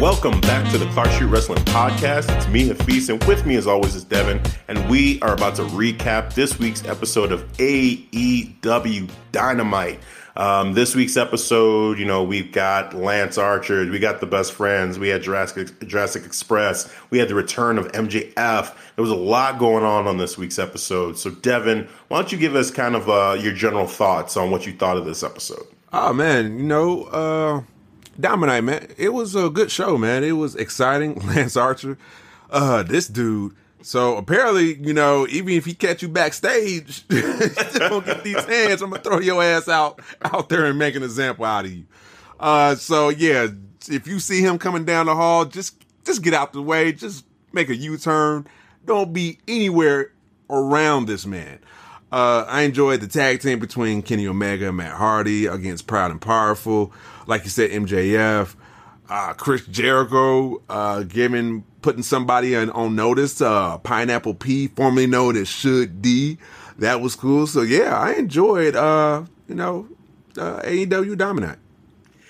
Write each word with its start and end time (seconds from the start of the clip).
Welcome 0.00 0.40
back 0.40 0.66
to 0.72 0.78
the 0.78 0.86
Clark 0.92 1.10
Street 1.10 1.26
Wrestling 1.26 1.62
Podcast. 1.66 2.34
It's 2.34 2.48
me, 2.48 2.68
Hafiz, 2.68 3.10
and 3.10 3.22
with 3.24 3.44
me, 3.44 3.56
as 3.56 3.66
always, 3.66 3.94
is 3.94 4.02
Devin. 4.02 4.40
And 4.66 4.88
we 4.88 5.20
are 5.20 5.34
about 5.34 5.56
to 5.56 5.62
recap 5.64 6.32
this 6.32 6.58
week's 6.58 6.82
episode 6.86 7.32
of 7.32 7.46
AEW 7.58 9.10
Dynamite. 9.30 10.00
Um, 10.36 10.72
this 10.72 10.94
week's 10.94 11.18
episode, 11.18 11.98
you 11.98 12.06
know, 12.06 12.24
we've 12.24 12.50
got 12.50 12.94
Lance 12.94 13.36
Archer, 13.36 13.90
we 13.90 13.98
got 13.98 14.20
the 14.20 14.26
best 14.26 14.54
friends, 14.54 14.98
we 14.98 15.08
had 15.08 15.22
Jurassic, 15.22 15.86
Jurassic 15.86 16.24
Express, 16.24 16.90
we 17.10 17.18
had 17.18 17.28
the 17.28 17.34
return 17.34 17.76
of 17.76 17.92
MJF. 17.92 18.74
There 18.96 19.02
was 19.02 19.10
a 19.10 19.14
lot 19.14 19.58
going 19.58 19.84
on 19.84 20.06
on 20.06 20.16
this 20.16 20.38
week's 20.38 20.58
episode. 20.58 21.18
So, 21.18 21.30
Devin, 21.30 21.86
why 22.08 22.22
don't 22.22 22.32
you 22.32 22.38
give 22.38 22.56
us 22.56 22.70
kind 22.70 22.96
of 22.96 23.10
uh, 23.10 23.36
your 23.38 23.52
general 23.52 23.86
thoughts 23.86 24.38
on 24.38 24.50
what 24.50 24.66
you 24.66 24.72
thought 24.72 24.96
of 24.96 25.04
this 25.04 25.22
episode? 25.22 25.66
Oh 25.92 26.14
man, 26.14 26.58
you 26.58 26.64
know, 26.64 27.02
uh 27.02 27.62
Dominate, 28.18 28.64
man. 28.64 28.88
It 28.96 29.10
was 29.10 29.34
a 29.34 29.48
good 29.50 29.70
show, 29.70 29.96
man. 29.96 30.24
It 30.24 30.32
was 30.32 30.56
exciting. 30.56 31.14
Lance 31.26 31.56
Archer, 31.56 31.98
uh, 32.50 32.82
this 32.82 33.06
dude. 33.06 33.54
So 33.82 34.16
apparently, 34.16 34.74
you 34.74 34.92
know, 34.92 35.26
even 35.28 35.54
if 35.54 35.64
he 35.64 35.72
catch 35.72 36.02
you 36.02 36.08
backstage, 36.08 37.06
don't 37.08 38.04
get 38.04 38.24
these 38.24 38.44
hands. 38.44 38.82
I'm 38.82 38.90
gonna 38.90 39.02
throw 39.02 39.20
your 39.20 39.42
ass 39.42 39.68
out 39.68 40.00
out 40.22 40.50
there 40.50 40.66
and 40.66 40.78
make 40.78 40.96
an 40.96 41.02
example 41.02 41.46
out 41.46 41.64
of 41.64 41.72
you. 41.72 41.84
Uh, 42.38 42.74
so 42.74 43.08
yeah, 43.08 43.48
if 43.88 44.06
you 44.06 44.20
see 44.20 44.42
him 44.42 44.58
coming 44.58 44.84
down 44.84 45.06
the 45.06 45.14
hall, 45.14 45.46
just 45.46 45.82
just 46.04 46.22
get 46.22 46.34
out 46.34 46.52
the 46.52 46.60
way. 46.60 46.92
Just 46.92 47.24
make 47.52 47.70
a 47.70 47.76
U 47.76 47.96
turn. 47.96 48.46
Don't 48.84 49.12
be 49.12 49.38
anywhere 49.48 50.12
around 50.50 51.06
this 51.06 51.24
man. 51.24 51.58
Uh, 52.12 52.44
I 52.48 52.62
enjoyed 52.62 53.00
the 53.00 53.06
tag 53.06 53.40
team 53.40 53.60
between 53.60 54.02
Kenny 54.02 54.26
Omega 54.26 54.68
and 54.68 54.76
Matt 54.76 54.96
Hardy 54.96 55.46
against 55.46 55.86
Proud 55.86 56.10
and 56.10 56.20
Powerful. 56.20 56.92
Like 57.30 57.44
you 57.44 57.50
said, 57.50 57.70
MJF, 57.70 58.56
uh, 59.08 59.32
Chris 59.34 59.64
Jericho, 59.66 60.60
uh, 60.68 61.04
giving, 61.04 61.64
putting 61.80 62.02
somebody 62.02 62.56
on, 62.56 62.70
on 62.70 62.96
notice, 62.96 63.40
uh, 63.40 63.78
Pineapple 63.78 64.34
P, 64.34 64.66
formerly 64.66 65.06
known 65.06 65.36
as 65.36 65.46
Should 65.46 66.02
D. 66.02 66.38
That 66.78 67.00
was 67.00 67.14
cool. 67.14 67.46
So 67.46 67.62
yeah, 67.62 67.96
I 67.96 68.14
enjoyed, 68.14 68.74
uh, 68.74 69.22
you 69.48 69.54
know, 69.54 69.86
uh, 70.36 70.60
AEW 70.62 71.16
Dominant. 71.16 71.58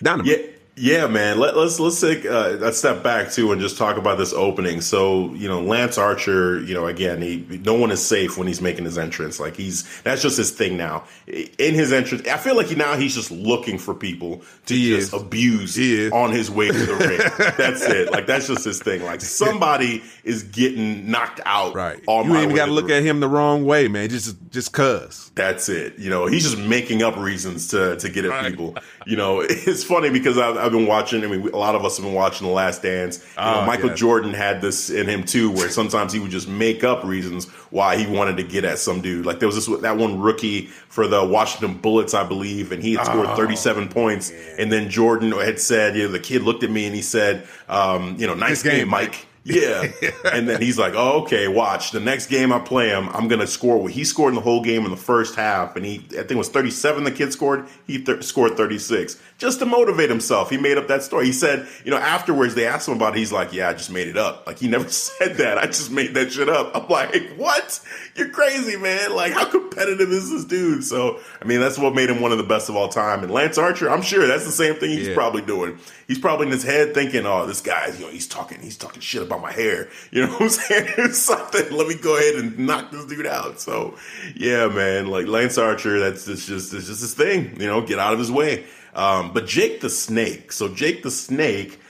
Dynamite. 0.03 0.27
Yeah. 0.27 0.50
Yeah, 0.81 1.09
man. 1.09 1.39
Let, 1.39 1.55
us 1.59 1.79
let's 1.79 2.01
take 2.01 2.25
uh, 2.25 2.57
a 2.63 2.73
step 2.73 3.03
back 3.03 3.31
too 3.31 3.53
and 3.53 3.61
just 3.61 3.77
talk 3.77 3.99
about 3.99 4.17
this 4.17 4.33
opening. 4.33 4.81
So, 4.81 5.35
you 5.35 5.47
know, 5.47 5.61
Lance 5.61 5.99
Archer, 5.99 6.59
you 6.61 6.73
know, 6.73 6.87
again, 6.87 7.21
he 7.21 7.45
no 7.63 7.75
one 7.75 7.91
is 7.91 8.03
safe 8.03 8.39
when 8.39 8.47
he's 8.47 8.63
making 8.63 8.87
his 8.87 8.97
entrance. 8.97 9.39
Like 9.39 9.57
he's 9.57 10.01
that's 10.03 10.23
just 10.23 10.39
his 10.39 10.53
thing 10.53 10.79
now. 10.79 11.05
In 11.27 11.75
his 11.75 11.93
entrance, 11.93 12.27
I 12.27 12.39
feel 12.39 12.57
like 12.57 12.69
he, 12.69 12.77
now 12.77 12.97
he's 12.97 13.15
just 13.15 13.31
looking 13.31 13.77
for 13.77 13.95
people 13.95 14.41
to 14.67 14.75
He 14.75 14.97
just 14.97 15.13
is. 15.13 15.23
abuse 15.23 15.75
He 15.75 16.11
on 16.11 16.33
his 16.33 16.51
way 16.51 16.69
to 16.69 16.73
the 16.87 16.95
ring. 16.95 17.21
that's 17.59 17.83
it. 17.83 18.11
Like 18.11 18.27
that's 18.27 18.47
just 18.47 18.65
his 18.65 18.81
thing. 18.81 19.05
Like 19.05 19.21
somebody 19.21 20.03
is 20.25 20.45
getting 20.45 21.11
knocked 21.11 21.41
out. 21.45 21.75
Right. 21.75 22.01
On 22.07 22.25
you 22.25 22.31
my 22.31 22.37
ain't 22.37 22.45
even 22.45 22.57
got 22.57 22.65
to 22.67 22.71
to 22.71 22.75
look 22.75 22.91
at 22.91 23.03
him 23.03 23.21
the 23.21 23.29
wrong 23.29 23.67
way, 23.67 23.87
man. 23.87 24.09
Just 24.09 24.35
just 24.51 24.73
cuz. 24.73 25.31
that's 25.35 25.69
it. 25.69 25.99
You 25.99 26.09
know, 26.09 26.27
he's 26.27 26.45
just 26.45 26.57
making 26.57 27.03
up 27.03 27.17
reasons 27.19 27.69
to 27.69 27.97
to 27.97 28.09
get 28.09 28.25
at 28.25 28.31
Right. 28.31 28.51
people. 28.51 28.77
You 29.07 29.17
know, 29.17 29.41
it's 29.47 29.85
funny 29.85 30.09
because 30.09 30.39
I've, 30.39 30.70
I've 30.71 30.79
been 30.79 30.87
watching. 30.87 31.25
I 31.25 31.27
mean, 31.27 31.49
a 31.49 31.57
lot 31.57 31.75
of 31.75 31.85
us 31.85 31.97
have 31.97 32.05
been 32.07 32.15
watching 32.15 32.47
The 32.47 32.53
Last 32.53 32.83
Dance. 32.83 33.19
You 33.37 33.43
know, 33.43 33.61
Oh, 33.63 33.67
Michael. 33.67 33.95
Jordan 33.95 34.33
had 34.33 34.61
this 34.61 34.89
in 34.91 35.07
him 35.09 35.25
too, 35.25 35.51
where 35.51 35.69
sometimes 35.69 36.13
he 36.13 36.19
would 36.21 36.31
just 36.31 36.49
make 36.49 36.85
up 36.85 37.05
reasons 37.05 37.47
why 37.71 37.97
he 37.97 38.07
wanted 38.07 38.37
to 38.37 38.43
get 38.43 38.65
at 38.65 38.79
some 38.79 39.01
dude. 39.01 39.27
Like 39.27 39.39
there 39.41 39.49
was 39.49 39.57
this 39.57 39.81
that 39.81 39.97
one 39.97 40.21
rookie 40.21 40.67
for 40.89 41.07
the 41.07 41.25
Washington 41.25 41.79
Bullets, 41.79 42.15
I 42.15 42.25
believe, 42.27 42.73
and 42.73 42.83
he 42.83 42.95
had 42.95 43.07
scored 43.07 43.27
Oh, 43.27 43.37
37 43.37 43.89
points. 43.89 44.31
And 44.59 44.71
then 44.73 44.89
Jordan 44.91 45.33
had 45.33 45.59
said, 45.61 45.97
you 45.97 46.05
know, 46.05 46.13
the 46.13 46.19
kid 46.21 46.43
looked 46.43 46.63
at 46.63 46.71
me 46.71 46.87
and 46.87 46.95
he 46.95 47.03
said, 47.03 47.47
um, 47.69 48.17
you 48.19 48.27
know, 48.27 48.35
nice 48.35 48.63
game, 48.63 48.79
game, 48.79 48.89
Mike. 48.89 49.27
Yeah. 49.43 49.91
and 50.31 50.47
then 50.47 50.61
he's 50.61 50.79
like, 50.79 50.93
oh, 50.95 51.23
okay, 51.23 51.49
watch. 51.49 51.93
The 51.93 51.99
next 51.99 52.27
game 52.27 52.53
I 52.53 52.59
play 52.59 52.91
him, 52.91 53.09
I'm 53.09 53.27
going 53.27 53.41
to 53.41 53.47
score 53.47 53.79
what 53.79 53.91
he 53.91 54.05
scored 54.05 54.33
in 54.33 54.35
the 54.35 54.43
whole 54.43 54.63
game 54.63 54.85
in 54.85 54.91
the 54.91 54.99
first 54.99 55.35
half. 55.35 55.77
And 55.77 55.85
he, 55.87 55.95
I 56.11 56.19
think 56.19 56.33
it 56.33 56.37
was 56.37 56.51
37 56.51 57.05
the 57.05 57.11
kid 57.11 57.33
scored. 57.33 57.67
He 57.87 58.03
th- 58.05 58.23
scored 58.23 58.59
36 58.59 59.19
just 59.41 59.59
to 59.59 59.67
motivate 59.67 60.09
himself. 60.11 60.51
He 60.51 60.56
made 60.59 60.78
up 60.78 60.87
that 60.87 61.03
story. 61.03 61.27
He 61.27 61.33
said, 61.33 61.67
you 61.84 61.91
know, 61.91 61.97
afterwards 61.97 62.55
they 62.55 62.67
asked 62.67 62.87
him 62.87 62.95
about 62.95 63.17
it. 63.17 63.19
He's 63.19 63.33
like, 63.33 63.53
yeah, 63.53 63.69
I 63.71 63.73
just 63.73 63.91
made 63.91 64.06
it 64.06 64.17
up. 64.17 64.47
Like 64.47 64.59
he 64.61 64.69
never 64.69 64.89
said 64.89 65.39
that. 65.39 65.59
I 65.59 65.67
just 65.67 65.91
made 65.91 66.15
that 66.15 66.31
shit 66.33 66.49
up. 66.49 66.71
I'm 66.77 66.87
like, 66.89 67.31
what? 67.37 67.81
You're 68.15 68.28
crazy, 68.28 68.77
man. 68.77 69.17
Like 69.17 69.33
how 69.33 69.47
competitive 69.47 70.11
is 70.12 70.31
this 70.31 70.45
dude? 70.45 70.84
So, 70.84 71.19
I 71.43 71.47
mean, 71.47 71.59
that's 71.59 71.78
what 71.78 71.95
made 71.95 72.11
him 72.11 72.21
one 72.21 72.31
of 72.33 72.39
the 72.39 72.45
best 72.45 72.69
of 72.69 72.77
all 72.77 72.89
time. 72.89 73.23
And 73.25 73.33
Lance 73.33 73.59
Archer, 73.59 73.91
I'm 73.91 74.03
sure 74.03 74.27
that's 74.27 74.45
the 74.45 74.53
same 74.53 74.75
thing 74.77 74.91
he's 74.91 75.09
Yeah. 75.09 75.15
probably 75.15 75.43
doing. 75.43 75.78
He's 76.07 76.19
probably 76.19 76.47
in 76.47 76.53
his 76.53 76.65
head 76.65 76.93
thinking, 76.93 77.25
"Oh, 77.25 77.47
this 77.47 77.61
guy's, 77.61 77.99
you 78.01 78.05
know, 78.07 78.11
he's 78.11 78.27
talking, 78.27 78.61
he's 78.61 78.77
talking 78.77 79.01
shit 79.01 79.22
about 79.22 79.41
my 79.41 79.53
hair." 79.53 79.89
You 80.11 80.27
know 80.27 80.33
what 80.33 80.43
I'm 80.43 80.49
saying? 80.51 81.12
Something. 81.12 81.71
Let 81.72 81.87
me 81.87 81.95
go 81.95 82.17
ahead 82.17 82.34
and 82.34 82.59
knock 82.59 82.91
this 82.91 83.07
dude 83.07 83.27
out. 83.27 83.61
So, 83.61 83.97
yeah, 84.34 84.67
man, 84.67 85.07
like 85.07 85.27
Lance 85.28 85.57
Archer, 85.57 86.01
that's 86.01 86.27
it's 86.27 86.47
just 86.47 86.75
it's 86.75 86.89
just 86.89 87.01
his 87.01 87.15
thing. 87.15 87.59
You 87.61 87.69
know, 87.69 87.81
get 87.81 87.99
out 88.01 88.12
of 88.12 88.19
his 88.19 88.31
way. 88.31 88.65
Um, 88.95 89.33
but 89.33 89.47
Jake 89.47 89.81
the 89.81 89.91
Snake. 89.91 90.53
So 90.53 90.69
Jake 90.69 91.03
the 91.03 91.11
Snake 91.11 91.81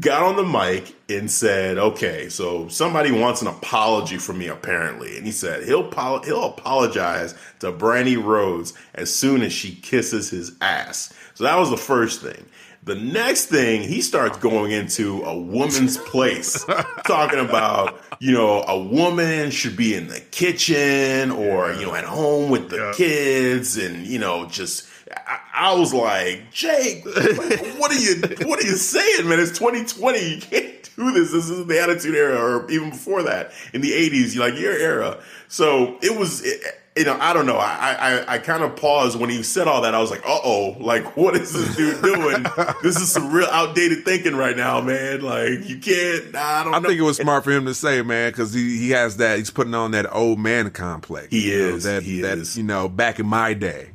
got 0.00 0.22
on 0.22 0.36
the 0.36 0.44
mic 0.44 0.94
and 1.08 1.30
said, 1.30 1.78
"Okay, 1.78 2.28
so 2.28 2.68
somebody 2.68 3.10
wants 3.10 3.42
an 3.42 3.48
apology 3.48 4.16
from 4.18 4.38
me, 4.38 4.48
apparently." 4.48 5.16
And 5.16 5.26
he 5.26 5.32
said 5.32 5.64
he'll 5.64 5.88
pol- 5.88 6.22
he'll 6.22 6.44
apologize 6.44 7.34
to 7.60 7.72
Brandi 7.72 8.22
Rhodes 8.22 8.72
as 8.94 9.14
soon 9.14 9.42
as 9.42 9.52
she 9.52 9.74
kisses 9.74 10.30
his 10.30 10.52
ass. 10.60 11.12
So 11.34 11.44
that 11.44 11.58
was 11.58 11.70
the 11.70 11.76
first 11.76 12.22
thing. 12.22 12.46
The 12.86 12.94
next 12.94 13.46
thing, 13.46 13.82
he 13.82 14.00
starts 14.00 14.38
going 14.38 14.70
into 14.70 15.20
a 15.24 15.36
woman's 15.36 15.98
place, 15.98 16.64
talking 17.04 17.40
about, 17.40 18.00
you 18.20 18.30
know, 18.30 18.62
a 18.62 18.78
woman 18.80 19.50
should 19.50 19.76
be 19.76 19.92
in 19.96 20.06
the 20.06 20.20
kitchen 20.20 21.32
or, 21.32 21.72
you 21.72 21.84
know, 21.84 21.96
at 21.96 22.04
home 22.04 22.48
with 22.48 22.70
the 22.70 22.94
kids 22.96 23.76
and, 23.76 24.06
you 24.06 24.20
know, 24.20 24.46
just, 24.46 24.86
I, 25.16 25.40
I 25.54 25.74
was 25.74 25.92
like, 25.94 26.50
Jake, 26.52 27.04
what 27.04 27.90
are 27.90 27.98
you, 27.98 28.16
what 28.46 28.62
are 28.62 28.66
you 28.66 28.76
saying, 28.76 29.28
man? 29.28 29.40
It's 29.40 29.58
2020. 29.58 30.18
You 30.18 30.40
can't 30.40 30.90
do 30.96 31.12
this. 31.12 31.32
This 31.32 31.48
is 31.50 31.66
the 31.66 31.80
attitude 31.80 32.14
era 32.14 32.38
or 32.38 32.70
even 32.70 32.90
before 32.90 33.22
that 33.24 33.52
in 33.72 33.80
the 33.80 33.92
80s, 33.92 34.34
you 34.34 34.40
like 34.40 34.58
your 34.58 34.72
era. 34.72 35.22
So 35.48 35.98
it 36.02 36.18
was, 36.18 36.44
it, 36.44 36.60
you 36.96 37.04
know, 37.04 37.18
I 37.20 37.34
don't 37.34 37.44
know. 37.44 37.58
I, 37.58 37.92
I, 37.98 38.34
I 38.34 38.38
kind 38.38 38.62
of 38.62 38.74
paused 38.74 39.20
when 39.20 39.28
he 39.28 39.42
said 39.42 39.68
all 39.68 39.82
that. 39.82 39.94
I 39.94 40.00
was 40.00 40.10
like, 40.10 40.24
uh 40.24 40.38
oh, 40.42 40.76
like, 40.80 41.16
what 41.16 41.36
is 41.36 41.52
this 41.52 41.76
dude 41.76 42.02
doing? 42.02 42.46
this 42.82 42.96
is 42.96 43.12
some 43.12 43.30
real 43.30 43.48
outdated 43.50 44.04
thinking 44.04 44.34
right 44.34 44.56
now, 44.56 44.80
man. 44.80 45.20
Like, 45.20 45.68
you 45.68 45.78
can't, 45.78 46.34
I 46.34 46.64
don't 46.64 46.74
I 46.74 46.78
know. 46.78 46.88
think 46.88 46.98
it 46.98 47.02
was 47.04 47.18
smart 47.18 47.44
for 47.44 47.50
him 47.50 47.66
to 47.66 47.74
say, 47.74 48.00
man, 48.00 48.30
because 48.32 48.54
he, 48.54 48.78
he 48.78 48.90
has 48.90 49.18
that. 49.18 49.36
He's 49.38 49.50
putting 49.50 49.74
on 49.74 49.90
that 49.90 50.12
old 50.14 50.38
man 50.38 50.70
complex. 50.70 51.28
He 51.30 51.50
you 51.52 51.58
know, 51.58 51.74
is, 51.76 51.84
that 51.84 52.02
he 52.02 52.22
that 52.22 52.38
is. 52.38 52.56
you 52.56 52.64
know 52.64 52.88
back 52.88 53.18
in 53.20 53.26
my 53.26 53.52
day. 53.52 53.90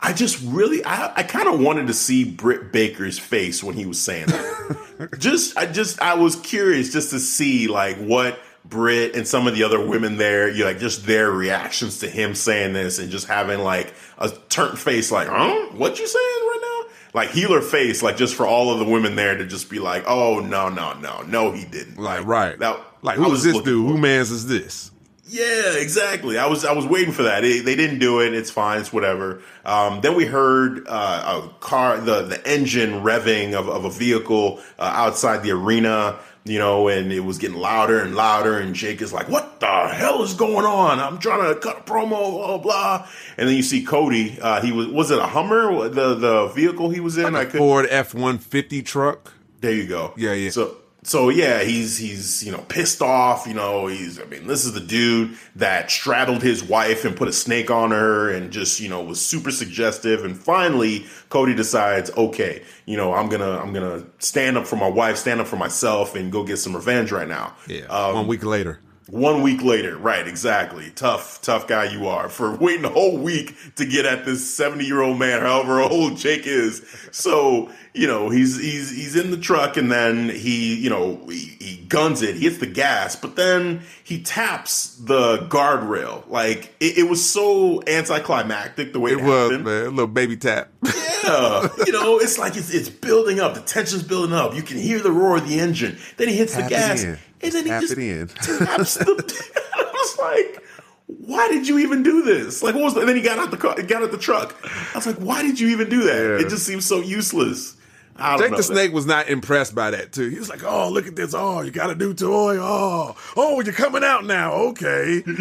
I 0.00 0.12
just 0.12 0.42
really, 0.44 0.84
I, 0.84 1.12
I 1.16 1.22
kind 1.22 1.48
of 1.48 1.60
wanted 1.60 1.86
to 1.86 1.94
see 1.94 2.24
Britt 2.24 2.72
Baker's 2.72 3.18
face 3.18 3.62
when 3.62 3.74
he 3.74 3.86
was 3.86 4.00
saying 4.00 4.26
that. 4.26 5.14
just, 5.18 5.56
I 5.56 5.66
just, 5.66 6.00
I 6.00 6.14
was 6.14 6.36
curious 6.36 6.92
just 6.92 7.10
to 7.10 7.18
see 7.18 7.66
like 7.68 7.96
what 7.96 8.38
Britt 8.64 9.16
and 9.16 9.26
some 9.26 9.46
of 9.46 9.54
the 9.54 9.62
other 9.62 9.84
women 9.84 10.16
there, 10.16 10.50
you 10.50 10.64
like 10.64 10.78
just 10.78 11.06
their 11.06 11.30
reactions 11.30 12.00
to 12.00 12.10
him 12.10 12.34
saying 12.34 12.72
this 12.72 12.98
and 12.98 13.10
just 13.10 13.26
having 13.26 13.60
like 13.60 13.94
a 14.18 14.30
turnt 14.48 14.78
face, 14.78 15.10
like, 15.10 15.28
huh, 15.28 15.66
what 15.72 15.98
you 15.98 16.06
saying 16.06 16.22
right 16.22 16.58
now? 16.62 16.92
Like 17.14 17.30
healer 17.30 17.62
face, 17.62 18.02
like 18.02 18.16
just 18.16 18.34
for 18.34 18.46
all 18.46 18.70
of 18.70 18.78
the 18.78 18.84
women 18.84 19.16
there 19.16 19.36
to 19.36 19.46
just 19.46 19.70
be 19.70 19.78
like, 19.78 20.04
oh 20.06 20.40
no, 20.40 20.68
no, 20.68 20.92
no, 20.94 21.22
no, 21.22 21.52
he 21.52 21.64
didn't. 21.64 21.96
Like 21.96 22.26
right, 22.26 22.58
that, 22.58 22.78
like 23.02 23.16
who 23.16 23.30
was 23.30 23.42
this 23.42 23.58
dude? 23.62 23.88
Who 23.88 23.96
man's 23.96 24.30
is 24.30 24.46
this? 24.46 24.90
Yeah, 25.28 25.74
exactly. 25.78 26.38
I 26.38 26.46
was 26.46 26.64
I 26.64 26.72
was 26.72 26.86
waiting 26.86 27.12
for 27.12 27.24
that. 27.24 27.40
They, 27.40 27.58
they 27.58 27.74
didn't 27.74 27.98
do 27.98 28.20
it. 28.20 28.32
It's 28.32 28.50
fine. 28.50 28.80
It's 28.80 28.92
whatever. 28.92 29.42
Um, 29.64 30.00
then 30.00 30.14
we 30.14 30.24
heard 30.24 30.86
uh, 30.86 31.42
a 31.44 31.48
car, 31.58 31.98
the 31.98 32.22
the 32.22 32.48
engine 32.48 33.02
revving 33.02 33.54
of, 33.54 33.68
of 33.68 33.84
a 33.84 33.90
vehicle 33.90 34.60
uh, 34.78 34.82
outside 34.82 35.42
the 35.42 35.50
arena. 35.50 36.18
You 36.44 36.60
know, 36.60 36.86
and 36.86 37.12
it 37.12 37.18
was 37.24 37.38
getting 37.38 37.56
louder 37.56 37.98
and 38.00 38.14
louder. 38.14 38.56
And 38.56 38.72
Jake 38.72 39.02
is 39.02 39.12
like, 39.12 39.28
"What 39.28 39.58
the 39.58 39.88
hell 39.88 40.22
is 40.22 40.34
going 40.34 40.64
on? 40.64 41.00
I'm 41.00 41.18
trying 41.18 41.52
to 41.52 41.58
cut 41.58 41.80
a 41.80 41.82
promo, 41.82 42.08
blah 42.36 42.58
blah." 42.58 43.08
And 43.36 43.48
then 43.48 43.56
you 43.56 43.64
see 43.64 43.82
Cody. 43.84 44.38
Uh, 44.40 44.60
he 44.60 44.70
was 44.70 44.86
was 44.86 45.10
it 45.10 45.18
a 45.18 45.26
Hummer? 45.26 45.88
The 45.88 46.14
the 46.14 46.46
vehicle 46.54 46.90
he 46.90 47.00
was 47.00 47.18
in? 47.18 47.32
Like 47.32 47.48
I 47.48 47.50
could 47.50 47.58
Ford 47.58 47.86
F 47.90 48.14
one 48.14 48.38
fifty 48.38 48.80
truck. 48.80 49.32
there 49.60 49.72
you 49.72 49.88
go. 49.88 50.14
Yeah, 50.16 50.34
yeah. 50.34 50.50
So 50.50 50.76
so 51.06 51.28
yeah, 51.28 51.62
he's 51.62 51.96
he's 51.96 52.42
you 52.44 52.50
know 52.50 52.58
pissed 52.68 53.00
off. 53.00 53.46
You 53.46 53.54
know, 53.54 53.86
he's 53.86 54.20
I 54.20 54.24
mean, 54.24 54.48
this 54.48 54.64
is 54.64 54.72
the 54.72 54.80
dude 54.80 55.36
that 55.54 55.88
straddled 55.88 56.42
his 56.42 56.64
wife 56.64 57.04
and 57.04 57.16
put 57.16 57.28
a 57.28 57.32
snake 57.32 57.70
on 57.70 57.92
her 57.92 58.30
and 58.30 58.50
just 58.50 58.80
you 58.80 58.88
know 58.88 59.02
was 59.02 59.20
super 59.20 59.52
suggestive. 59.52 60.24
And 60.24 60.36
finally, 60.36 61.06
Cody 61.28 61.54
decides, 61.54 62.10
okay, 62.16 62.64
you 62.86 62.96
know, 62.96 63.14
I'm 63.14 63.28
gonna 63.28 63.56
I'm 63.58 63.72
gonna 63.72 64.04
stand 64.18 64.58
up 64.58 64.66
for 64.66 64.76
my 64.76 64.88
wife, 64.88 65.16
stand 65.16 65.40
up 65.40 65.46
for 65.46 65.56
myself, 65.56 66.16
and 66.16 66.32
go 66.32 66.42
get 66.42 66.56
some 66.56 66.74
revenge 66.74 67.12
right 67.12 67.28
now. 67.28 67.54
Yeah. 67.68 67.84
Um, 67.84 68.14
one 68.14 68.26
week 68.26 68.44
later. 68.44 68.80
One 69.08 69.42
week 69.42 69.62
later, 69.62 69.96
right? 69.96 70.26
Exactly. 70.26 70.90
Tough, 70.90 71.40
tough 71.42 71.66
guy 71.68 71.84
you 71.84 72.06
are 72.08 72.28
for 72.28 72.56
waiting 72.60 72.84
a 72.84 72.88
whole 72.88 73.16
week 73.18 73.54
to 73.76 73.86
get 73.86 74.04
at 74.06 74.24
this 74.24 74.48
seventy-year-old 74.54 75.18
man, 75.18 75.42
however 75.42 75.80
old 75.80 76.16
Jake 76.16 76.46
is. 76.46 76.84
So 77.12 77.70
you 77.94 78.06
know 78.06 78.30
he's 78.30 78.58
he's 78.60 78.90
he's 78.90 79.16
in 79.16 79.30
the 79.30 79.36
truck, 79.38 79.76
and 79.76 79.90
then 79.92 80.28
he 80.28 80.74
you 80.74 80.90
know 80.90 81.20
he, 81.28 81.56
he 81.60 81.76
guns 81.88 82.22
it. 82.22 82.34
He 82.36 82.42
hits 82.44 82.58
the 82.58 82.66
gas, 82.66 83.14
but 83.16 83.36
then 83.36 83.82
he 84.02 84.22
taps 84.22 84.96
the 84.96 85.38
guardrail. 85.48 86.28
Like 86.28 86.74
it, 86.80 86.98
it 86.98 87.08
was 87.08 87.24
so 87.28 87.82
anticlimactic 87.86 88.92
the 88.92 89.00
way 89.00 89.12
it, 89.12 89.18
It 89.18 89.24
was 89.24 89.50
happened. 89.50 89.64
man, 89.64 89.86
a 89.86 89.90
little 89.90 90.06
baby 90.06 90.36
tap. 90.36 90.70
Yeah, 91.24 91.68
you 91.84 91.92
know, 91.92 92.18
it's 92.20 92.38
like 92.38 92.56
it's, 92.56 92.72
it's 92.72 92.88
building 92.88 93.40
up. 93.40 93.54
The 93.54 93.60
tension's 93.60 94.04
building 94.04 94.32
up. 94.32 94.54
You 94.54 94.62
can 94.62 94.76
hear 94.76 95.00
the 95.00 95.10
roar 95.10 95.38
of 95.38 95.48
the 95.48 95.58
engine. 95.58 95.98
Then 96.18 96.28
he 96.28 96.36
hits 96.36 96.52
Tap 96.54 96.64
the 96.64 96.70
gas. 96.70 97.04
And 97.42 97.52
then 97.52 97.64
he 97.64 97.70
just 97.70 97.92
it 97.92 97.98
in. 97.98 98.28
taps 98.28 98.94
the. 98.94 99.60
I 99.74 99.90
was 99.92 100.18
like, 100.18 100.62
why 101.06 101.48
did 101.48 101.68
you 101.68 101.78
even 101.78 102.02
do 102.02 102.22
this? 102.22 102.62
Like, 102.62 102.74
what 102.74 102.84
was? 102.84 102.94
The, 102.94 103.00
and 103.00 103.08
then 103.08 103.16
he 103.16 103.22
got 103.22 103.38
out 103.38 103.50
the 103.50 103.56
car, 103.56 103.80
got 103.82 104.02
out 104.02 104.10
the 104.10 104.18
truck. 104.18 104.56
I 104.64 104.98
was 104.98 105.06
like, 105.06 105.16
why 105.16 105.42
did 105.42 105.60
you 105.60 105.68
even 105.68 105.88
do 105.88 106.02
that? 106.04 106.16
Yeah. 106.16 106.46
It 106.46 106.48
just 106.48 106.66
seems 106.66 106.86
so 106.86 107.00
useless. 107.00 107.76
I 108.18 108.36
don't 108.36 108.48
Jake 108.48 108.56
the 108.56 108.62
Snake 108.62 108.92
was 108.92 109.06
not 109.06 109.28
impressed 109.28 109.74
by 109.74 109.90
that 109.90 110.12
too. 110.12 110.28
He 110.28 110.38
was 110.38 110.48
like, 110.48 110.64
"Oh, 110.64 110.88
look 110.88 111.06
at 111.06 111.16
this! 111.16 111.34
Oh, 111.34 111.60
you 111.60 111.70
got 111.70 111.90
a 111.90 111.94
new 111.94 112.14
toy! 112.14 112.56
Oh, 112.58 113.14
oh, 113.36 113.60
you're 113.60 113.74
coming 113.74 114.02
out 114.02 114.24
now! 114.24 114.52
Okay." 114.54 115.22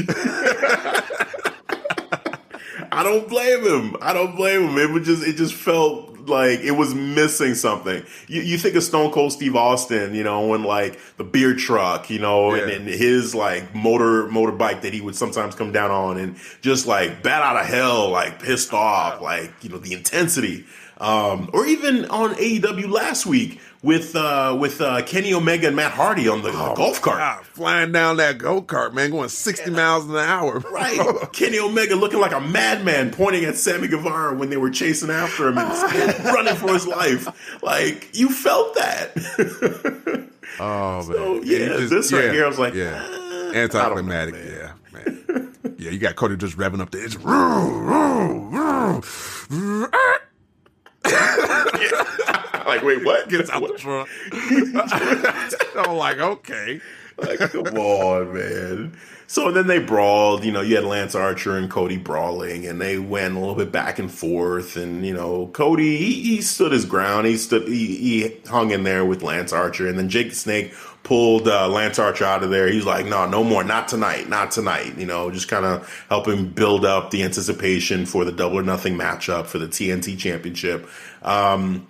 I 2.92 3.04
don't 3.04 3.28
blame 3.28 3.64
him. 3.64 3.96
I 4.02 4.14
don't 4.14 4.36
blame 4.36 4.78
him. 4.78 4.98
It 4.98 5.04
just 5.04 5.24
it 5.26 5.38
just 5.38 5.54
felt 5.54 6.15
like 6.28 6.60
it 6.60 6.72
was 6.72 6.94
missing 6.94 7.56
something. 7.56 8.04
You, 8.28 8.42
you 8.42 8.58
think 8.58 8.76
of 8.76 8.84
Stone 8.84 9.12
Cold 9.12 9.32
Steve 9.32 9.56
Austin, 9.56 10.14
you 10.14 10.24
know, 10.24 10.54
and 10.54 10.66
like 10.66 11.00
the 11.18 11.24
beer 11.24 11.56
truck, 11.56 12.10
you 12.10 12.20
know, 12.20 12.54
and, 12.54 12.70
and 12.70 12.88
his 12.88 13.36
like 13.36 13.74
motor 13.76 14.28
motorbike 14.28 14.82
that 14.82 14.94
he 14.94 15.02
would 15.02 15.16
sometimes 15.16 15.56
come 15.56 15.72
down 15.72 15.92
on 15.92 16.18
and 16.18 16.38
just 16.62 16.88
like 16.88 17.24
bat 17.24 17.42
out 17.42 17.58
of 17.58 17.66
hell, 17.66 18.10
like 18.10 18.42
pissed 18.42 18.74
off, 18.74 19.22
like 19.22 19.52
you 19.62 19.70
know 19.70 19.78
the 19.78 19.94
intensity. 19.94 20.66
Um, 20.98 21.50
or 21.52 21.66
even 21.66 22.06
on 22.06 22.36
AEW 22.36 22.90
last 22.90 23.26
week 23.26 23.60
with 23.86 24.16
uh, 24.16 24.58
with 24.60 24.82
uh, 24.82 25.04
Kenny 25.04 25.32
Omega 25.34 25.68
and 25.68 25.76
Matt 25.76 25.92
Hardy 25.92 26.28
on 26.28 26.42
the 26.42 26.52
golf 26.52 27.02
cart. 27.02 27.20
God, 27.20 27.46
flying 27.46 27.92
down 27.92 28.18
that 28.18 28.40
go 28.40 28.62
kart, 28.62 28.94
man, 28.94 29.12
going 29.12 29.30
sixty 29.30 29.70
miles 29.70 30.10
an 30.10 30.16
hour. 30.16 30.60
Right. 30.60 31.00
Kenny 31.32 31.60
Omega 31.60 31.96
looking 31.96 32.20
like 32.20 32.34
a 32.34 32.42
madman 32.42 33.12
pointing 33.12 33.46
at 33.46 33.56
Sammy 33.56 33.88
Guevara 33.88 34.36
when 34.36 34.50
they 34.50 34.58
were 34.58 34.72
chasing 34.72 35.12
after 35.12 35.48
him 35.50 35.60
and 35.60 35.70
running 36.26 36.56
for 36.56 36.74
his 36.74 36.88
life. 36.88 37.62
Like, 37.62 38.10
you 38.14 38.30
felt 38.30 38.74
that. 38.76 40.26
Oh 40.58 40.98
man. 40.98 41.04
So, 41.04 41.44
yeah, 41.44 41.68
just- 41.68 41.90
this 41.90 42.14
right 42.14 42.32
here, 42.32 42.46
I 42.46 42.48
was 42.48 42.60
like, 42.60 42.74
yeah, 42.76 43.04
ah, 43.04 43.52
anticlimactic. 43.54 44.36
Yeah, 44.36 44.72
man. 44.94 45.54
yeah, 45.78 45.90
you 45.90 46.00
got 46.00 46.16
Cody 46.16 46.38
just 46.38 46.56
revving 46.58 46.80
up 46.80 46.92
the 46.92 47.04
engine. 47.04 47.22
like, 52.68 52.84
wait, 52.84 53.04
what? 53.06 53.30
Gets 53.30 53.50
out 53.50 53.62
the 53.62 53.74
What? 53.74 53.80
truck. 53.80 54.08
I'm 55.88 55.96
like, 55.96 56.18
okay. 56.20 56.82
Like, 57.18 57.40
come 57.40 57.78
on, 57.78 58.34
man. 58.34 58.98
So 59.28 59.52
then 59.52 59.68
they 59.68 59.80
brawled. 59.80 60.44
You 60.44 60.52
know, 60.52 60.62
you 60.62 60.76
had 60.76 60.84
Lance 60.84 61.16
Archer 61.16 61.58
and 61.58 61.70
Cody 61.70 61.98
brawling, 61.98 62.68
and 62.68 62.80
they 62.80 63.00
went 63.00 63.36
a 63.36 63.40
little 63.40 63.56
bit 63.56 63.72
back 63.72 63.98
and 64.00 64.12
forth. 64.12 64.76
And 64.76 65.06
you 65.06 65.14
know, 65.14 65.48
Cody 65.48 65.98
he, 65.98 66.22
he 66.22 66.42
stood 66.42 66.72
his 66.72 66.86
ground. 66.86 67.26
He 67.26 67.38
stood. 67.38 67.68
He, 67.68 67.96
he 67.96 68.38
hung 68.48 68.72
in 68.72 68.84
there 68.84 69.04
with 69.06 69.24
Lance 69.24 69.52
Archer, 69.54 69.88
and 69.88 69.98
then 69.98 70.10
Jake 70.10 70.30
the 70.30 70.36
Snake 70.36 70.74
pulled 71.04 71.48
uh, 71.48 71.68
Lance 71.70 71.98
Archer 72.00 72.26
out 72.26 72.44
of 72.44 72.50
there. 72.52 72.68
He's 72.68 72.86
like, 72.86 73.06
"No, 73.08 73.28
no 73.28 73.44
more. 73.44 73.64
Not 73.64 73.88
tonight. 73.88 74.30
Not 74.30 74.52
tonight." 74.52 74.98
You 74.98 75.06
know, 75.08 75.32
just 75.32 75.48
kind 75.48 75.66
of 75.66 76.06
helping 76.10 76.50
build 76.50 76.86
up 76.86 77.10
the 77.12 77.24
anticipation 77.24 78.06
for 78.06 78.26
the 78.26 78.32
Double 78.32 78.60
or 78.60 78.64
Nothing 78.64 78.96
matchup 78.96 79.48
for 79.48 79.58
the 79.58 79.68
TNT 79.68 80.18
Championship. 80.20 80.88
Um, 81.24 81.88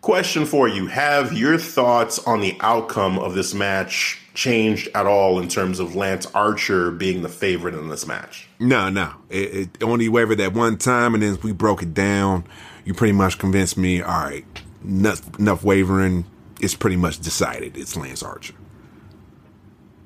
Question 0.00 0.46
for 0.46 0.66
you 0.66 0.86
Have 0.86 1.34
your 1.34 1.58
thoughts 1.58 2.18
on 2.20 2.40
the 2.40 2.56
outcome 2.60 3.18
of 3.18 3.34
this 3.34 3.52
match 3.52 4.18
changed 4.32 4.88
at 4.94 5.06
all 5.06 5.38
in 5.38 5.46
terms 5.46 5.78
of 5.78 5.94
Lance 5.94 6.26
Archer 6.34 6.90
being 6.90 7.20
the 7.20 7.28
favorite 7.28 7.74
in 7.74 7.88
this 7.90 8.06
match? 8.06 8.48
No, 8.58 8.88
no. 8.88 9.12
It, 9.28 9.70
it 9.74 9.82
only 9.82 10.08
wavered 10.08 10.38
that 10.38 10.54
one 10.54 10.78
time, 10.78 11.12
and 11.12 11.22
then 11.22 11.38
we 11.42 11.52
broke 11.52 11.82
it 11.82 11.92
down. 11.92 12.44
You 12.86 12.94
pretty 12.94 13.12
much 13.12 13.38
convinced 13.38 13.76
me. 13.76 14.00
All 14.00 14.24
right, 14.24 14.46
enough, 14.82 15.38
enough 15.38 15.62
wavering. 15.62 16.24
It's 16.62 16.74
pretty 16.74 16.96
much 16.96 17.20
decided. 17.20 17.76
It's 17.76 17.94
Lance 17.94 18.22
Archer. 18.22 18.54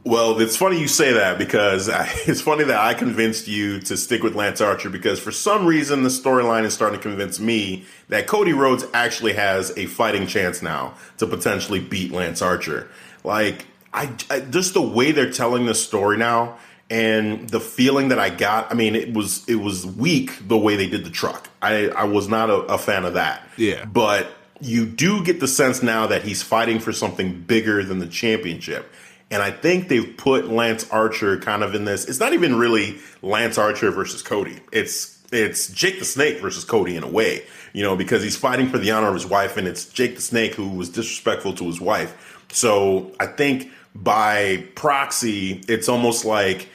Well, 0.05 0.39
it's 0.39 0.57
funny 0.57 0.79
you 0.79 0.87
say 0.87 1.15
that 1.15 1.39
because 1.39 1.89
I, 1.89 2.07
it's 2.27 2.43
funny 2.43 2.65
that 2.65 2.79
I 2.79 2.95
convinced 2.95 3.49
you 3.49 3.81
to 3.81 3.97
stick 3.97 4.23
with 4.23 4.35
Lance 4.35 4.61
Archer 4.61 4.91
because 4.91 5.19
for 5.19 5.33
some 5.33 5.67
reason 5.67 6.03
the 6.03 6.11
storyline 6.11 6.65
is 6.65 6.75
starting 6.75 6.99
to 6.99 7.03
convince 7.03 7.41
me 7.41 7.87
that 8.11 8.27
Cody 8.27 8.53
Rhodes 8.53 8.85
actually 8.93 9.33
has 9.33 9.77
a 9.79 9.87
fighting 9.87 10.27
chance 10.27 10.63
now 10.63 10.95
to 11.17 11.27
potentially 11.27 11.81
beat 11.81 12.13
Lance 12.13 12.43
Archer. 12.43 12.89
Like, 13.25 13.67
I, 13.95 14.13
I 14.29 14.41
just 14.41 14.75
the 14.75 14.83
way 14.83 15.13
they're 15.13 15.31
telling 15.31 15.67
the 15.67 15.75
story 15.75 16.19
now 16.19 16.59
and 16.91 17.49
the 17.49 17.61
feeling 17.61 18.09
that 18.09 18.19
I 18.19 18.29
got. 18.29 18.71
I 18.71 18.75
mean, 18.75 18.95
it 18.95 19.15
was 19.15 19.49
it 19.49 19.57
was 19.57 19.87
weak 19.87 20.47
the 20.47 20.59
way 20.59 20.77
they 20.77 20.89
did 20.89 21.05
the 21.05 21.11
truck. 21.11 21.49
I 21.63 21.89
I 21.89 22.05
was 22.05 22.29
not 22.29 22.51
a, 22.51 22.57
a 22.65 22.79
fan 22.79 23.05
of 23.05 23.15
that. 23.15 23.43
Yeah. 23.57 23.85
but 23.87 24.29
you 24.61 24.87
do 24.87 25.23
get 25.25 25.41
the 25.41 25.49
sense 25.49 25.83
now 25.83 26.07
that 26.07 26.23
he's 26.23 26.43
fighting 26.43 26.79
for 26.79 26.93
something 26.93 27.41
bigger 27.41 27.83
than 27.83 27.99
the 27.99 28.07
championship. 28.07 28.93
And 29.35 29.43
I 29.43 29.51
think 29.51 29.89
they've 29.89 30.17
put 30.17 30.49
Lance 30.49 30.89
Archer 30.91 31.37
kind 31.39 31.65
of 31.65 31.75
in 31.75 31.87
this. 31.87 32.05
It's 32.05 32.21
not 32.21 32.35
even 32.35 32.55
really 32.55 32.99
Lance 33.21 33.59
Archer 33.59 33.91
versus 33.91 34.23
Cody. 34.23 34.61
It's 34.71 35.21
it's 35.33 35.67
Jake 35.71 35.99
the 35.99 36.05
Snake 36.05 36.41
versus 36.41 36.65
Cody 36.65 36.95
in 36.95 37.03
a 37.03 37.09
way, 37.09 37.45
you 37.73 37.83
know, 37.83 37.97
because 37.97 38.23
he's 38.23 38.37
fighting 38.37 38.69
for 38.69 38.79
the 38.79 38.93
honor 38.93 39.09
of 39.09 39.15
his 39.15 39.27
wife, 39.27 39.57
and 39.57 39.67
it's 39.67 39.87
Jake 39.87 40.15
the 40.15 40.23
Snake 40.23 40.55
who 40.55 40.69
was 40.69 40.89
disrespectful 40.89 41.53
to 41.55 41.65
his 41.65 41.81
wife. 41.81 42.47
So 42.53 43.11
I 43.19 43.27
think 43.27 43.73
by 43.93 44.69
proxy, 44.77 45.65
it's 45.67 45.89
almost 45.89 46.25
like 46.25 46.69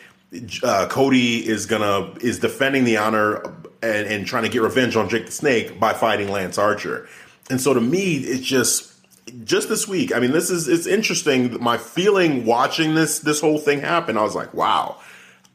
uh, 0.62 0.88
Cody 0.90 1.48
is 1.48 1.66
gonna 1.66 2.14
is 2.20 2.40
defending 2.40 2.84
the 2.84 2.98
honor 2.98 3.38
and, 3.82 4.06
and 4.06 4.28
trying 4.28 4.44
to 4.44 4.50
get 4.50 4.62
revenge 4.64 4.98
on 4.98 5.08
Jake 5.08 5.28
the 5.28 5.32
Snake 5.32 5.80
by 5.80 5.94
fighting 5.94 6.28
Lance 6.28 6.58
Archer. 6.58 7.08
And 7.50 7.62
so 7.62 7.74
to 7.74 7.80
me, 7.80 8.18
it's 8.18 8.46
just 8.46 8.94
just 9.44 9.70
this 9.70 9.88
week. 9.88 10.14
I 10.14 10.20
mean, 10.20 10.32
this 10.32 10.50
is 10.50 10.68
it's 10.68 10.88
interesting. 10.88 11.62
My 11.62 11.78
feeling 11.78 12.46
watching 12.46 12.96
this 12.96 13.20
this 13.20 13.42
whole 13.42 13.58
thing 13.58 13.82
happen, 13.82 14.18
I 14.18 14.24
was 14.24 14.36
like, 14.36 14.54
wow, 14.54 14.98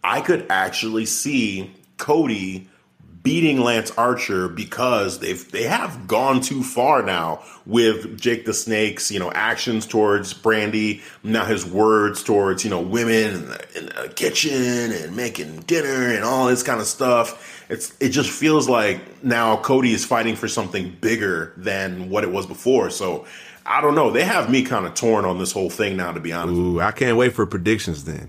I 0.03 0.21
could 0.21 0.47
actually 0.51 1.07
see 1.07 1.71
Cody 1.97 2.69
beating 3.25 3.59
Lance 3.59 3.91
Archer 3.93 4.49
because 4.49 5.19
they've 5.19 5.51
they 5.51 5.65
have 5.65 6.07
gone 6.07 6.41
too 6.41 6.63
far 6.63 7.03
now 7.03 7.43
with 7.67 8.21
Jake 8.21 8.45
the 8.45 8.53
Snake's 8.53 9.11
you 9.11 9.19
know 9.19 9.33
actions 9.33 9.87
towards 9.87 10.33
Brandi, 10.35 11.01
now 11.25 11.45
his 11.45 11.67
words 11.67 12.23
towards 12.23 12.63
you 12.63 12.71
know 12.71 12.81
women 12.81 13.35
in 13.35 13.49
the, 13.49 13.79
in 13.79 13.87
the 13.87 14.13
kitchen 14.15 14.93
and 14.93 15.17
making 15.17 15.61
dinner 15.61 16.15
and 16.15 16.23
all 16.23 16.47
this 16.47 16.63
kind 16.63 16.81
of 16.81 16.87
stuff. 16.87 17.65
It's 17.71 17.95
it 17.99 18.11
just 18.11 18.31
feels 18.31 18.69
like 18.69 19.25
now 19.25 19.57
Cody 19.57 19.93
is 19.95 20.05
fighting 20.05 20.37
for 20.37 20.47
something 20.47 20.95
bigger 21.01 21.55
than 21.57 22.11
what 22.11 22.25
it 22.25 22.31
was 22.31 22.47
before. 22.47 22.91
So 22.91 23.25
I 23.67 23.81
don't 23.81 23.95
know. 23.95 24.11
They 24.11 24.25
have 24.25 24.51
me 24.51 24.63
kind 24.63 24.87
of 24.87 24.95
torn 24.95 25.25
on 25.25 25.39
this 25.39 25.53
whole 25.53 25.71
thing 25.71 25.97
now, 25.97 26.13
to 26.13 26.21
be 26.21 26.33
honest. 26.33 26.57
Ooh, 26.59 26.81
I 26.81 26.93
can't 26.93 27.17
wait 27.17 27.33
for 27.35 27.47
predictions 27.47 28.05
then. 28.05 28.29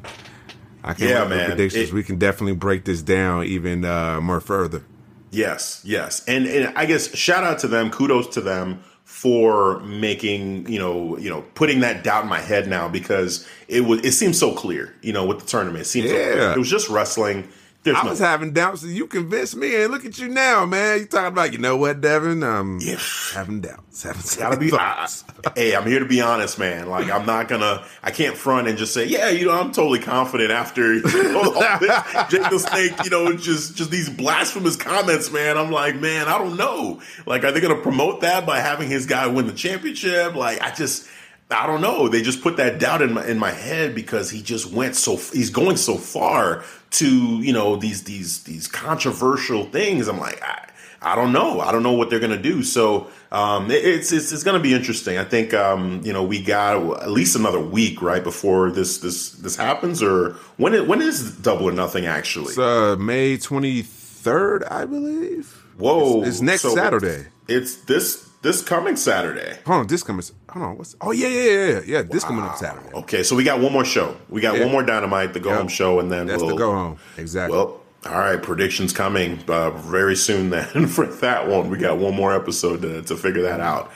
I 0.84 0.94
can't 0.94 1.10
Yeah, 1.10 1.28
wait 1.30 1.40
for 1.42 1.46
predictions. 1.48 1.90
It- 1.90 1.94
we 1.94 2.04
can 2.04 2.18
definitely 2.18 2.56
break 2.56 2.86
this 2.86 3.02
down 3.02 3.44
even 3.46 3.84
uh, 3.86 4.22
more 4.22 4.40
further. 4.40 4.84
Yes, 5.32 5.82
yes, 5.84 6.24
and 6.30 6.46
and 6.48 6.72
I 6.78 6.86
guess 6.86 7.14
shout 7.14 7.44
out 7.44 7.60
to 7.60 7.68
them, 7.68 7.90
kudos 7.92 8.28
to 8.36 8.42
them 8.42 8.80
for 9.04 9.80
making 9.82 10.70
you 10.72 10.80
know 10.80 11.18
you 11.18 11.30
know 11.30 11.42
putting 11.56 11.82
that 11.82 12.04
doubt 12.06 12.24
in 12.24 12.30
my 12.30 12.40
head 12.40 12.68
now 12.70 12.88
because 12.88 13.46
it 13.68 13.82
was 13.82 14.00
it 14.06 14.14
seems 14.14 14.40
so 14.40 14.54
clear 14.54 14.94
you 15.02 15.12
know 15.12 15.26
with 15.26 15.40
the 15.40 15.46
tournament 15.46 15.82
it 15.82 15.86
seems 15.86 16.10
so 16.10 16.16
Yeah. 16.16 16.32
clear. 16.32 16.52
it 16.54 16.58
was 16.58 16.70
just 16.70 16.88
wrestling. 16.90 17.48
There's 17.86 17.98
I 17.98 18.04
no 18.04 18.10
was 18.10 18.20
having 18.20 18.52
doubts, 18.52 18.82
and 18.84 18.92
you 18.92 19.06
convinced 19.08 19.56
me. 19.56 19.82
And 19.82 19.92
look 19.94 20.04
at 20.06 20.18
you 20.18 20.28
now, 20.28 20.66
man. 20.66 21.00
You 21.00 21.06
talking 21.06 21.28
about, 21.28 21.54
you 21.54 21.60
know 21.60 21.78
what, 21.78 22.02
Devin? 22.02 22.44
Um, 22.44 22.80
Yeah. 22.82 22.98
having 23.34 23.62
doubts. 23.62 24.04
Having 24.04 24.22
Gotta 24.40 24.58
be. 24.58 24.74
I, 24.74 25.08
hey, 25.56 25.76
I'm 25.76 25.86
here 25.88 26.00
to 26.00 26.06
be 26.06 26.20
honest, 26.20 26.58
man. 26.60 26.90
Like, 26.90 27.10
I'm 27.12 27.26
not 27.26 27.48
gonna. 27.48 27.86
I 28.04 28.12
can't 28.12 28.36
front 28.36 28.68
and 28.68 28.78
just 28.78 28.94
say, 28.94 29.06
yeah, 29.06 29.30
you 29.30 29.46
know, 29.46 29.54
I'm 29.58 29.72
totally 29.72 30.00
confident 30.00 30.52
after 30.52 30.96
you 30.96 31.02
know, 31.04 31.54
all 31.54 31.80
this. 31.80 31.90
Jake 32.30 32.50
the 32.50 32.60
Snake. 32.60 32.94
You 33.04 33.10
know, 33.12 33.34
just 33.38 33.76
just 33.78 33.92
these 33.92 34.10
blasphemous 34.10 34.76
comments, 34.76 35.32
man. 35.32 35.58
I'm 35.58 35.72
like, 35.72 35.96
man, 35.96 36.28
I 36.28 36.38
don't 36.40 36.58
know. 36.58 37.02
Like, 37.26 37.44
are 37.44 37.52
they 37.52 37.62
gonna 37.62 37.82
promote 37.82 38.22
that 38.22 38.46
by 38.46 38.60
having 38.60 38.90
his 38.90 39.06
guy 39.06 39.28
win 39.28 39.48
the 39.48 39.54
championship? 39.54 40.36
Like, 40.36 40.62
I 40.62 40.72
just. 40.72 41.08
I 41.52 41.68
don't 41.68 41.82
know. 41.82 42.08
They 42.08 42.22
just 42.24 42.42
put 42.42 42.58
that 42.58 42.80
doubt 42.80 43.02
in 43.04 43.14
my 43.14 43.26
in 43.26 43.38
my 43.38 43.52
head 43.52 43.94
because 43.94 44.32
he 44.32 44.42
just 44.42 44.72
went 44.72 44.96
so 44.96 45.18
he's 45.18 45.50
going 45.52 45.78
so 45.78 45.96
far 45.96 46.64
to 46.92 47.08
you 47.42 47.54
know 47.54 47.76
these 47.76 48.04
these 48.04 48.44
these 48.44 48.68
controversial 48.68 49.66
things. 49.66 50.08
I'm 50.08 50.20
like 50.20 50.42
I, 50.42 50.70
I 51.02 51.14
don't 51.14 51.32
know. 51.32 51.60
I 51.62 51.72
don't 51.72 51.84
know 51.84 51.92
what 51.94 52.10
they're 52.10 52.20
gonna 52.20 52.42
do. 52.42 52.64
So 52.64 53.08
um, 53.32 53.70
it- 53.70 53.86
it's 53.86 54.12
it's, 54.12 54.32
it's 54.32 54.44
gonna 54.44 54.60
be 54.60 54.74
interesting. 54.74 55.20
I 55.20 55.24
think 55.24 55.54
um, 55.54 56.02
you 56.04 56.14
know 56.14 56.24
we 56.24 56.42
got 56.42 56.78
at 57.04 57.12
least 57.12 57.36
another 57.36 57.60
week 57.60 58.02
right 58.02 58.24
before 58.24 58.72
this 58.72 58.98
this 58.98 59.32
this 59.34 59.56
happens. 59.56 60.02
Or 60.02 60.32
when 60.58 60.74
it, 60.74 60.88
when 60.88 61.00
is 61.02 61.36
Double 61.38 61.70
or 61.70 61.72
Nothing 61.72 62.08
actually? 62.08 62.50
It's 62.50 62.58
uh, 62.58 62.96
May 62.98 63.38
23rd, 63.38 64.72
I 64.72 64.86
believe. 64.86 65.62
Whoa, 65.78 66.22
It's, 66.22 66.30
it's 66.30 66.42
next 66.42 66.62
So 66.64 66.74
Saturday. 66.74 67.28
It's 67.48 67.76
this 67.84 68.25
this 68.46 68.62
coming 68.62 68.96
Saturday. 68.96 69.58
Hold 69.66 69.80
on, 69.82 69.88
this 69.88 70.04
coming. 70.04 70.24
Hold 70.50 70.66
on, 70.66 70.78
what's? 70.78 70.96
Oh 71.02 71.12
yeah, 71.12 71.28
yeah, 71.28 71.42
yeah, 71.42 71.68
yeah. 71.68 71.82
yeah 71.86 72.02
this 72.04 72.24
coming 72.24 72.44
up 72.46 72.56
Saturday. 72.58 72.94
Okay, 72.94 73.24
so 73.24 73.36
we 73.36 73.44
got 73.44 73.60
one 73.60 73.74
more 73.74 73.84
show. 73.84 74.16
We 74.30 74.40
got 74.40 74.56
Yeah. 74.56 74.64
one 74.66 74.72
more 74.72 74.84
Dynamite, 74.84 75.34
the 75.34 75.40
go 75.40 75.50
Yep. 75.50 75.58
home 75.58 75.68
show, 75.68 76.00
and 76.00 76.12
then 76.12 76.28
That's 76.28 76.42
we'll 76.42 76.52
the 76.52 76.58
go 76.58 76.72
home. 76.72 76.98
Exactly. 77.18 77.58
Well, 77.58 77.82
all 78.06 78.20
right, 78.20 78.42
predictions 78.42 78.94
coming 78.94 79.40
uh, 79.48 79.72
very 79.72 80.16
soon. 80.16 80.52
Then 80.52 80.86
for 80.96 81.08
that 81.08 81.48
one, 81.48 81.72
we 81.72 81.80
got 81.80 81.98
one 81.98 82.14
more 82.16 82.36
episode 82.36 82.84
to, 82.84 83.02
to 83.02 83.18
figure 83.18 83.42
that 83.42 83.60
out. 83.60 83.92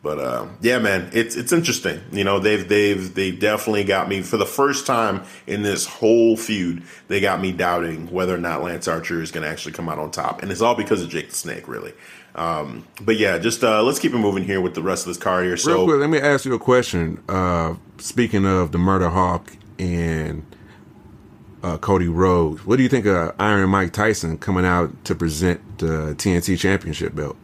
But 0.00 0.20
uh, 0.20 0.46
yeah, 0.60 0.78
man, 0.78 1.10
it's 1.12 1.34
it's 1.34 1.52
interesting. 1.52 2.00
You 2.12 2.22
know, 2.22 2.38
they've 2.38 2.66
they've 2.68 3.12
they 3.12 3.32
definitely 3.32 3.82
got 3.82 4.08
me 4.08 4.22
for 4.22 4.36
the 4.36 4.46
first 4.46 4.86
time 4.86 5.24
in 5.48 5.62
this 5.62 5.86
whole 5.86 6.36
feud. 6.36 6.84
They 7.08 7.18
got 7.20 7.40
me 7.40 7.50
doubting 7.50 8.08
whether 8.12 8.32
or 8.32 8.38
not 8.38 8.62
Lance 8.62 8.86
Archer 8.86 9.20
is 9.20 9.32
going 9.32 9.42
to 9.42 9.50
actually 9.50 9.72
come 9.72 9.88
out 9.88 9.98
on 9.98 10.12
top, 10.12 10.40
and 10.40 10.52
it's 10.52 10.60
all 10.60 10.76
because 10.76 11.02
of 11.02 11.08
Jake 11.08 11.30
the 11.30 11.34
Snake, 11.34 11.66
really. 11.66 11.94
Um, 12.34 12.86
but 13.00 13.16
yeah, 13.16 13.38
just 13.38 13.64
uh, 13.64 13.82
let's 13.82 13.98
keep 13.98 14.12
it 14.12 14.18
moving 14.18 14.44
here 14.44 14.60
with 14.60 14.74
the 14.74 14.82
rest 14.82 15.06
of 15.06 15.08
this 15.08 15.16
card 15.16 15.44
here. 15.44 15.56
So 15.56 15.84
quick, 15.84 15.98
let 15.98 16.10
me 16.10 16.20
ask 16.20 16.44
you 16.44 16.54
a 16.54 16.58
question. 16.58 17.22
Uh, 17.28 17.74
speaking 17.98 18.46
of 18.46 18.72
the 18.72 18.78
Murder 18.78 19.08
Hawk 19.08 19.56
and 19.78 20.44
uh, 21.62 21.78
Cody 21.78 22.08
Rhodes, 22.08 22.64
what 22.64 22.76
do 22.76 22.82
you 22.82 22.88
think 22.88 23.06
of 23.06 23.34
Iron 23.38 23.68
Mike 23.70 23.92
Tyson 23.92 24.38
coming 24.38 24.64
out 24.64 25.04
to 25.04 25.14
present 25.14 25.78
the 25.78 26.14
TNT 26.16 26.58
Championship 26.58 27.14
belt? 27.14 27.36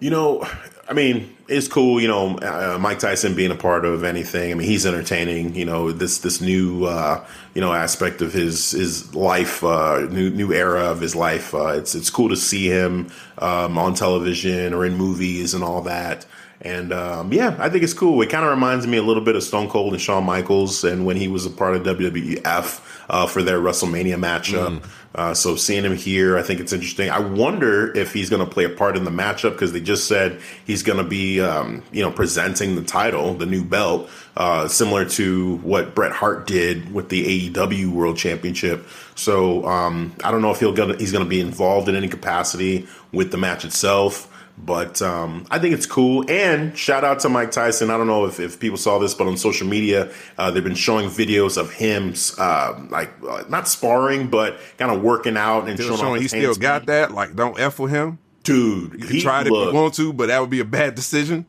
You 0.00 0.10
know, 0.10 0.48
I 0.88 0.94
mean, 0.94 1.36
it's 1.48 1.68
cool. 1.68 2.00
You 2.00 2.08
know, 2.08 2.38
uh, 2.38 2.78
Mike 2.80 2.98
Tyson 2.98 3.34
being 3.34 3.50
a 3.50 3.56
part 3.56 3.84
of 3.84 4.04
anything. 4.04 4.52
I 4.52 4.54
mean, 4.54 4.66
he's 4.66 4.86
entertaining. 4.86 5.54
You 5.54 5.66
know, 5.66 5.92
this 5.92 6.18
this 6.18 6.40
new 6.40 6.84
uh, 6.84 7.24
you 7.58 7.64
know 7.64 7.72
aspect 7.72 8.22
of 8.22 8.32
his 8.32 8.70
his 8.70 9.12
life, 9.16 9.64
uh, 9.64 10.06
new 10.12 10.30
new 10.30 10.52
era 10.52 10.82
of 10.82 11.00
his 11.00 11.16
life. 11.16 11.52
Uh, 11.52 11.70
it's 11.70 11.96
it's 11.96 12.08
cool 12.08 12.28
to 12.28 12.36
see 12.36 12.68
him 12.68 13.10
um, 13.38 13.76
on 13.76 13.94
television 13.94 14.72
or 14.72 14.86
in 14.86 14.94
movies 14.94 15.54
and 15.54 15.64
all 15.64 15.82
that. 15.82 16.24
And 16.60 16.92
um, 16.92 17.32
yeah, 17.32 17.56
I 17.58 17.68
think 17.68 17.82
it's 17.82 17.94
cool. 17.94 18.22
It 18.22 18.30
kind 18.30 18.44
of 18.44 18.52
reminds 18.52 18.86
me 18.86 18.96
a 18.96 19.02
little 19.02 19.24
bit 19.24 19.34
of 19.34 19.42
Stone 19.42 19.70
Cold 19.70 19.92
and 19.92 20.00
Shawn 20.00 20.22
Michaels, 20.22 20.84
and 20.84 21.04
when 21.04 21.16
he 21.16 21.26
was 21.26 21.46
a 21.46 21.50
part 21.50 21.74
of 21.74 21.82
WWF 21.82 22.80
uh, 23.08 23.26
for 23.26 23.42
their 23.42 23.58
WrestleMania 23.58 24.16
matchup. 24.16 24.84
Uh, 25.14 25.34
so 25.34 25.56
seeing 25.56 25.84
him 25.84 25.96
here, 25.96 26.36
I 26.36 26.42
think 26.42 26.60
it's 26.60 26.72
interesting. 26.72 27.10
I 27.10 27.18
wonder 27.18 27.96
if 27.96 28.12
he's 28.12 28.28
going 28.28 28.44
to 28.44 28.50
play 28.50 28.64
a 28.64 28.68
part 28.68 28.96
in 28.96 29.04
the 29.04 29.10
matchup 29.10 29.52
because 29.52 29.72
they 29.72 29.80
just 29.80 30.06
said 30.06 30.40
he's 30.66 30.82
going 30.82 30.98
to 30.98 31.04
be, 31.04 31.40
um, 31.40 31.82
you 31.90 32.02
know, 32.02 32.10
presenting 32.10 32.76
the 32.76 32.84
title, 32.84 33.34
the 33.34 33.46
new 33.46 33.64
belt, 33.64 34.08
uh, 34.36 34.68
similar 34.68 35.04
to 35.06 35.56
what 35.56 35.94
Bret 35.94 36.12
Hart 36.12 36.46
did 36.46 36.92
with 36.92 37.08
the 37.08 37.50
AEW 37.50 37.88
World 37.88 38.18
Championship. 38.18 38.86
So 39.14 39.66
um, 39.66 40.14
I 40.22 40.30
don't 40.30 40.42
know 40.42 40.50
if 40.50 40.60
he'll 40.60 40.74
gonna, 40.74 40.96
he's 40.96 41.10
going 41.10 41.24
to 41.24 41.28
be 41.28 41.40
involved 41.40 41.88
in 41.88 41.96
any 41.96 42.08
capacity 42.08 42.86
with 43.10 43.32
the 43.32 43.38
match 43.38 43.64
itself. 43.64 44.32
But 44.64 45.00
um, 45.00 45.46
I 45.50 45.58
think 45.58 45.74
it's 45.74 45.86
cool. 45.86 46.24
And 46.28 46.76
shout 46.76 47.04
out 47.04 47.20
to 47.20 47.28
Mike 47.28 47.50
Tyson. 47.52 47.90
I 47.90 47.96
don't 47.96 48.06
know 48.06 48.26
if, 48.26 48.38
if 48.40 48.60
people 48.60 48.76
saw 48.76 48.98
this, 48.98 49.14
but 49.14 49.26
on 49.26 49.36
social 49.36 49.66
media, 49.66 50.12
uh, 50.36 50.50
they've 50.50 50.62
been 50.64 50.74
showing 50.74 51.08
videos 51.08 51.56
of 51.56 51.72
him, 51.72 52.14
uh, 52.38 52.78
like, 52.90 53.10
uh, 53.26 53.44
not 53.48 53.66
sparring, 53.68 54.28
but 54.28 54.58
kind 54.76 54.90
of 54.92 55.02
working 55.02 55.36
out 55.36 55.68
and 55.68 55.78
Still 55.78 55.96
showing, 55.96 56.00
showing 56.00 56.22
he 56.22 56.28
still 56.28 56.42
hand 56.52 56.60
got 56.60 56.82
speed. 56.82 56.88
that. 56.88 57.12
Like, 57.12 57.34
don't 57.34 57.58
f 57.58 57.78
with 57.78 57.92
him. 57.92 58.18
Dude, 58.44 58.94
You 59.00 59.06
he 59.08 59.20
try 59.20 59.42
it 59.42 59.46
if 59.46 59.52
you 59.52 59.72
want 59.74 59.94
to, 59.94 60.12
but 60.12 60.26
that 60.28 60.40
would 60.40 60.48
be 60.48 60.60
a 60.60 60.64
bad 60.64 60.94
decision. 60.94 61.44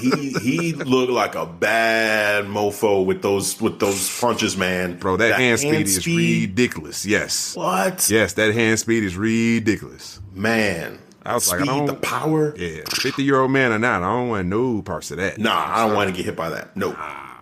he 0.00 0.30
he 0.42 0.72
looked 0.72 1.12
like 1.12 1.36
a 1.36 1.46
bad 1.46 2.46
mofo 2.46 3.04
with 3.06 3.22
those 3.22 3.60
with 3.60 3.78
those 3.78 4.20
punches, 4.20 4.56
man. 4.56 4.98
Bro, 4.98 5.18
that, 5.18 5.38
hand, 5.38 5.60
speed 5.60 5.86
is 5.86 6.04
ridiculous. 6.04 7.06
Yes. 7.06 7.54
What? 7.54 8.10
Yes, 8.10 8.32
that 8.32 8.52
hand 8.54 8.80
speed 8.80 9.04
is 9.04 9.16
ridiculous. 9.16 10.20
Man. 10.34 10.98
I 11.26 11.34
was 11.34 11.50
like, 11.50 11.60
I 11.62 11.64
don't- 11.64 11.86
the 11.86 11.94
power. 11.94 12.54
Yeah. 12.56 12.82
50 12.88 13.22
year 13.24 13.40
old 13.40 13.50
man 13.50 13.72
or 13.72 13.78
not, 13.78 14.02
I 14.02 14.06
don't 14.06 14.28
want 14.28 14.48
no 14.48 14.82
parts 14.82 15.10
of 15.10 15.16
that. 15.18 15.38
Nah, 15.38 15.52
I 15.68 15.86
don't 15.86 15.96
want 15.96 16.08
to 16.10 16.16
get 16.16 16.24
hit 16.24 16.36
by 16.36 16.50
that. 16.50 16.76
No, 16.76 16.96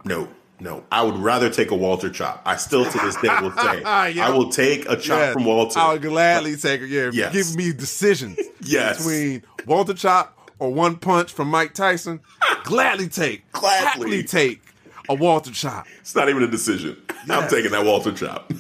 no, 0.05 0.29
no. 0.61 0.85
I 0.91 1.03
would 1.03 1.17
rather 1.17 1.51
take 1.51 1.71
a 1.71 1.75
Walter 1.77 2.09
chop. 2.11 2.43
I 2.47 2.57
still 2.57 2.85
to 2.85 2.99
this 2.99 3.17
day 3.17 3.29
will 3.41 3.53
say 3.57 3.81
Yeah. 3.81 4.27
I 4.27 4.31
will 4.31 4.51
take 4.51 4.87
a 4.89 4.97
chop 4.97 5.19
Yes, 5.19 5.33
from 5.35 5.45
Walter. 5.45 5.79
I 5.79 5.93
would 5.93 6.03
gladly 6.03 6.57
take 6.57 6.81
it. 6.81 6.89
Yeah, 6.89 7.11
Yes. 7.13 7.33
give 7.33 7.57
me 7.57 7.73
decisions. 7.73 8.39
Yes. 8.67 8.97
between 8.99 9.43
Walter 9.67 9.93
Chop 9.93 10.51
or 10.59 10.73
one 10.73 10.97
punch 10.97 11.31
from 11.33 11.49
Mike 11.51 11.75
Tyson. 11.75 12.21
gladly 12.65 13.09
take, 13.09 13.51
Gladly. 13.53 13.87
happily 13.87 14.23
take 14.23 14.63
a 15.11 15.15
Walter 15.15 15.51
Chop. 15.51 15.87
It's 16.01 16.15
not 16.15 16.31
even 16.31 16.43
a 16.43 16.47
decision. 16.47 16.97
I'm 17.29 17.49
taking 17.51 17.73
that 17.73 17.85
Walter 17.85 18.13
chop. 18.13 18.51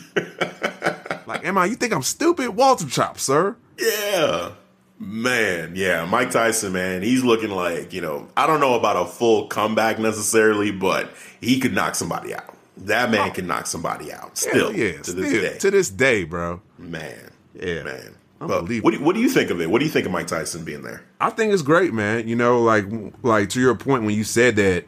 Like, 1.27 1.45
am 1.47 1.57
I? 1.57 1.65
You 1.67 1.75
think 1.77 1.93
I'm 1.95 2.03
stupid? 2.03 2.51
Walter 2.51 2.87
Chop, 2.87 3.19
sir. 3.19 3.57
yeah. 3.79 4.51
Man, 4.99 5.73
yeah, 5.75 6.05
Mike 6.05 6.31
Tyson, 6.31 6.73
man, 6.73 7.03
he's 7.03 7.25
looking 7.25 7.51
like, 7.51 7.93
you 7.93 8.01
know, 8.01 8.29
I 8.37 8.47
don't 8.47 8.61
know 8.61 8.75
about 8.75 8.97
a 8.97 9.05
full 9.07 9.49
comeback 9.49 9.99
necessarily, 9.99 10.71
but 10.71 11.13
he 11.41 11.59
could 11.59 11.75
knock 11.75 11.95
somebody 11.97 12.33
out. 12.33 12.57
That 12.77 13.11
man 13.11 13.31
can 13.33 13.47
knock 13.47 13.67
somebody 13.67 14.13
out 14.13 14.37
still 14.37 14.71
Hell 14.71 14.73
yeah, 14.73 14.93
to 14.99 15.05
still, 15.05 15.15
this 15.17 15.33
day. 15.33 15.59
to 15.59 15.71
this 15.71 15.91
day, 15.91 16.25
bro. 16.25 16.61
man. 16.79 17.31
Yeah. 17.55 17.83
Man. 17.85 18.15
But 18.41 18.63
what 18.63 18.69
do, 18.69 18.75
you, 18.75 18.83
what 18.83 19.15
do 19.15 19.21
you 19.21 19.29
think 19.29 19.51
of 19.51 19.61
it? 19.61 19.71
What 19.71 19.79
do 19.79 19.85
you 19.85 19.91
think 19.91 20.07
of 20.07 20.13
Mike 20.13 20.27
Tyson 20.27 20.65
being 20.65 20.83
there? 20.83 21.03
I 21.21 21.31
think 21.31 21.53
it's 21.53 21.63
great, 21.63 21.95
man. 21.95 22.29
You 22.29 22.37
know, 22.37 22.61
like 22.63 22.85
like 23.23 23.49
to 23.51 23.61
your 23.61 23.75
point 23.75 24.05
when 24.05 24.15
you 24.15 24.25
said 24.25 24.57
that 24.57 24.85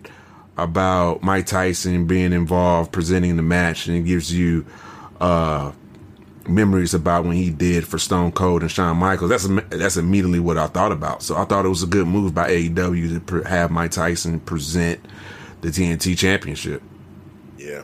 about 0.58 1.22
Mike 1.22 1.46
Tyson 1.46 2.06
being 2.06 2.32
involved 2.32 2.92
presenting 2.92 3.36
the 3.36 3.42
match 3.42 3.86
and 3.86 3.96
it 3.96 4.02
gives 4.02 4.32
you 4.32 4.66
uh 5.20 5.72
memories 6.48 6.94
about 6.94 7.24
when 7.24 7.36
he 7.36 7.50
did 7.50 7.86
for 7.86 7.98
Stone 7.98 8.32
Cold 8.32 8.62
and 8.62 8.70
Shawn 8.70 8.96
Michaels. 8.96 9.30
That's 9.30 9.46
that's 9.70 9.96
immediately 9.96 10.40
what 10.40 10.58
I 10.58 10.66
thought 10.66 10.92
about. 10.92 11.22
So 11.22 11.36
I 11.36 11.44
thought 11.44 11.64
it 11.64 11.68
was 11.70 11.82
a 11.82 11.86
good 11.86 12.06
move 12.06 12.34
by 12.34 12.50
AEW 12.50 13.14
to 13.14 13.20
pre- 13.20 13.44
have 13.44 13.70
Mike 13.70 13.90
Tyson 13.92 14.40
present 14.40 15.00
the 15.60 15.68
TNT 15.68 16.16
Championship. 16.16 16.82
Yeah. 17.58 17.82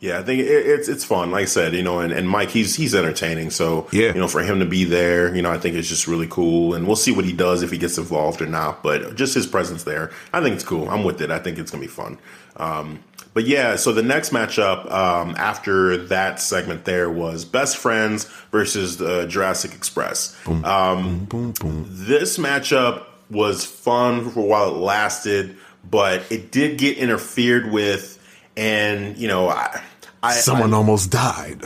Yeah, 0.00 0.18
I 0.18 0.24
think 0.24 0.40
it, 0.40 0.46
it's 0.48 0.88
it's 0.88 1.04
fun. 1.04 1.30
Like 1.30 1.42
I 1.42 1.44
said, 1.44 1.74
you 1.74 1.82
know, 1.84 2.00
and, 2.00 2.12
and 2.12 2.28
Mike, 2.28 2.50
he's 2.50 2.74
he's 2.74 2.92
entertaining. 2.92 3.50
So 3.50 3.86
Yeah. 3.92 4.08
you 4.12 4.18
know, 4.20 4.26
for 4.26 4.42
him 4.42 4.58
to 4.58 4.66
be 4.66 4.82
there, 4.82 5.32
you 5.32 5.42
know, 5.42 5.50
I 5.52 5.58
think 5.58 5.76
it's 5.76 5.88
just 5.88 6.08
really 6.08 6.26
cool. 6.28 6.74
And 6.74 6.88
we'll 6.88 6.96
see 6.96 7.12
what 7.12 7.24
he 7.24 7.32
does 7.32 7.62
if 7.62 7.70
he 7.70 7.78
gets 7.78 7.98
involved 7.98 8.42
or 8.42 8.46
not. 8.46 8.82
But 8.82 9.14
just 9.14 9.32
his 9.34 9.46
presence 9.46 9.84
there, 9.84 10.10
I 10.32 10.40
think 10.42 10.56
it's 10.56 10.64
cool. 10.64 10.88
I'm 10.90 11.04
with 11.04 11.20
it. 11.20 11.30
I 11.30 11.38
think 11.38 11.56
it's 11.58 11.70
gonna 11.70 11.82
be 11.82 11.86
fun. 11.86 12.18
Um, 12.56 12.98
but 13.34 13.44
yeah, 13.46 13.76
so 13.76 13.92
the 13.92 14.02
next 14.02 14.30
matchup 14.30 14.90
um, 14.90 15.34
after 15.38 15.96
that 16.08 16.40
segment 16.40 16.84
there 16.84 17.10
was 17.10 17.44
Best 17.44 17.76
Friends 17.76 18.24
versus 18.50 18.96
the 18.98 19.26
Jurassic 19.26 19.74
Express. 19.74 20.36
Um, 20.46 21.24
Boom, 21.26 21.52
boom. 21.52 21.86
this 21.88 22.38
matchup 22.38 23.04
was 23.30 23.64
fun 23.64 24.30
for 24.30 24.46
while 24.46 24.68
it 24.74 24.78
lasted, 24.78 25.56
but 25.90 26.22
it 26.30 26.52
did 26.52 26.76
get 26.78 26.98
interfered 26.98 27.70
with, 27.72 28.18
and 28.56 29.16
you 29.16 29.28
know, 29.28 29.48
I, 29.48 29.80
I 30.22 30.32
Someone 30.34 30.74
almost 30.74 31.10
died. 31.10 31.62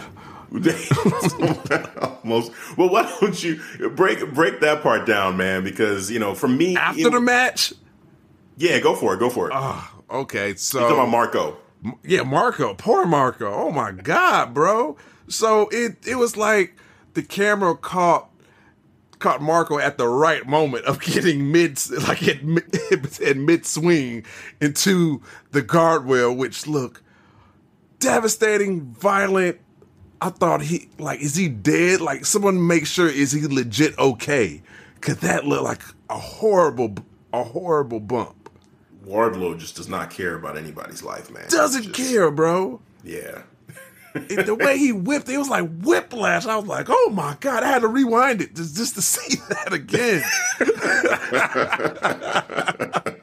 Almost. 0.56 2.52
Well, 2.78 2.88
why 2.88 3.02
don't 3.20 3.42
you 3.42 3.60
break 3.94 4.32
break 4.32 4.60
that 4.60 4.82
part 4.82 5.06
down, 5.06 5.36
man? 5.36 5.64
Because 5.64 6.10
you 6.10 6.18
know, 6.18 6.34
for 6.34 6.48
me, 6.48 6.76
After 6.76 7.08
it- 7.08 7.12
the 7.12 7.20
match? 7.20 7.72
yeah, 8.56 8.78
go 8.80 8.94
for 8.94 9.14
it, 9.14 9.18
go 9.18 9.28
for 9.28 9.50
it. 9.50 9.54
Okay, 10.10 10.54
so 10.54 10.78
You're 10.78 10.88
talking 10.88 11.02
about 11.02 11.10
Marco. 11.10 11.56
Yeah, 12.02 12.22
Marco, 12.22 12.74
poor 12.74 13.06
Marco. 13.06 13.52
Oh 13.52 13.70
my 13.70 13.92
god, 13.92 14.54
bro. 14.54 14.96
So 15.28 15.68
it 15.70 15.96
it 16.06 16.16
was 16.16 16.36
like 16.36 16.74
the 17.14 17.22
camera 17.22 17.76
caught 17.76 18.30
caught 19.18 19.40
Marco 19.40 19.78
at 19.78 19.98
the 19.98 20.06
right 20.06 20.46
moment 20.46 20.84
of 20.84 21.00
getting 21.00 21.50
mid, 21.50 21.78
like 22.06 22.22
at, 22.28 22.38
at 23.22 23.36
mid 23.36 23.66
swing 23.66 24.24
into 24.60 25.22
the 25.52 25.62
guardrail, 25.62 26.36
which 26.36 26.66
look 26.66 27.02
devastating, 27.98 28.92
violent. 28.92 29.58
I 30.20 30.30
thought 30.30 30.62
he 30.62 30.88
like, 30.98 31.20
is 31.20 31.36
he 31.36 31.48
dead? 31.48 32.00
Like, 32.00 32.24
someone 32.24 32.66
make 32.66 32.86
sure 32.86 33.08
is 33.08 33.32
he 33.32 33.46
legit 33.46 33.98
okay? 33.98 34.62
Cause 35.02 35.18
that 35.18 35.44
looked 35.44 35.62
like 35.62 35.82
a 36.08 36.18
horrible, 36.18 36.94
a 37.32 37.44
horrible 37.44 38.00
bump. 38.00 38.45
Wardlow 39.06 39.58
just 39.58 39.76
does 39.76 39.88
not 39.88 40.10
care 40.10 40.34
about 40.34 40.56
anybody's 40.56 41.02
life, 41.02 41.30
man. 41.30 41.44
Doesn't 41.48 41.84
just, 41.84 41.94
care, 41.94 42.30
bro. 42.30 42.80
Yeah. 43.04 43.42
the 44.14 44.56
way 44.58 44.78
he 44.78 44.92
whipped, 44.92 45.28
it 45.28 45.38
was 45.38 45.48
like 45.48 45.68
whiplash. 45.80 46.46
I 46.46 46.56
was 46.56 46.66
like, 46.66 46.86
"Oh 46.88 47.10
my 47.14 47.36
god!" 47.40 47.62
I 47.62 47.68
had 47.68 47.82
to 47.82 47.88
rewind 47.88 48.40
it 48.40 48.56
just, 48.56 48.76
just 48.76 48.94
to 48.96 49.02
see 49.02 49.36
that 49.48 49.72
again. 49.72 50.22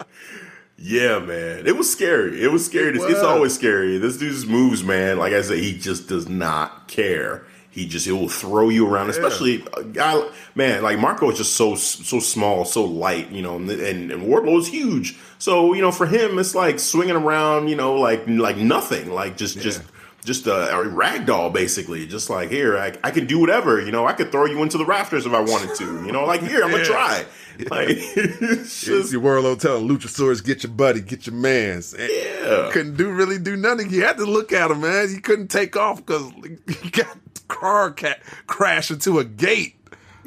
yeah, 0.77 1.19
man, 1.19 1.67
it 1.67 1.75
was 1.75 1.91
scary. 1.91 2.41
It 2.41 2.51
was 2.51 2.65
scary. 2.65 2.95
It 2.95 3.01
was. 3.01 3.11
It's 3.11 3.23
always 3.23 3.53
scary. 3.53 3.97
This 3.97 4.17
dude's 4.17 4.45
moves, 4.45 4.83
man. 4.83 5.17
Like 5.17 5.33
I 5.33 5.41
said, 5.41 5.57
he 5.57 5.77
just 5.77 6.07
does 6.07 6.29
not 6.29 6.87
care. 6.87 7.45
He 7.73 7.87
just 7.87 8.07
will 8.07 8.29
throw 8.29 8.69
you 8.69 8.87
around, 8.87 9.07
yeah. 9.07 9.13
especially 9.13 9.63
uh, 9.73 9.81
guy 9.81 10.29
man 10.53 10.83
like 10.83 10.99
Marco 10.99 11.31
is 11.31 11.39
just 11.39 11.53
so 11.53 11.75
so 11.75 12.19
small, 12.19 12.65
so 12.65 12.85
light, 12.85 13.31
you 13.31 13.41
know, 13.41 13.55
and 13.55 13.69
and, 13.69 14.11
and 14.11 14.23
Wardlow 14.23 14.59
is 14.59 14.67
huge. 14.67 15.17
So 15.39 15.73
you 15.73 15.81
know, 15.81 15.91
for 15.91 16.05
him, 16.05 16.37
it's 16.37 16.53
like 16.53 16.79
swinging 16.79 17.15
around, 17.15 17.69
you 17.69 17.75
know, 17.75 17.95
like 17.95 18.27
like 18.27 18.57
nothing, 18.57 19.11
like 19.11 19.37
just 19.37 19.55
yeah. 19.55 19.63
just 19.63 19.81
just 20.23 20.47
a, 20.47 20.73
a 20.75 20.87
rag 20.87 21.25
doll, 21.25 21.49
basically. 21.49 22.05
Just 22.05 22.29
like 22.29 22.49
here, 22.49 22.77
I, 22.77 22.93
I 23.03 23.11
could 23.11 23.27
do 23.27 23.39
whatever. 23.39 23.81
You 23.81 23.91
know, 23.91 24.05
I 24.05 24.13
could 24.13 24.31
throw 24.31 24.45
you 24.45 24.61
into 24.61 24.77
the 24.77 24.85
rafters 24.85 25.25
if 25.25 25.33
I 25.33 25.41
wanted 25.41 25.75
to. 25.77 26.05
You 26.05 26.11
know, 26.11 26.25
like 26.25 26.41
here, 26.41 26.63
I'm 26.63 26.71
gonna 26.71 26.85
try. 26.85 27.25
Like 27.69 27.87
it's 27.97 28.81
just, 28.81 29.11
your 29.11 29.21
Wardlow 29.21 29.59
telling 29.59 29.87
Luchasaurus, 29.87 30.43
get 30.43 30.63
your 30.63 30.71
buddy, 30.71 31.01
get 31.01 31.27
your 31.27 31.35
man's. 31.35 31.93
And 31.93 32.09
yeah, 32.11 32.69
couldn't 32.71 32.97
do 32.97 33.11
really 33.11 33.37
do 33.37 33.55
nothing. 33.55 33.89
You 33.89 34.03
had 34.03 34.17
to 34.17 34.25
look 34.25 34.51
at 34.51 34.71
him, 34.71 34.81
man. 34.81 35.09
You 35.11 35.21
couldn't 35.21 35.49
take 35.49 35.75
off 35.75 35.97
because 35.97 36.31
he 36.81 36.89
got 36.89 37.17
car 37.47 37.91
cat 37.91 38.21
crash 38.47 38.91
into 38.91 39.19
a 39.19 39.23
gate. 39.23 39.75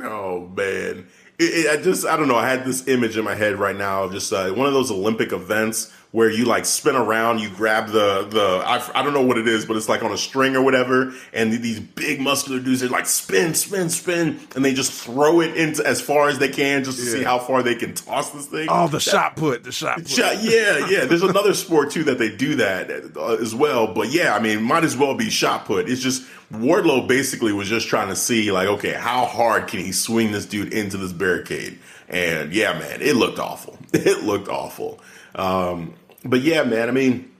Oh 0.00 0.49
man. 0.49 1.06
It, 1.38 1.44
it, 1.44 1.70
I 1.70 1.82
just 1.82 2.06
I 2.06 2.16
don't 2.16 2.28
know. 2.28 2.37
I 2.37 2.49
had 2.49 2.64
this 2.64 2.88
image 2.88 3.16
in 3.16 3.25
my 3.25 3.35
head 3.35 3.56
right 3.56 3.76
now 3.76 4.04
of 4.04 4.12
just 4.12 4.32
uh, 4.32 4.50
one 4.52 4.66
of 4.66 4.73
those 4.73 4.90
Olympic 4.90 5.32
events 5.32 5.92
where 6.16 6.30
you 6.30 6.46
like 6.46 6.64
spin 6.64 6.96
around, 6.96 7.40
you 7.40 7.50
grab 7.50 7.88
the 7.88 8.26
the 8.30 8.62
I, 8.64 9.00
I 9.00 9.02
don't 9.02 9.12
know 9.12 9.20
what 9.20 9.37
it 9.37 9.46
is, 9.46 9.66
but 9.66 9.76
it's 9.76 9.87
like 9.87 10.02
on 10.02 10.12
a 10.12 10.16
string 10.16 10.56
or 10.56 10.62
whatever, 10.62 11.12
and 11.35 11.52
these 11.52 11.78
big 11.78 12.23
muscular 12.23 12.58
dudes 12.58 12.82
are 12.82 12.88
like 12.88 13.04
spin, 13.04 13.52
spin, 13.52 13.90
spin, 13.90 14.40
and 14.54 14.64
they 14.64 14.73
just 14.73 14.92
throw 14.92 15.42
it 15.42 15.54
into 15.58 15.87
as 15.87 16.00
far 16.00 16.30
as 16.30 16.38
they 16.38 16.49
can 16.49 16.85
just 16.85 16.99
to 16.99 17.04
yeah. 17.04 17.12
see 17.12 17.23
how 17.23 17.38
far 17.38 17.62
they 17.62 17.75
can 17.75 17.92
toss 17.92 18.30
this 18.30 18.46
thing. 18.46 18.66
Oh, 18.70 18.87
the 18.87 18.92
that, 18.92 19.00
shot 19.00 19.37
put, 19.37 19.62
the 19.62 19.73
shot 19.73 19.99
put. 19.99 20.08
Shot, 20.08 20.42
yeah, 20.42 20.88
yeah. 20.88 21.04
There's 21.04 21.23
another 21.23 21.52
sport 21.52 21.90
too 21.90 22.04
that 22.04 22.18
they 22.18 22.35
do 22.35 22.54
that 22.54 23.14
uh, 23.14 23.35
as 23.35 23.54
well, 23.54 23.92
but 23.92 24.11
yeah, 24.11 24.35
I 24.35 24.40
mean, 24.40 24.62
might 24.62 24.85
as 24.85 24.96
well 24.96 25.14
be 25.14 25.28
shot 25.28 25.66
put. 25.66 25.87
It's 25.87 26.00
just 26.00 26.26
Wardlow 26.52 27.08
basically 27.08 27.52
was 27.52 27.68
just 27.68 27.88
trying 27.88 28.08
to 28.08 28.16
see 28.16 28.52
like, 28.52 28.68
okay, 28.68 28.92
how 28.92 29.24
hard 29.26 29.66
can 29.66 29.80
he 29.80 29.92
swing 29.92 30.32
this 30.32 30.46
dude 30.46 30.72
into 30.72 30.96
this 30.96 31.12
barricade? 31.12 31.78
And 32.08 32.52
yeah, 32.52 32.78
man, 32.78 33.02
it 33.02 33.16
looked 33.16 33.38
awful. 33.38 33.78
It 33.92 34.24
looked 34.24 34.48
awful. 34.48 35.00
Um, 35.34 35.94
but 36.24 36.42
yeah, 36.42 36.64
man, 36.64 36.88
I 36.88 36.92
mean, 36.92 37.30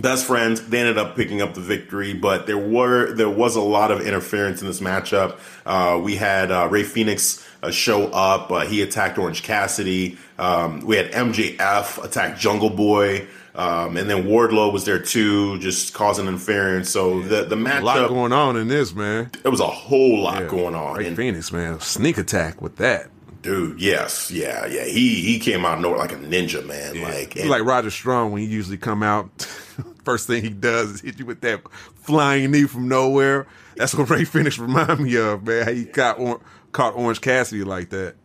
best 0.00 0.26
friends. 0.26 0.60
They 0.68 0.80
ended 0.80 0.98
up 0.98 1.16
picking 1.16 1.40
up 1.40 1.54
the 1.54 1.60
victory, 1.60 2.12
but 2.12 2.46
there 2.46 2.58
were 2.58 3.12
there 3.12 3.30
was 3.30 3.56
a 3.56 3.60
lot 3.60 3.90
of 3.90 4.00
interference 4.06 4.60
in 4.60 4.66
this 4.66 4.80
matchup. 4.80 5.38
Uh, 5.64 6.00
we 6.02 6.16
had 6.16 6.50
uh, 6.50 6.68
Rey 6.70 6.82
Fenix 6.82 7.46
uh, 7.62 7.70
show 7.70 8.08
up. 8.08 8.50
Uh, 8.50 8.60
he 8.60 8.82
attacked 8.82 9.16
Orange 9.16 9.42
Cassidy. 9.42 10.18
Um, 10.38 10.80
we 10.84 10.96
had 10.96 11.10
MJF 11.12 12.02
attack 12.02 12.38
Jungle 12.38 12.70
Boy. 12.70 13.26
Um, 13.54 13.98
and 13.98 14.08
then 14.08 14.24
Wardlow 14.24 14.72
was 14.72 14.86
there 14.86 14.98
too, 14.98 15.58
just 15.58 15.92
causing 15.92 16.26
interference. 16.26 16.88
So 16.88 17.20
the 17.20 17.44
the 17.44 17.56
matchup, 17.56 17.82
a 17.82 17.84
lot 17.84 18.08
going 18.08 18.32
on 18.32 18.56
in 18.56 18.68
this 18.68 18.94
man. 18.94 19.30
There 19.42 19.50
was 19.50 19.60
a 19.60 19.66
whole 19.66 20.22
lot 20.22 20.42
yeah. 20.42 20.48
going 20.48 20.74
on. 20.74 20.96
Rey 20.96 21.14
Fenix, 21.14 21.52
man, 21.52 21.78
sneak 21.80 22.18
attack 22.18 22.62
with 22.62 22.76
that. 22.76 23.08
Dude, 23.42 23.80
yes, 23.80 24.30
yeah, 24.30 24.66
yeah. 24.66 24.84
He 24.84 25.20
he 25.22 25.38
came 25.38 25.64
out 25.64 25.80
nowhere 25.80 25.98
like 25.98 26.12
a 26.12 26.16
ninja, 26.16 26.64
man. 26.64 26.94
Yeah. 26.94 27.08
Like 27.08 27.36
and, 27.36 27.50
like 27.50 27.64
Roderick 27.64 27.92
Strong 27.92 28.32
when 28.32 28.42
he 28.42 28.48
usually 28.48 28.78
come 28.78 29.02
out. 29.02 29.46
first 30.04 30.26
thing 30.26 30.42
he 30.42 30.50
does 30.50 30.90
is 30.90 31.00
hit 31.00 31.18
you 31.18 31.26
with 31.26 31.40
that 31.42 31.60
flying 31.94 32.50
knee 32.50 32.64
from 32.64 32.88
nowhere. 32.88 33.46
That's 33.76 33.94
what 33.94 34.10
Rey 34.10 34.24
Fenix 34.24 34.58
remind 34.58 35.00
me 35.00 35.16
of, 35.16 35.46
man. 35.46 35.64
How 35.64 35.72
he 35.72 35.84
caught 35.84 36.40
caught 36.72 36.94
Orange 36.94 37.20
Cassidy 37.20 37.64
like 37.64 37.90
that. 37.90 38.16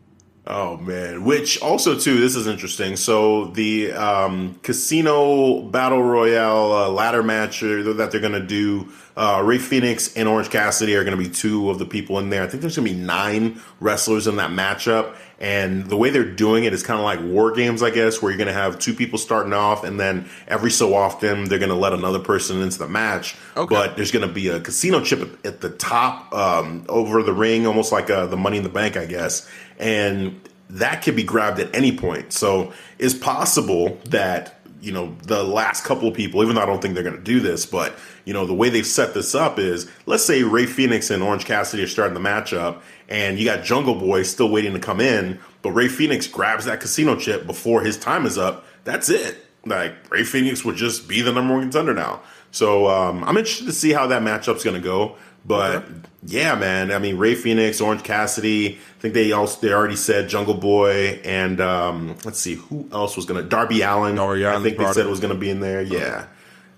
Oh 0.50 0.78
man! 0.78 1.26
Which 1.26 1.62
also 1.62 2.00
too, 2.00 2.22
this 2.22 2.38
is 2.38 2.48
interesting. 2.48 2.96
So 2.96 3.48
the 3.48 3.92
um, 3.92 4.58
casino 4.64 5.62
battle 5.62 6.02
royale 6.02 6.72
uh, 6.72 6.90
ladder 6.90 7.22
match 7.22 7.60
that 7.60 8.10
they're 8.12 8.22
to 8.32 8.40
do 8.40 8.88
uh, 9.18 9.42
Rey 9.44 9.58
Fenix 9.58 10.16
and 10.16 10.26
Orange 10.26 10.50
Cassidy 10.50 10.96
are 10.96 11.04
to 11.18 11.22
be 11.22 11.30
two 11.30 11.70
of 11.70 11.80
the 11.80 11.86
people 11.86 12.18
in 12.20 12.30
there. 12.30 12.44
I 12.44 12.48
think 12.48 12.62
there's 12.62 12.76
to 12.88 12.94
be 12.94 13.00
nine 13.00 13.62
wrestlers 13.82 14.26
in 14.26 14.38
that 14.38 14.52
matchup. 14.52 15.18
And 15.40 15.86
the 15.86 15.98
way 15.98 16.10
they're 16.10 16.24
doing 16.24 16.64
it 16.64 16.74
is 16.74 16.82
kind 16.82 17.00
of 17.00 17.04
like 17.04 17.20
war 17.22 17.52
games, 17.52 17.84
I 17.84 17.92
guess, 17.92 18.22
where 18.22 18.32
you're 18.32 18.38
going 18.38 18.48
to 18.48 18.54
have 18.54 18.80
two 18.80 18.94
people 18.94 19.20
starting 19.20 19.54
off, 19.54 19.84
and 19.84 20.00
then 20.00 20.28
every 20.48 20.72
so 20.72 20.96
often 20.96 21.46
they're 21.46 21.60
going 21.60 21.70
to 21.70 21.76
let 21.76 21.94
another 21.94 22.20
person 22.20 22.62
into 22.62 22.80
the 22.80 22.88
match. 22.88 23.36
Okay. 23.56 23.74
But 23.74 23.96
there's 23.96 24.12
going 24.12 24.28
to 24.28 24.34
be 24.34 24.48
a 24.48 24.60
casino 24.60 25.04
chip 25.04 25.46
at 25.46 25.62
the 25.62 25.70
top 25.70 26.34
um, 26.34 26.86
over 26.90 27.22
the 27.22 27.34
ring, 27.34 27.68
almost 27.68 27.92
like 27.92 28.10
uh, 28.10 28.26
the 28.26 28.38
Money 28.38 28.58
in 28.58 28.64
the 28.64 28.70
Bank, 28.70 28.98
I 28.98 29.06
guess. 29.06 29.48
And 29.78 30.42
that 30.70 31.02
can 31.02 31.16
be 31.16 31.24
grabbed 31.24 31.60
at 31.60 31.74
any 31.76 31.96
point. 31.96 32.34
So 32.34 32.74
it's 33.00 33.14
possible 33.14 34.00
that 34.06 34.57
you 34.82 34.92
know 34.92 35.16
the 35.24 35.44
last 35.44 35.84
couple 35.84 36.08
of 36.08 36.14
people 36.14 36.44
even 36.44 36.56
though 36.56 36.62
i 36.62 36.66
don't 36.66 36.82
think 36.82 36.94
they're 36.94 37.04
going 37.04 37.16
to 37.16 37.22
do 37.22 37.40
this 37.40 37.66
but 37.66 37.98
you 38.26 38.34
know 38.34 38.46
the 38.46 38.54
way 38.54 38.70
they've 38.70 38.86
set 38.86 39.14
this 39.14 39.34
up 39.34 39.58
is 39.58 39.90
let's 40.06 40.24
say 40.24 40.44
rey 40.44 40.66
fenix 40.66 41.10
and 41.10 41.24
orange 41.24 41.46
cassidy 41.46 41.84
are 41.84 41.88
starting 41.88 42.14
the 42.14 42.20
matchup 42.20 42.80
and 43.10 43.40
you 43.40 43.46
got 43.46 43.64
jungle 43.64 43.96
boy 43.96 44.22
still 44.22 44.50
waiting 44.50 44.74
to 44.74 44.80
come 44.80 45.02
in 45.02 45.40
but 45.62 45.72
rey 45.72 45.88
fenix 45.88 46.28
grabs 46.28 46.66
that 46.66 46.80
casino 46.80 47.16
chip 47.16 47.48
before 47.48 47.82
his 47.82 47.98
time 47.98 48.26
is 48.26 48.38
up 48.38 48.66
that's 48.88 49.10
it. 49.10 49.46
Like 49.66 50.10
rey 50.10 50.24
fenix 50.24 50.64
would 50.64 50.78
just 50.78 51.10
be 51.10 51.22
the 51.22 51.34
number 51.34 51.54
one 51.54 51.64
contender 51.64 51.94
now. 51.94 52.22
So 52.52 52.88
um, 52.88 53.24
i'm 53.26 53.38
interested 53.38 53.66
to 53.66 53.74
see 53.74 53.92
how 53.92 54.08
that 54.08 54.22
matchup's 54.22 54.64
going 54.64 54.82
to 54.82 54.82
go 54.82 55.18
but 55.48 55.78
okay. 55.78 55.94
yeah, 56.26 56.56
man. 56.56 56.92
I 56.92 57.00
mean, 57.00 57.18
Rey 57.18 57.34
Fenix, 57.34 57.80
Orange 57.80 58.04
Cassidy. 58.04 58.76
I 58.76 59.02
think 59.02 59.14
they 59.14 59.32
also 59.32 59.60
they 59.62 59.74
already 59.74 59.96
said 59.96 60.28
Jungle 60.28 60.54
Boy, 60.54 61.20
and 61.24 61.62
um, 61.62 62.18
let's 62.26 62.40
see 62.40 62.56
who 62.56 62.88
else 62.92 63.16
was 63.16 63.26
gonna 63.26 63.44
Darby 63.44 63.82
Allin. 63.82 64.16
Darby 64.16 64.44
Allin 64.44 64.60
I 64.60 64.64
think 64.64 64.78
they 64.78 64.92
said 64.92 65.06
it 65.06 65.10
was 65.10 65.22
gonna 65.22 65.36
be 65.36 65.50
in 65.50 65.62
there. 65.62 65.82
Yeah. 65.82 66.28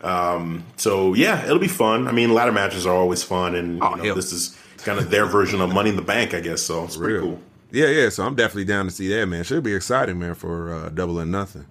Um, 0.02 0.64
so 0.78 1.14
yeah, 1.16 1.44
it'll 1.44 1.60
be 1.60 1.68
fun. 1.68 2.08
I 2.08 2.12
mean, 2.12 2.34
ladder 2.34 2.52
matches 2.52 2.86
are 2.86 2.96
always 2.96 3.24
fun, 3.24 3.56
and 3.56 3.84
oh, 3.84 3.96
you 3.98 4.04
know, 4.04 4.14
this 4.16 4.32
is 4.32 4.58
kind 4.78 5.00
of 5.00 5.10
their 5.10 5.26
version 5.26 5.62
of 5.62 5.74
Money 5.74 5.90
in 5.90 5.96
the 5.96 6.02
Bank, 6.02 6.34
I 6.34 6.40
guess. 6.40 6.62
So 6.62 6.86
it's 6.86 6.96
pretty 6.96 7.20
cool. 7.20 7.42
Yeah, 7.72 7.88
yeah. 7.88 8.10
So 8.10 8.24
I'm 8.24 8.36
definitely 8.36 8.66
down 8.66 8.86
to 8.86 8.92
see 8.92 9.08
that, 9.10 9.26
man. 9.26 9.44
Should 9.44 9.64
be 9.64 9.74
exciting, 9.74 10.20
man, 10.20 10.36
for 10.36 10.74
uh, 10.74 10.90
Double 10.90 11.20
or 11.20 11.26
Nothing. 11.26 11.66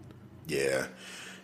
Yeah. 0.47 0.87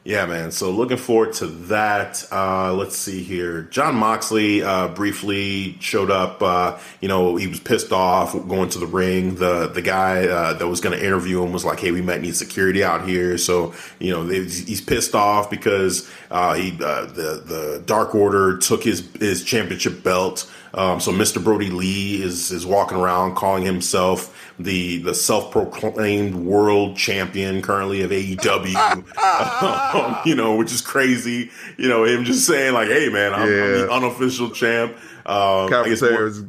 Yeah, 0.06 0.26
man. 0.26 0.50
So 0.50 0.70
looking 0.70 0.98
forward 0.98 1.32
to 1.34 1.46
that. 1.46 2.22
Uh, 2.30 2.74
let's 2.74 2.94
see 2.94 3.22
here. 3.22 3.62
Jon 3.62 3.94
Moxley 3.94 4.62
uh, 4.62 4.88
briefly 4.88 5.78
showed 5.80 6.10
up. 6.10 6.42
Uh, 6.42 6.76
you 7.00 7.08
know, 7.08 7.36
he 7.36 7.46
was 7.46 7.58
pissed 7.58 7.90
off 7.90 8.34
going 8.46 8.68
to 8.70 8.78
the 8.78 8.86
ring. 8.86 9.36
The 9.36 9.66
the 9.66 9.80
guy 9.80 10.26
uh, 10.28 10.52
that 10.54 10.68
was 10.68 10.82
going 10.82 10.98
to 10.98 11.02
interview 11.02 11.42
him 11.42 11.54
was 11.54 11.64
like, 11.64 11.80
"Hey, 11.80 11.90
we 11.90 12.02
might 12.02 12.20
need 12.20 12.36
security 12.36 12.84
out 12.84 13.08
here." 13.08 13.38
So 13.38 13.72
you 13.98 14.10
know, 14.10 14.26
they, 14.26 14.40
he's 14.40 14.82
pissed 14.82 15.14
off 15.14 15.48
because 15.48 16.06
uh, 16.30 16.52
he 16.52 16.72
uh, 16.72 17.06
the 17.06 17.42
the 17.46 17.82
Dark 17.86 18.14
Order 18.14 18.58
took 18.58 18.84
his 18.84 19.08
his 19.18 19.42
championship 19.42 20.02
belt. 20.02 20.50
Um, 20.74 20.98
so 21.00 21.12
Mr. 21.12 21.42
Brodie 21.42 21.70
Lee 21.70 22.20
is 22.22 22.50
is 22.50 22.66
walking 22.66 22.98
around 22.98 23.36
calling 23.36 23.64
himself 23.64 24.52
the 24.58 24.98
the 24.98 25.14
self 25.14 25.50
proclaimed 25.50 26.34
world 26.34 26.96
champion 26.96 27.62
currently 27.62 28.02
of 28.02 28.10
AEW. 28.10 29.04
um, 29.94 30.16
you 30.24 30.34
know, 30.34 30.56
which 30.56 30.72
is 30.72 30.80
crazy. 30.80 31.50
You 31.76 31.88
know, 31.88 32.04
him 32.04 32.24
just 32.24 32.46
saying 32.46 32.74
like, 32.74 32.88
"Hey, 32.88 33.08
man, 33.08 33.34
I'm, 33.34 33.48
yeah. 33.48 33.62
I'm 33.62 33.72
the 33.72 33.90
unofficial 33.90 34.50
champ." 34.50 34.96
Um, 35.26 35.70
Commentators 35.70 36.42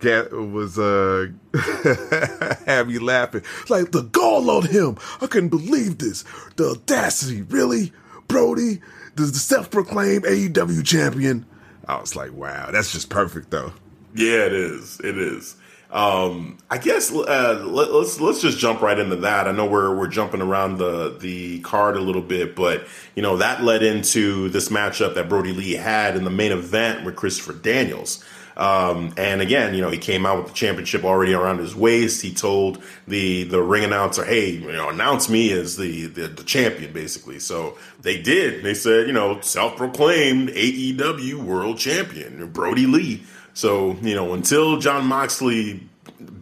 get, 0.00 0.32
was 0.32 0.78
uh, 0.78 1.28
have 2.66 2.90
you 2.90 3.04
laughing 3.04 3.42
like 3.68 3.92
the 3.92 4.02
gall 4.02 4.50
on 4.50 4.66
him. 4.66 4.96
I 5.20 5.28
couldn't 5.28 5.50
believe 5.50 5.98
this. 5.98 6.24
The 6.56 6.70
audacity, 6.70 7.42
really, 7.42 7.92
Brodie, 8.26 8.80
the, 9.14 9.22
the 9.22 9.38
self-proclaimed 9.38 10.24
AEW 10.24 10.84
champion. 10.84 11.46
I 11.86 12.00
was 12.00 12.16
like, 12.16 12.32
wow, 12.32 12.70
that's 12.72 12.92
just 12.92 13.10
perfect, 13.10 13.50
though. 13.50 13.72
Yeah, 14.14 14.46
it 14.46 14.52
is. 14.52 14.98
It 15.04 15.18
is. 15.18 15.56
Um, 15.96 16.58
I 16.68 16.76
guess 16.76 17.10
uh, 17.10 17.64
let, 17.66 17.88
us 17.88 18.20
let's 18.20 18.42
just 18.42 18.58
jump 18.58 18.82
right 18.82 18.98
into 18.98 19.16
that. 19.16 19.48
I 19.48 19.52
know 19.52 19.64
we're 19.64 19.96
we're 19.96 20.08
jumping 20.08 20.42
around 20.42 20.76
the 20.76 21.16
the 21.18 21.60
card 21.60 21.96
a 21.96 22.00
little 22.00 22.20
bit, 22.20 22.54
but 22.54 22.86
you 23.14 23.22
know 23.22 23.38
that 23.38 23.64
led 23.64 23.82
into 23.82 24.50
this 24.50 24.68
matchup 24.68 25.14
that 25.14 25.30
Brodie 25.30 25.54
Lee 25.54 25.72
had 25.72 26.14
in 26.14 26.24
the 26.24 26.30
main 26.30 26.52
event 26.52 27.06
with 27.06 27.16
Christopher 27.16 27.54
Daniels. 27.54 28.22
Um, 28.58 29.14
and 29.16 29.40
again, 29.40 29.74
you 29.74 29.80
know, 29.80 29.90
he 29.90 29.96
came 29.96 30.26
out 30.26 30.36
with 30.38 30.48
the 30.48 30.52
championship 30.52 31.02
already 31.02 31.32
around 31.32 31.58
his 31.58 31.74
waist. 31.74 32.20
He 32.20 32.34
told 32.34 32.82
the 33.08 33.44
the 33.44 33.62
ring 33.62 33.82
announcer, 33.82 34.22
"Hey, 34.22 34.50
you 34.50 34.72
know, 34.72 34.90
announce 34.90 35.30
me 35.30 35.50
as 35.52 35.78
the 35.78 36.08
the, 36.08 36.28
the 36.28 36.44
champion." 36.44 36.92
Basically, 36.92 37.38
so 37.38 37.78
they 38.02 38.20
did. 38.20 38.62
They 38.62 38.74
said, 38.74 39.06
you 39.06 39.14
know, 39.14 39.40
self 39.40 39.78
proclaimed 39.78 40.50
AEW 40.50 41.42
World 41.42 41.78
Champion 41.78 42.50
Brodie 42.50 42.86
Lee. 42.86 43.22
So 43.56 43.96
you 44.02 44.14
know, 44.14 44.34
until 44.34 44.78
Jon 44.78 45.06
Moxley 45.06 45.80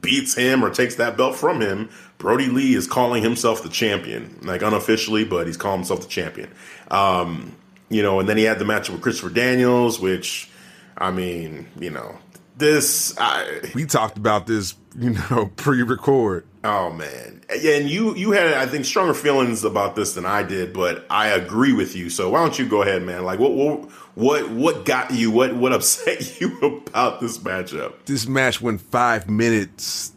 beats 0.00 0.34
him 0.34 0.64
or 0.64 0.70
takes 0.70 0.96
that 0.96 1.16
belt 1.16 1.36
from 1.36 1.60
him, 1.60 1.88
Brodie 2.18 2.48
Lee 2.48 2.74
is 2.74 2.88
calling 2.88 3.22
himself 3.22 3.62
the 3.62 3.68
champion, 3.68 4.36
like 4.42 4.62
unofficially, 4.62 5.24
but 5.24 5.46
he's 5.46 5.56
calling 5.56 5.78
himself 5.78 6.00
the 6.00 6.08
champion. 6.08 6.50
Um, 6.90 7.54
you 7.88 8.02
know, 8.02 8.18
and 8.18 8.28
then 8.28 8.36
he 8.36 8.42
had 8.42 8.58
the 8.58 8.64
match 8.64 8.90
with 8.90 9.00
Christopher 9.00 9.32
Daniels, 9.32 10.00
which, 10.00 10.50
I 10.98 11.12
mean, 11.12 11.68
you 11.78 11.90
know, 11.90 12.18
this. 12.56 13.14
I, 13.16 13.60
we 13.76 13.86
talked 13.86 14.18
about 14.18 14.48
this, 14.48 14.74
you 14.98 15.10
know, 15.10 15.52
pre-record. 15.56 16.44
Oh 16.64 16.90
man, 16.90 17.42
and 17.48 17.88
you 17.88 18.16
you 18.16 18.32
had 18.32 18.54
I 18.54 18.66
think 18.66 18.86
stronger 18.86 19.14
feelings 19.14 19.62
about 19.62 19.94
this 19.94 20.14
than 20.14 20.26
I 20.26 20.42
did, 20.42 20.72
but 20.72 21.06
I 21.10 21.28
agree 21.28 21.74
with 21.74 21.94
you. 21.94 22.10
So 22.10 22.30
why 22.30 22.40
don't 22.40 22.58
you 22.58 22.66
go 22.66 22.82
ahead, 22.82 23.02
man? 23.02 23.24
Like 23.24 23.38
what 23.38 23.52
what 23.52 23.88
what 24.14 24.50
what 24.50 24.84
got 24.84 25.10
you? 25.10 25.30
What 25.30 25.56
what 25.56 25.72
upset 25.72 26.40
you 26.40 26.82
about 26.86 27.20
this 27.20 27.38
matchup? 27.38 28.04
This 28.06 28.26
match 28.26 28.60
went 28.60 28.80
five 28.80 29.28
minutes, 29.28 30.12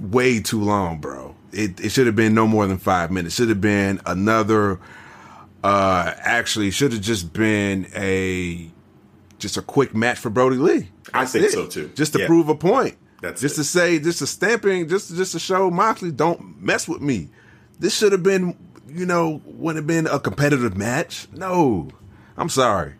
way 0.00 0.40
too 0.40 0.60
long, 0.60 1.00
bro. 1.00 1.34
It 1.52 1.80
it 1.80 1.90
should 1.90 2.06
have 2.06 2.16
been 2.16 2.34
no 2.34 2.46
more 2.46 2.66
than 2.66 2.78
five 2.78 3.10
minutes. 3.10 3.34
Should 3.34 3.48
have 3.48 3.60
been 3.60 4.00
another. 4.06 4.80
Uh, 5.64 6.12
actually, 6.18 6.70
should 6.72 6.92
have 6.92 7.02
just 7.02 7.32
been 7.32 7.86
a 7.94 8.70
just 9.38 9.56
a 9.56 9.62
quick 9.62 9.94
match 9.94 10.18
for 10.18 10.28
Brodie 10.28 10.56
Lee. 10.56 10.88
I 11.14 11.24
think 11.24 11.46
it. 11.46 11.52
so 11.52 11.66
too. 11.66 11.90
Just 11.94 12.12
to 12.14 12.20
yeah. 12.20 12.26
prove 12.26 12.48
a 12.48 12.54
point. 12.54 12.96
That's 13.22 13.40
just 13.40 13.54
it. 13.54 13.62
to 13.62 13.64
say, 13.64 13.98
just 13.98 14.20
a 14.20 14.26
stamping, 14.26 14.88
just 14.88 15.14
just 15.14 15.32
to 15.32 15.38
show 15.38 15.70
Moxley, 15.70 16.10
don't 16.10 16.60
mess 16.60 16.88
with 16.88 17.00
me. 17.00 17.28
This 17.78 17.96
should 17.96 18.12
have 18.12 18.22
been, 18.22 18.56
you 18.88 19.06
know, 19.06 19.40
would 19.44 19.76
have 19.76 19.86
been 19.86 20.06
a 20.06 20.18
competitive 20.18 20.76
match. 20.76 21.28
No, 21.32 21.88
I'm 22.36 22.48
sorry. 22.48 22.94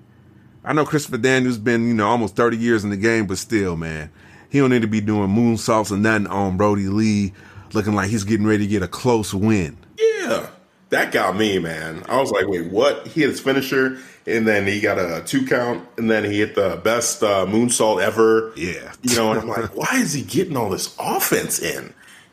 I 0.64 0.72
know 0.72 0.84
Christopher 0.84 1.18
Daniels 1.18 1.58
been, 1.58 1.88
you 1.88 1.94
know, 1.94 2.06
almost 2.06 2.36
30 2.36 2.56
years 2.56 2.84
in 2.84 2.90
the 2.90 2.96
game, 2.96 3.26
but 3.26 3.38
still, 3.38 3.76
man, 3.76 4.10
he 4.48 4.58
don't 4.58 4.70
need 4.70 4.82
to 4.82 4.88
be 4.88 5.00
doing 5.00 5.28
moonsaults 5.28 5.90
and 5.90 6.02
nothing 6.02 6.28
on 6.28 6.56
Brodie 6.56 6.88
Lee, 6.88 7.32
looking 7.72 7.94
like 7.94 8.10
he's 8.10 8.24
getting 8.24 8.46
ready 8.46 8.64
to 8.64 8.70
get 8.70 8.82
a 8.82 8.88
close 8.88 9.34
win. 9.34 9.76
Yeah, 9.98 10.50
that 10.90 11.10
got 11.10 11.36
me, 11.36 11.58
man. 11.58 12.04
I 12.08 12.20
was 12.20 12.30
like, 12.30 12.46
wait, 12.46 12.70
what? 12.70 13.08
He 13.08 13.22
hit 13.22 13.30
his 13.30 13.40
finisher, 13.40 13.98
and 14.24 14.46
then 14.46 14.66
he 14.66 14.80
got 14.80 14.98
a 14.98 15.22
two 15.26 15.46
count, 15.46 15.88
and 15.96 16.08
then 16.08 16.24
he 16.24 16.38
hit 16.38 16.54
the 16.54 16.80
best 16.84 17.24
uh, 17.24 17.44
moonsault 17.44 18.00
ever. 18.00 18.52
Yeah, 18.56 18.92
you 19.02 19.16
know, 19.16 19.32
and 19.32 19.40
I'm 19.40 19.48
like, 19.48 19.76
why 19.76 19.88
is 19.94 20.12
he 20.12 20.22
getting 20.22 20.56
all 20.56 20.70
this 20.70 20.94
offense 21.00 21.58
in? 21.60 21.92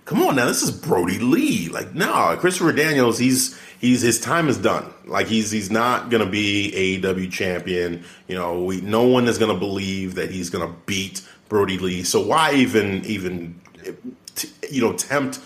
Come 0.09 0.23
on 0.23 0.37
now, 0.37 0.47
this 0.47 0.63
is 0.63 0.71
Brodie 0.71 1.19
Lee. 1.19 1.69
Like, 1.69 1.93
no, 1.93 2.35
Christopher 2.39 2.71
Daniels, 2.71 3.19
he's 3.19 3.55
he's 3.79 4.01
his 4.01 4.19
time 4.19 4.47
is 4.47 4.57
done. 4.57 4.91
Like 5.05 5.27
he's 5.27 5.51
he's 5.51 5.69
not 5.69 6.09
gonna 6.09 6.25
be 6.25 6.99
AEW 6.99 7.31
champion. 7.31 8.03
You 8.27 8.33
know, 8.33 8.63
we 8.63 8.81
no 8.81 9.03
one 9.03 9.27
is 9.27 9.37
gonna 9.37 9.59
believe 9.59 10.15
that 10.15 10.31
he's 10.31 10.49
gonna 10.49 10.73
beat 10.87 11.21
Brodie 11.47 11.77
Lee. 11.77 12.01
So 12.01 12.25
why 12.25 12.55
even 12.55 13.05
even 13.05 13.61
you 14.71 14.81
know 14.81 14.93
tempt 14.93 15.41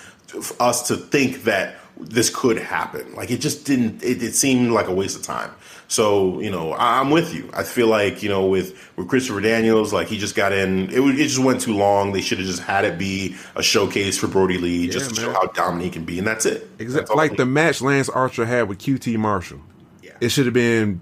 us 0.62 0.88
to 0.88 0.95
think 0.95 1.43
that 1.43 1.76
this 1.99 2.30
could 2.34 2.58
happen? 2.58 3.15
Like 3.15 3.32
it 3.32 3.41
just 3.41 3.65
didn't. 3.65 4.02
It, 4.02 4.23
it 4.23 4.34
seemed 4.34 4.71
like 4.71 4.88
a 4.88 4.93
waste 4.93 5.17
of 5.17 5.23
time. 5.23 5.52
So 5.94 6.40
you 6.40 6.50
know, 6.50 6.74
I'm 6.74 7.12
with 7.12 7.36
you. 7.36 7.48
I 7.54 7.62
feel 7.62 7.86
like 7.86 8.24
you 8.24 8.30
know 8.30 8.48
with 8.48 8.76
with 8.98 9.08
Christopher 9.08 9.42
Daniels, 9.42 9.94
like 9.94 10.08
he 10.08 10.18
just 10.18 10.34
got 10.34 10.52
in. 10.52 10.90
It, 10.90 11.00
it 11.00 11.28
just 11.28 11.38
went 11.38 11.62
too 11.62 11.76
long. 11.76 12.14
They 12.14 12.22
should 12.22 12.40
have 12.40 12.48
just 12.48 12.64
had 12.64 12.84
it 12.84 12.98
be 12.98 13.36
a 13.56 13.62
showcase 13.62 14.18
for 14.18 14.28
Brodie 14.28 14.58
Lee, 14.58 14.88
yeah, 14.88 14.92
just 14.92 15.14
to 15.14 15.22
man. 15.22 15.30
show 15.30 15.40
how 15.40 15.46
dominant 15.52 15.84
he 15.84 15.90
can 15.92 16.04
be, 16.04 16.18
and 16.18 16.26
that's 16.26 16.48
it. 16.48 16.68
Exactly, 16.80 17.16
like 17.16 17.38
the 17.38 17.46
match 17.46 17.80
Lance 17.80 18.10
Archer 18.10 18.44
had 18.44 18.70
with 18.70 18.80
QT 18.80 19.18
Marshall. 19.18 19.62
Yeah, 20.02 20.14
it 20.20 20.30
should 20.30 20.46
have 20.46 20.56
been 20.56 21.00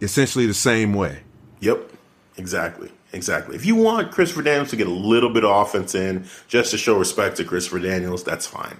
essentially 0.00 0.46
the 0.46 0.54
same 0.54 0.94
way. 0.94 1.20
Yep, 1.60 1.92
exactly. 2.36 2.90
Exactly. 3.12 3.54
If 3.54 3.64
you 3.64 3.76
want 3.76 4.10
Christopher 4.10 4.42
Daniels 4.42 4.70
to 4.70 4.76
get 4.76 4.88
a 4.88 4.90
little 4.90 5.30
bit 5.30 5.44
of 5.44 5.50
offense 5.50 5.94
in 5.94 6.26
just 6.48 6.72
to 6.72 6.76
show 6.76 6.98
respect 6.98 7.36
to 7.36 7.44
Christopher 7.44 7.78
Daniels, 7.78 8.24
that's 8.24 8.48
fine 8.48 8.78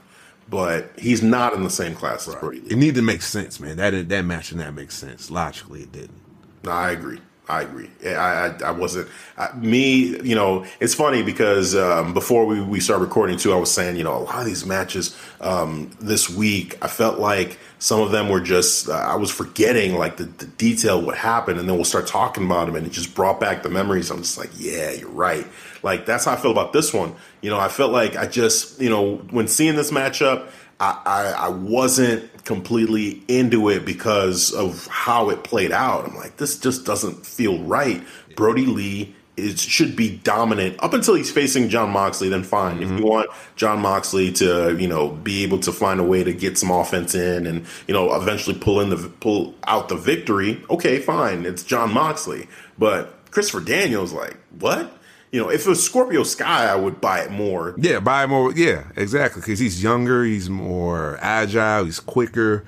but 0.48 0.90
he's 0.98 1.22
not 1.22 1.54
in 1.54 1.62
the 1.62 1.70
same 1.70 1.94
class 1.94 2.26
right. 2.26 2.34
as 2.34 2.40
Brodie 2.40 2.61
Lee. 2.61 2.70
It 2.70 2.76
needed 2.76 2.96
to 2.96 3.02
make 3.02 3.22
sense, 3.22 3.61
man. 3.61 3.76
That 3.76 4.08
that 4.08 4.24
match 4.24 4.52
and 4.52 4.61
that 4.61 4.74
makes 4.74 4.94
sense. 4.94 5.30
Logically, 5.30 5.82
it 5.82 5.92
didn't. 5.92 6.20
No, 6.64 6.70
I 6.72 6.90
agree. 6.90 7.20
I 7.48 7.62
agree. 7.62 7.90
I 8.04 8.11
I, 8.11 8.58
I 8.66 8.70
wasn't 8.72 9.08
I, 9.37 9.52
me. 9.56 10.20
You 10.22 10.34
know, 10.34 10.66
it's 10.80 10.94
funny 10.94 11.22
because 11.22 11.74
um, 11.74 12.12
before 12.12 12.44
we 12.44 12.61
we 12.61 12.80
start 12.80 13.00
recording 13.00 13.38
too, 13.38 13.52
I 13.52 13.56
was 13.56 13.72
saying 13.72 13.96
you 13.96 14.04
know 14.04 14.16
a 14.16 14.20
lot 14.20 14.40
of 14.40 14.44
these 14.46 14.66
matches 14.66 15.16
um, 15.40 15.90
this 16.00 16.28
week, 16.28 16.76
I 16.82 16.88
felt 16.88 17.18
like 17.18 17.58
some 17.78 18.00
of 18.00 18.11
them 18.11 18.28
were 18.28 18.40
just 18.40 18.88
uh, 18.88 18.92
I 18.92 19.16
was 19.16 19.30
forgetting 19.30 19.94
like 19.94 20.16
the, 20.18 20.24
the 20.24 20.46
detail 20.46 21.00
what 21.00 21.16
happened, 21.16 21.58
and 21.58 21.68
then 21.68 21.76
we'll 21.76 21.84
start 21.84 22.06
talking 22.06 22.44
about 22.44 22.66
them, 22.66 22.76
and 22.76 22.87
it 22.87 22.90
just 22.90 23.14
brought 23.14 23.40
back 23.40 23.62
the 23.62 23.70
memories. 23.70 24.11
I'm 24.11 24.18
just 24.18 24.37
like, 24.37 24.50
yeah, 24.56 24.92
you're 24.92 25.08
right. 25.08 25.46
Like 25.82 26.04
that's 26.04 26.26
how 26.26 26.32
I 26.32 26.37
feel 26.37 26.50
about 26.50 26.72
this 26.72 26.92
one. 26.92 27.14
You 27.40 27.50
know, 27.50 27.58
I 27.58 27.68
felt 27.68 27.92
like 27.92 28.16
I 28.16 28.26
just 28.26 28.80
you 28.80 28.90
know 28.90 29.16
when 29.30 29.48
seeing 29.48 29.76
this 29.76 29.90
matchup. 29.90 30.50
I, 30.80 31.00
I, 31.04 31.22
I 31.46 31.48
wasn't 31.48 32.44
completely 32.44 33.22
into 33.28 33.68
it 33.68 33.84
because 33.84 34.52
of 34.52 34.86
how 34.86 35.30
it 35.30 35.44
played 35.44 35.72
out. 35.72 36.08
I'm 36.08 36.16
like, 36.16 36.36
this 36.36 36.58
just 36.58 36.86
doesn't 36.86 37.26
feel 37.26 37.62
right. 37.64 38.02
Brodie 38.36 38.66
Lee 38.66 39.14
is 39.38 39.62
should 39.62 39.94
be 39.94 40.16
dominant 40.18 40.76
up 40.82 40.92
until 40.92 41.14
he's 41.14 41.30
facing 41.30 41.68
Jon 41.68 41.90
Moxley. 41.90 42.28
Then 42.28 42.42
fine. 42.42 42.76
Mm-hmm. 42.76 42.82
If 42.82 42.88
you 42.90 42.96
mm-hmm. 42.96 43.06
want 43.06 43.30
Jon 43.56 43.80
Moxley 43.80 44.32
to 44.34 44.76
you 44.78 44.88
know 44.88 45.10
be 45.10 45.42
able 45.42 45.60
to 45.60 45.72
find 45.72 46.00
a 46.00 46.04
way 46.04 46.24
to 46.24 46.32
get 46.32 46.58
some 46.58 46.70
offense 46.70 47.14
in 47.14 47.46
and 47.46 47.66
you 47.86 47.94
know 47.94 48.14
eventually 48.14 48.58
pull 48.58 48.80
in 48.80 48.90
the 48.90 48.96
pull 49.20 49.54
out 49.64 49.88
the 49.88 49.96
victory, 49.96 50.62
okay, 50.70 50.98
fine. 50.98 51.46
It's 51.46 51.62
Jon 51.62 51.92
Moxley, 51.92 52.48
but 52.78 53.30
Christopher 53.30 53.60
Daniels, 53.60 54.12
like 54.12 54.36
what? 54.58 54.97
You 55.30 55.42
know, 55.42 55.50
if 55.50 55.66
it 55.66 55.68
was 55.68 55.84
Scorpio 55.84 56.22
Sky, 56.22 56.66
I 56.66 56.74
would 56.74 57.00
buy 57.00 57.20
it 57.20 57.30
more. 57.30 57.74
Yeah, 57.78 58.00
buy 58.00 58.24
it 58.24 58.28
more. 58.28 58.52
Yeah, 58.52 58.84
exactly. 58.96 59.42
Because 59.42 59.58
he's 59.58 59.82
younger, 59.82 60.24
he's 60.24 60.48
more 60.48 61.18
agile, 61.20 61.84
he's 61.84 62.00
quicker. 62.00 62.64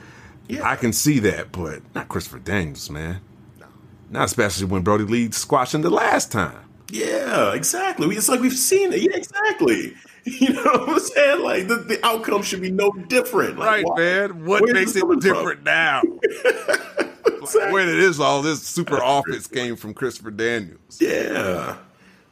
Yeah. 0.48 0.68
I 0.68 0.76
can 0.76 0.92
see 0.92 1.20
that, 1.20 1.52
but 1.52 1.80
not 1.94 2.08
Christopher 2.08 2.40
Daniels, 2.40 2.90
man. 2.90 3.20
No. 3.58 3.66
Not 4.10 4.24
especially 4.24 4.66
when 4.66 4.82
Brodie 4.82 5.04
Lee 5.04 5.30
squashed 5.30 5.74
him 5.74 5.82
the 5.82 5.90
last 5.90 6.30
time. 6.32 6.58
Yeah, 6.90 7.54
exactly. 7.54 8.14
It's 8.16 8.28
like 8.28 8.40
we've 8.40 8.52
seen 8.52 8.92
it. 8.92 9.00
Yeah, 9.02 9.16
exactly. 9.16 9.94
You 10.26 10.52
know 10.52 10.62
what 10.62 10.88
I'm 10.90 10.98
saying? 10.98 11.42
Like 11.42 11.68
the, 11.68 11.76
the 11.76 12.06
outcome 12.06 12.42
should 12.42 12.60
be 12.60 12.70
no 12.70 12.92
different. 13.08 13.58
Like, 13.58 13.68
right, 13.68 13.84
why? 13.86 13.96
man. 13.96 14.44
What 14.44 14.62
Where 14.62 14.74
makes 14.74 14.94
it 14.94 15.02
different 15.20 15.60
from? 15.60 15.64
now? 15.64 16.02
exactly. 16.22 17.72
Where 17.72 17.86
did 17.86 17.96
this 17.98 18.20
all 18.20 18.42
this 18.42 18.62
super 18.62 19.02
office 19.02 19.46
came 19.46 19.76
from 19.76 19.94
Christopher 19.94 20.30
Daniels? 20.30 20.98
Yeah. 21.00 21.78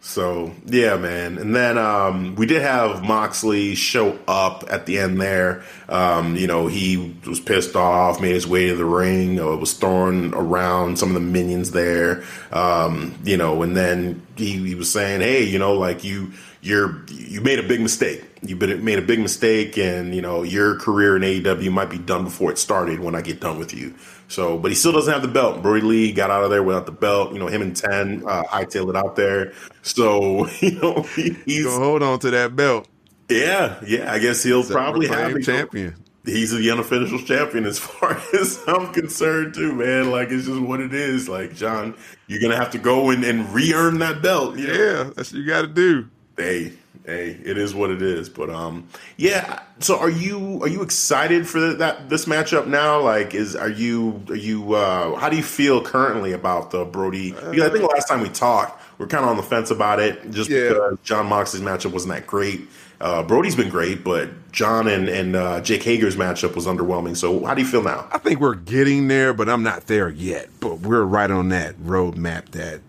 So 0.09 0.53
yeah, 0.65 0.97
man. 0.97 1.37
And 1.37 1.55
then 1.55 1.77
um, 1.77 2.35
we 2.35 2.47
did 2.47 2.63
have 2.63 3.05
Moxley 3.05 3.75
show 3.75 4.19
up 4.27 4.65
at 4.71 4.87
the 4.87 4.99
end 4.99 5.21
there. 5.21 5.63
Um, 5.87 6.35
you 6.35 6.47
know, 6.47 6.67
he 6.67 7.15
was 7.27 7.41
pissed 7.41 7.77
off, 7.77 8.19
made 8.19 8.33
his 8.33 8.47
way 8.47 8.69
to 8.69 8.75
the 8.75 8.87
ring, 8.87 9.39
uh, 9.39 9.55
was 9.57 9.75
throwing 9.75 10.33
around 10.33 10.99
some 10.99 11.11
of 11.11 11.15
the 11.15 11.21
minions 11.21 11.73
there. 11.73 12.25
Um, 12.53 13.19
you 13.23 13.37
know, 13.37 13.63
and 13.63 13.77
then 13.77 14.27
he, 14.35 14.57
he 14.69 14.75
was 14.75 14.91
saying, 14.91 15.21
"Hey, 15.21 15.45
you 15.45 15.59
know, 15.59 15.75
like 15.75 16.03
you." 16.05 16.33
You're 16.61 17.05
you 17.09 17.41
made 17.41 17.61
a 17.61 17.63
big 17.63 17.81
mistake. 17.81 18.25
You 18.43 18.57
made 18.57 18.99
a 18.99 19.03
big 19.03 19.21
mistake, 19.21 19.79
and 19.79 20.13
you 20.13 20.21
know 20.21 20.43
your 20.43 20.77
career 20.81 21.15
in 21.15 21.23
AEW 21.23 21.71
might 21.71 21.89
be 21.89 21.99
done 21.99 22.25
before 22.25 22.51
it 22.51 22.59
started. 22.59 22.99
When 22.99 23.15
I 23.15 23.23
get 23.23 23.39
done 23.39 23.61
with 23.61 23.73
you, 23.73 23.95
so, 24.29 24.59
but 24.59 24.71
he 24.71 24.75
still 24.75 24.93
doesn't 24.93 25.13
have 25.13 25.23
the 25.23 25.29
belt. 25.29 25.63
Brodie 25.63 25.87
Lee 25.87 26.13
got 26.13 26.31
out 26.31 26.45
of 26.45 26.51
there 26.51 26.63
without 26.63 26.85
the 26.85 26.93
belt. 26.93 27.33
You 27.33 27.39
know, 27.39 27.47
him 27.47 27.63
and 27.63 27.75
Ten 27.75 28.23
uh, 28.27 28.45
hightailed 28.45 28.91
it 28.91 28.97
out 28.97 29.17
there. 29.17 29.55
So, 29.83 30.47
you 30.61 30.79
know, 30.81 31.03
he, 31.03 31.31
he's 31.47 31.65
gonna 31.65 31.83
hold 31.83 32.03
on 32.03 32.19
to 32.21 32.31
that 32.31 32.55
belt. 32.55 32.87
Yeah, 33.31 33.81
yeah. 33.87 34.13
I 34.13 34.19
guess 34.19 34.43
he'll 34.43 34.65
probably 34.65 35.09
have 35.09 35.35
a 35.35 35.41
champion. 35.41 35.97
He's 36.25 36.51
the 36.51 36.71
unofficial 36.71 37.21
champion 37.21 37.65
as 37.65 37.79
far 37.79 38.21
as 38.35 38.63
I'm 38.69 38.93
concerned, 38.93 39.55
too, 39.55 39.73
man. 39.73 40.11
Like 40.11 40.29
it's 40.31 40.47
just 40.47 40.61
what 40.61 40.81
it 40.81 40.93
is. 40.93 41.27
Like 41.27 41.55
Jon, 41.55 41.97
you're 42.27 42.41
gonna 42.41 42.57
have 42.57 42.71
to 42.73 42.79
go 42.79 43.11
and, 43.11 43.25
and 43.25 43.53
re-earn 43.55 43.99
that 44.01 44.21
belt. 44.21 44.59
You 44.59 44.67
know? 44.67 44.73
Yeah, 44.75 45.11
that's 45.17 45.33
what 45.33 45.41
you 45.41 45.47
got 45.47 45.63
to 45.63 45.69
do. 45.69 46.07
Hey, 46.37 46.75
hey, 47.09 47.41
it 47.43 47.57
is 47.57 47.75
what 47.75 47.91
it 47.91 48.03
is. 48.03 48.29
But 48.29 48.51
um, 48.51 48.87
yeah. 49.17 49.63
So 49.81 49.99
are 49.99 50.11
you 50.11 50.63
are 50.63 50.69
you 50.69 50.83
excited 50.83 51.49
for 51.49 51.59
that 51.75 52.09
this 52.09 52.27
matchup 52.27 52.67
now? 52.67 53.01
Like, 53.01 53.35
is 53.35 53.57
are 53.57 53.71
you 53.71 54.23
are 54.29 54.37
you 54.37 54.75
uh, 54.75 55.17
how 55.17 55.29
do 55.29 55.37
you 55.37 55.43
feel 55.43 55.83
currently 55.83 56.33
about 56.33 56.71
the 56.71 56.85
Brodie? 56.85 57.33
Because 57.33 57.63
I 57.63 57.71
think 57.71 57.91
last 57.91 58.09
time 58.09 58.21
we 58.21 58.29
talked, 58.29 58.81
we 58.99 59.07
are 59.07 59.09
kind 59.09 59.25
of 59.25 59.31
on 59.31 59.37
the 59.37 59.43
fence 59.43 59.71
about 59.71 60.01
it, 60.01 60.31
just 60.31 60.51
yeah. 60.51 60.69
because 60.69 60.99
Jon 61.03 61.27
Moxley's 61.27 61.63
matchup 61.63 61.93
wasn't 61.93 62.15
that 62.15 62.27
great. 62.27 62.69
Uh, 63.01 63.23
Brodie's 63.23 63.55
been 63.55 63.71
great, 63.71 64.03
but 64.05 64.29
Jon 64.53 64.89
and 64.89 65.09
and 65.09 65.37
uh, 65.37 65.61
Jake 65.61 65.83
Hager's 65.83 66.17
matchup 66.17 66.55
was 66.55 66.67
underwhelming. 66.67 67.17
So 67.17 67.45
how 67.45 67.55
do 67.55 67.63
you 67.63 67.69
feel 67.69 67.83
now? 67.83 68.09
I 68.13 68.19
think 68.19 68.41
we're 68.41 68.55
getting 68.57 69.09
there, 69.09 69.33
but 69.33 69.49
I'm 69.49 69.63
not 69.63 69.87
there 69.87 70.11
yet. 70.11 70.49
But 70.61 70.81
we're 70.81 71.05
right 71.05 71.31
on 71.31 71.49
that 71.51 71.77
roadmap 71.77 72.51
that, 72.51 72.81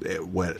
that 0.00 0.26
what 0.26 0.58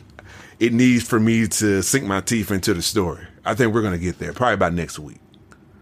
it 0.61 0.73
needs 0.73 1.03
for 1.03 1.19
me 1.19 1.47
to 1.47 1.81
sink 1.81 2.05
my 2.05 2.21
teeth 2.21 2.51
into 2.51 2.75
the 2.75 2.83
story. 2.83 3.25
I 3.43 3.55
think 3.55 3.73
we're 3.73 3.81
gonna 3.81 3.97
get 3.97 4.19
there 4.19 4.31
probably 4.31 4.57
by 4.57 4.69
next 4.69 4.99
week. 4.99 5.19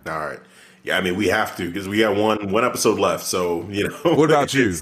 All 0.07 0.17
right. 0.17 0.39
Yeah, 0.83 0.97
I 0.97 1.01
mean 1.01 1.17
we 1.17 1.27
have 1.27 1.55
to 1.57 1.67
because 1.67 1.89
we 1.89 1.99
got 1.99 2.15
one 2.15 2.49
one 2.49 2.63
episode 2.63 2.97
left. 2.97 3.25
So 3.25 3.67
you 3.69 3.89
know. 3.89 4.15
What 4.15 4.31
about 4.31 4.53
you? 4.55 4.77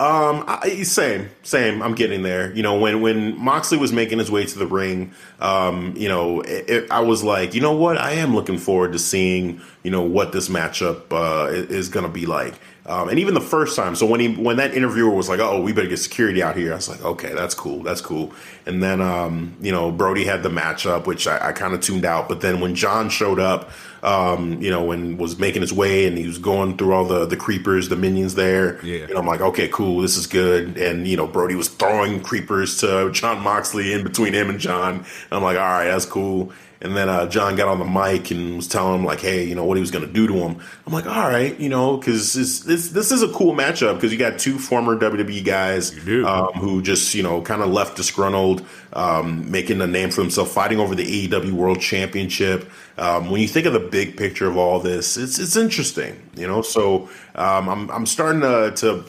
Um, 0.00 0.44
I, 0.48 0.82
same, 0.82 1.30
same. 1.44 1.80
I'm 1.80 1.94
getting 1.94 2.24
there. 2.24 2.52
You 2.52 2.64
know, 2.64 2.76
when 2.76 3.00
when 3.00 3.38
Moxley 3.38 3.78
was 3.78 3.92
making 3.92 4.18
his 4.18 4.32
way 4.32 4.44
to 4.44 4.58
the 4.58 4.66
ring, 4.66 5.12
um, 5.38 5.94
you 5.96 6.08
know, 6.08 6.40
it, 6.40 6.68
it, 6.68 6.90
I 6.90 6.98
was 7.00 7.22
like, 7.22 7.54
you 7.54 7.60
know 7.60 7.76
what? 7.76 7.98
I 7.98 8.14
am 8.14 8.34
looking 8.34 8.58
forward 8.58 8.92
to 8.94 8.98
seeing, 8.98 9.60
you 9.84 9.92
know, 9.92 10.02
what 10.02 10.32
this 10.32 10.48
matchup 10.48 11.12
uh, 11.12 11.52
is 11.52 11.88
going 11.88 12.04
to 12.04 12.10
be 12.10 12.26
like. 12.26 12.54
Um, 12.84 13.08
and 13.08 13.20
even 13.20 13.34
the 13.34 13.40
first 13.40 13.76
time, 13.76 13.94
so 13.94 14.06
when 14.06 14.18
he 14.18 14.34
when 14.34 14.56
that 14.56 14.74
interviewer 14.74 15.14
was 15.14 15.28
like, 15.28 15.38
"Oh, 15.38 15.60
we 15.60 15.72
better 15.72 15.86
get 15.86 15.98
security 15.98 16.42
out 16.42 16.56
here," 16.56 16.72
I 16.72 16.76
was 16.76 16.88
like, 16.88 17.00
"Okay, 17.00 17.32
that's 17.32 17.54
cool, 17.54 17.84
that's 17.84 18.00
cool." 18.00 18.32
And 18.66 18.82
then 18.82 19.00
um, 19.00 19.56
you 19.60 19.70
know 19.70 19.92
Brodie 19.92 20.24
had 20.24 20.42
the 20.42 20.48
matchup, 20.48 21.06
which 21.06 21.28
I, 21.28 21.50
I 21.50 21.52
kind 21.52 21.74
of 21.74 21.80
tuned 21.80 22.04
out. 22.04 22.28
But 22.28 22.40
then 22.40 22.58
when 22.58 22.74
Jon 22.74 23.08
showed 23.08 23.38
up, 23.38 23.70
um, 24.02 24.60
you 24.60 24.68
know, 24.68 24.90
and 24.90 25.16
was 25.16 25.38
making 25.38 25.62
his 25.62 25.72
way 25.72 26.08
and 26.08 26.18
he 26.18 26.26
was 26.26 26.38
going 26.38 26.76
through 26.76 26.92
all 26.92 27.04
the 27.04 27.24
the 27.24 27.36
creepers, 27.36 27.88
the 27.88 27.94
minions 27.94 28.34
there, 28.34 28.84
yeah. 28.84 29.04
And 29.04 29.16
I'm 29.16 29.26
like, 29.28 29.40
"Okay, 29.40 29.68
cool, 29.68 30.00
this 30.00 30.16
is 30.16 30.26
good." 30.26 30.76
And 30.76 31.06
you 31.06 31.16
know, 31.16 31.28
Brodie 31.28 31.54
was 31.54 31.68
throwing 31.68 32.20
creepers 32.20 32.78
to 32.78 33.12
Jon 33.12 33.40
Moxley 33.42 33.92
in 33.92 34.02
between 34.02 34.32
him 34.32 34.50
and 34.50 34.58
Jon. 34.58 34.96
And 34.96 35.06
I'm 35.30 35.42
like, 35.44 35.56
"All 35.56 35.62
right, 35.62 35.84
that's 35.84 36.06
cool." 36.06 36.52
And 36.82 36.96
then 36.96 37.08
uh, 37.08 37.26
Jon 37.28 37.54
got 37.54 37.68
on 37.68 37.78
the 37.78 37.84
mic 37.84 38.32
and 38.32 38.56
was 38.56 38.66
telling 38.66 38.98
him 38.98 39.04
like, 39.04 39.20
"Hey, 39.20 39.44
you 39.44 39.54
know 39.54 39.64
what 39.64 39.76
he 39.76 39.80
was 39.80 39.92
going 39.92 40.04
to 40.04 40.12
do 40.12 40.26
to 40.26 40.34
him." 40.34 40.56
I'm 40.84 40.92
like, 40.92 41.06
"All 41.06 41.28
right, 41.28 41.58
you 41.60 41.68
know, 41.68 41.96
because 41.96 42.32
this, 42.32 42.60
this 42.60 42.88
this 42.88 43.12
is 43.12 43.22
a 43.22 43.28
cool 43.28 43.54
matchup 43.54 43.94
because 43.94 44.10
you 44.12 44.18
got 44.18 44.40
two 44.40 44.58
former 44.58 44.98
WWE 44.98 45.44
guys 45.44 45.92
um, 46.24 46.48
who 46.54 46.82
just 46.82 47.14
you 47.14 47.22
know 47.22 47.40
kind 47.40 47.62
of 47.62 47.70
left 47.70 47.96
disgruntled, 47.96 48.66
um, 48.94 49.48
making 49.48 49.80
a 49.80 49.86
name 49.86 50.10
for 50.10 50.22
themselves, 50.22 50.52
fighting 50.52 50.80
over 50.80 50.96
the 50.96 51.28
AEW 51.28 51.52
World 51.52 51.80
Championship. 51.80 52.68
Um, 52.98 53.30
when 53.30 53.40
you 53.40 53.48
think 53.48 53.66
of 53.66 53.72
the 53.74 53.80
big 53.80 54.16
picture 54.16 54.48
of 54.48 54.56
all 54.56 54.80
this, 54.80 55.16
it's 55.16 55.38
it's 55.38 55.56
interesting, 55.56 56.20
you 56.34 56.48
know. 56.48 56.62
So 56.62 57.08
um, 57.36 57.68
I'm 57.68 57.90
I'm 57.92 58.06
starting 58.06 58.40
to 58.40 58.72
to 58.78 59.04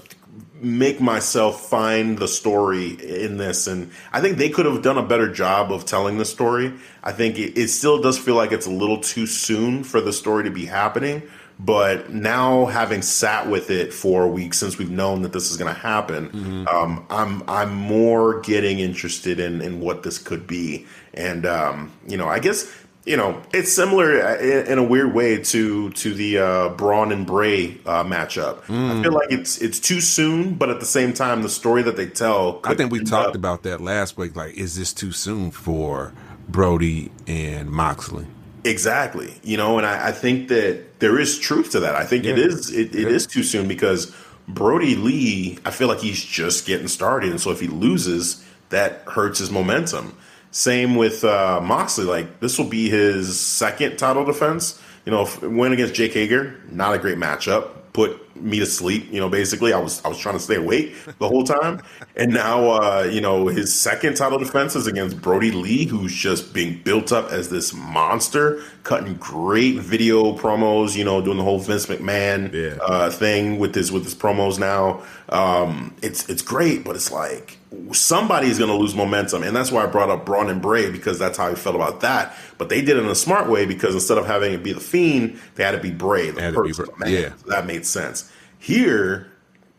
make 0.64 1.02
myself 1.02 1.70
find 1.70 2.18
the 2.18 2.28
story 2.28 2.92
in 3.02 3.38
this 3.38 3.68
and 3.68 3.92
i 4.12 4.22
think 4.22 4.38
they 4.38 4.50
could 4.50 4.66
have 4.66 4.82
done 4.82 4.98
a 4.98 5.04
better 5.04 5.32
job 5.32 5.72
of 5.72 5.86
telling 5.86 6.18
the 6.18 6.26
story 6.26 6.74
i 7.04 7.12
think 7.12 7.38
it, 7.38 7.58
it, 7.58 7.68
still 7.68 8.02
does 8.02 8.18
feel 8.18 8.36
like 8.36 8.52
it's 8.52 8.66
a 8.66 8.72
little 8.72 9.00
too 9.00 9.28
soon 9.28 9.84
for 9.84 10.02
the 10.02 10.14
story 10.14 10.44
to 10.44 10.52
be 10.52 10.66
happening 10.66 11.22
but 11.60 12.12
now 12.12 12.66
having 12.66 13.02
sat 13.02 13.48
with 13.48 13.70
it 13.70 13.94
for 13.94 14.24
a 14.24 14.28
week 14.28 14.54
since 14.54 14.78
we've 14.78 14.90
known 14.90 15.22
that 15.22 15.34
this 15.34 15.52
is 15.52 15.58
going 15.58 15.74
to 15.74 15.80
happen 15.80 16.30
mm-hmm. 16.30 16.68
um, 16.68 17.06
i'm 17.10 17.44
i'm 17.48 17.74
more 17.74 18.40
getting 18.42 18.80
interested 18.80 19.40
in 19.40 19.62
in 19.62 19.80
what 19.80 20.04
this 20.04 20.18
could 20.18 20.48
be 20.48 20.86
and 21.14 21.46
um, 21.46 21.92
you 22.08 22.18
know 22.18 22.28
i 22.28 22.40
guess 22.40 22.72
you 23.06 23.18
know, 23.18 23.42
it's 23.54 23.72
similar 23.74 24.22
uh, 24.22 24.38
in 24.38 24.78
a 24.78 24.84
weird 24.84 25.14
way 25.14 25.42
to 25.44 25.90
to 25.92 26.14
the 26.14 26.38
uh, 26.38 26.70
Braun 26.70 27.12
and 27.12 27.28
Bray 27.28 27.78
uh, 27.86 28.04
matchup. 28.04 28.62
Mm. 28.64 29.00
I 29.00 29.04
feel 29.04 29.12
like 29.12 29.32
it's 29.32 29.58
it's 29.58 29.80
too 29.80 30.00
soon, 30.00 30.56
but 30.56 30.70
at 30.70 30.80
the 30.80 30.86
same 30.86 31.14
time, 31.14 31.42
the 31.42 31.50
story 31.50 31.82
that 31.84 31.98
they 31.98 32.08
tell. 32.08 32.62
I 32.64 32.76
think 32.76 32.92
we 32.92 33.04
talked 33.04 33.30
up. 33.30 33.36
about 33.36 33.64
that 33.64 33.82
last 33.82 34.18
week. 34.18 34.36
Like, 34.36 34.54
is 34.56 34.78
this 34.78 34.94
too 34.94 35.12
soon 35.12 35.52
for 35.52 36.14
Brodie 36.48 37.12
and 37.28 37.70
Moxley? 37.70 38.28
Exactly. 38.64 39.34
You 39.44 39.58
know, 39.58 39.78
and 39.78 39.86
I, 39.86 40.08
I 40.08 40.12
think 40.14 40.48
that 40.48 41.00
there 41.00 41.20
is 41.20 41.38
truth 41.38 41.72
to 41.72 41.82
that. 41.82 41.96
I 41.96 42.06
think 42.06 42.24
yeah. 42.24 42.32
it 42.32 42.40
is 42.40 42.72
it, 42.72 42.96
it 42.96 43.02
yeah. 43.02 43.08
is 43.10 43.28
too 43.28 43.44
soon 43.44 43.68
because 43.68 44.16
Brodie 44.48 44.96
Lee, 44.96 45.60
I 45.66 45.72
feel 45.72 45.90
like 45.90 46.00
he's 46.00 46.24
just 46.24 46.66
getting 46.66 46.88
started, 46.88 47.32
and 47.32 47.42
so 47.42 47.52
if 47.52 47.60
he 47.60 47.68
loses, 47.68 48.44
that 48.70 49.04
hurts 49.08 49.40
his 49.40 49.52
momentum. 49.52 50.18
Same 50.54 50.96
with 50.96 51.24
uh, 51.24 51.60
Moxley. 51.62 52.06
Like 52.06 52.40
this 52.40 52.60
will 52.60 52.70
be 52.70 52.88
his 52.88 53.40
second 53.40 53.98
title 53.98 54.24
defense. 54.24 54.80
You 55.04 55.12
know, 55.12 55.28
win 55.42 55.74
against 55.74 55.96
Jake 55.96 56.14
Hager, 56.14 56.62
not 56.70 56.94
a 56.94 57.00
great 57.00 57.18
matchup. 57.18 57.70
Put 57.92 58.36
me 58.36 58.60
to 58.60 58.66
sleep. 58.68 59.12
You 59.12 59.20
know, 59.20 59.30
basically, 59.30 59.74
I 59.74 59.80
was 59.80 60.06
I 60.06 60.10
was 60.10 60.20
trying 60.20 60.36
to 60.36 60.40
stay 60.40 60.56
awake 60.56 60.96
the 61.18 61.28
whole 61.28 61.44
time, 61.44 61.82
and 62.16 62.32
now 62.32 62.70
uh, 62.70 63.10
you 63.12 63.20
know 63.20 63.48
his 63.48 63.74
second 63.74 64.16
title 64.16 64.38
defense 64.38 64.76
is 64.76 64.86
against 64.86 65.20
Brodie 65.22 65.52
Lee, 65.52 65.86
who's 65.86 66.14
just 66.14 66.54
being 66.54 66.82
built 66.84 67.12
up 67.12 67.32
as 67.32 67.50
this 67.50 67.74
monster, 67.74 68.62
cutting 68.84 69.16
great 69.16 69.78
video 69.78 70.38
promos. 70.38 70.96
You 70.96 71.04
know, 71.04 71.20
doing 71.20 71.38
the 71.38 71.44
whole 71.44 71.60
Vince 71.60 71.88
McMahon 71.88 72.54
yeah. 72.54 72.78
uh, 72.84 73.10
thing 73.10 73.58
with 73.58 73.74
his 73.74 73.92
with 73.92 74.04
his 74.04 74.14
promos 74.14 74.60
now. 74.60 75.02
Um, 75.30 75.96
it's 76.04 76.30
it's 76.30 76.44
great, 76.44 76.84
but 76.84 76.96
it's 76.96 77.12
like 77.12 77.58
somebody 77.92 78.48
is 78.48 78.58
going 78.58 78.70
to 78.70 78.76
lose 78.76 78.96
momentum. 78.96 79.44
And 79.44 79.56
that's 79.56 79.72
why 79.72 79.84
I 79.84 79.88
brought 79.88 80.10
up 80.10 80.26
Braun 80.26 80.50
and 80.50 80.62
Bray 80.62 80.90
because 80.90 81.20
that's 81.20 81.38
how 81.38 81.48
I 81.48 81.56
felt 81.56 81.76
about 81.76 82.02
that. 82.02 82.36
But 82.58 82.70
they 82.70 82.82
did 82.82 82.98
it 82.98 83.04
in 83.04 83.10
a 83.10 83.16
smart 83.16 83.50
way 83.50 83.66
because 83.66 83.94
instead 83.94 84.18
of 84.18 84.26
having 84.26 84.54
it 84.54 84.64
be 84.64 84.74
the 84.74 84.80
Fiend, 84.80 85.40
they 85.56 85.64
had 85.64 85.72
to 85.72 85.80
be 85.80 85.92
Bray, 85.92 86.32
the 86.32 86.52
person. 86.52 86.86
Be, 87.04 87.12
yeah. 87.12 87.34
So 87.38 87.50
that 87.50 87.66
made 87.66 87.86
sense. 87.86 88.32
Here, 88.60 89.32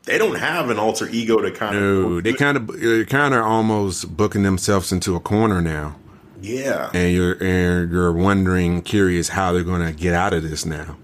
they 0.04 0.18
don't 0.18 0.36
have 0.36 0.70
an 0.70 0.78
alter 0.78 1.08
ego 1.08 1.40
to 1.40 1.50
kind 1.50 1.78
no, 1.78 2.12
of. 2.18 2.24
they 2.24 2.32
kind 2.32 2.56
of 2.56 2.66
they 2.66 3.04
kind 3.04 3.34
of 3.34 3.42
almost 3.44 4.16
booking 4.16 4.42
themselves 4.42 4.92
into 4.92 5.16
a 5.16 5.20
corner 5.20 5.62
now. 5.62 5.96
Yeah, 6.42 6.90
and 6.92 7.14
you're 7.14 7.42
and 7.42 7.90
you're 7.90 8.12
wondering, 8.12 8.82
curious 8.82 9.30
how 9.30 9.52
they're 9.52 9.64
going 9.64 9.86
to 9.86 9.98
get 9.98 10.12
out 10.12 10.34
of 10.34 10.42
this 10.42 10.66
now 10.66 10.98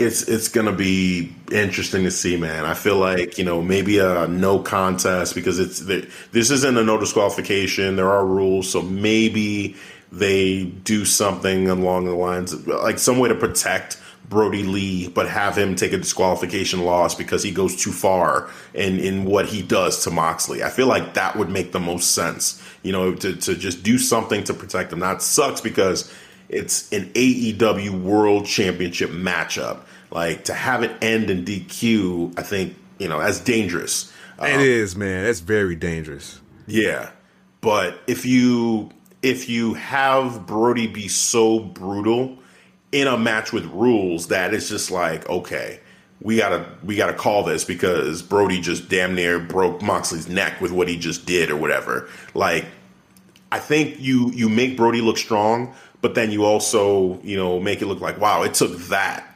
it's 0.00 0.22
it's 0.22 0.48
gonna 0.48 0.72
be 0.72 1.30
interesting 1.52 2.04
to 2.04 2.10
see, 2.10 2.36
man. 2.36 2.64
I 2.64 2.72
feel 2.72 2.96
like 2.96 3.36
you 3.36 3.44
know 3.44 3.60
maybe 3.60 3.98
a 3.98 4.26
no 4.26 4.58
contest 4.58 5.34
because 5.34 5.58
it's 5.58 5.80
this 5.80 6.50
isn't 6.50 6.78
a 6.78 6.82
no 6.82 6.98
disqualification. 6.98 7.96
There 7.96 8.10
are 8.10 8.24
rules, 8.24 8.70
so 8.70 8.80
maybe 8.80 9.76
they 10.10 10.64
do 10.64 11.04
something 11.04 11.68
along 11.68 12.06
the 12.06 12.14
lines 12.14 12.54
of 12.54 12.66
like 12.66 12.98
some 12.98 13.18
way 13.18 13.28
to 13.28 13.34
protect 13.34 14.00
Brodie 14.30 14.62
Lee, 14.62 15.08
but 15.08 15.28
have 15.28 15.58
him 15.58 15.76
take 15.76 15.92
a 15.92 15.98
disqualification 15.98 16.80
loss 16.80 17.14
because 17.14 17.42
he 17.42 17.50
goes 17.50 17.76
too 17.76 17.92
far 17.92 18.48
in 18.72 18.98
in 18.98 19.26
what 19.26 19.46
he 19.46 19.60
does 19.60 20.02
to 20.04 20.10
Moxley. 20.10 20.62
I 20.62 20.70
feel 20.70 20.86
like 20.86 21.12
that 21.12 21.36
would 21.36 21.50
make 21.50 21.72
the 21.72 21.80
most 21.80 22.12
sense, 22.12 22.62
you 22.82 22.92
know, 22.92 23.14
to 23.16 23.36
to 23.36 23.54
just 23.54 23.82
do 23.82 23.98
something 23.98 24.44
to 24.44 24.54
protect 24.54 24.94
him. 24.94 25.00
That 25.00 25.20
sucks 25.20 25.60
because 25.60 26.10
it's 26.48 26.90
an 26.90 27.10
AEW 27.12 28.02
World 28.02 28.46
Championship 28.46 29.10
matchup. 29.10 29.80
Like 30.10 30.44
to 30.44 30.54
have 30.54 30.82
it 30.82 30.92
end 31.02 31.30
in 31.30 31.44
DQ, 31.44 32.38
I 32.38 32.42
think 32.42 32.76
you 32.98 33.08
know 33.08 33.20
that's 33.20 33.40
dangerous. 33.40 34.12
It 34.40 34.54
um, 34.54 34.60
is, 34.60 34.96
man. 34.96 35.24
That's 35.24 35.40
very 35.40 35.76
dangerous. 35.76 36.40
Yeah, 36.66 37.10
but 37.60 38.00
if 38.06 38.24
you 38.24 38.90
if 39.22 39.48
you 39.48 39.74
have 39.74 40.46
Brodie 40.46 40.86
be 40.86 41.08
so 41.08 41.60
brutal 41.60 42.38
in 42.92 43.06
a 43.06 43.16
match 43.16 43.52
with 43.52 43.66
rules 43.66 44.28
that 44.28 44.52
it's 44.52 44.68
just 44.68 44.90
like 44.90 45.28
okay 45.28 45.80
we 46.22 46.36
gotta 46.36 46.66
we 46.84 46.96
gotta 46.96 47.14
call 47.14 47.44
this 47.44 47.64
because 47.64 48.22
Brodie 48.22 48.60
just 48.60 48.88
damn 48.88 49.14
near 49.14 49.38
broke 49.38 49.80
Moxley's 49.82 50.28
neck 50.28 50.60
with 50.60 50.70
what 50.70 50.88
he 50.88 50.96
just 50.96 51.24
did 51.26 51.50
or 51.50 51.56
whatever. 51.56 52.08
Like, 52.34 52.66
I 53.50 53.58
think 53.58 53.98
you 53.98 54.30
you 54.32 54.48
make 54.48 54.76
Brodie 54.76 55.00
look 55.00 55.16
strong, 55.16 55.74
but 56.02 56.14
then 56.14 56.30
you 56.30 56.44
also 56.44 57.18
you 57.22 57.36
know 57.36 57.58
make 57.58 57.80
it 57.80 57.86
look 57.86 58.00
like 58.00 58.20
wow 58.20 58.42
it 58.42 58.54
took 58.54 58.76
that 58.88 59.29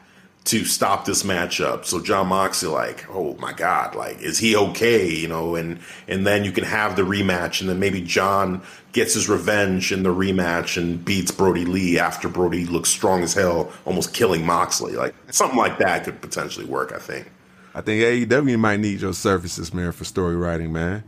to 0.45 0.63
stop 0.63 1.05
this 1.05 1.23
matchup. 1.23 1.85
So 1.85 1.99
Jon 1.99 2.27
Moxley, 2.27 2.69
like, 2.69 3.05
oh 3.09 3.35
my 3.39 3.51
God, 3.51 3.95
like, 3.95 4.21
is 4.21 4.37
he 4.37 4.55
okay? 4.55 5.09
You 5.09 5.27
know, 5.27 5.55
and 5.55 5.79
and 6.07 6.25
then 6.25 6.43
you 6.43 6.51
can 6.51 6.63
have 6.63 6.95
the 6.95 7.01
rematch, 7.01 7.61
and 7.61 7.69
then 7.69 7.79
maybe 7.79 8.01
Jon 8.01 8.61
gets 8.91 9.15
his 9.15 9.27
revenge 9.27 9.91
in 9.91 10.03
the 10.03 10.13
rematch 10.13 10.81
and 10.81 11.03
beats 11.03 11.31
Brodie 11.31 11.65
Lee 11.65 11.99
after 11.99 12.29
Brodie 12.29 12.65
looks 12.65 12.89
strong 12.89 13.23
as 13.23 13.33
hell, 13.33 13.71
almost 13.85 14.13
killing 14.13 14.45
Moxley. 14.45 14.93
Like 14.93 15.15
something 15.31 15.57
like 15.57 15.79
that 15.79 16.03
could 16.05 16.21
potentially 16.21 16.65
work. 16.65 16.93
I 16.93 16.99
think. 16.99 17.31
I 17.73 17.81
think 17.81 18.01
AEW 18.29 18.57
might 18.57 18.79
need 18.79 19.01
your 19.01 19.13
services, 19.13 19.73
man, 19.73 19.91
for 19.91 20.05
story 20.05 20.37
writing, 20.37 20.71
man. 20.71 21.03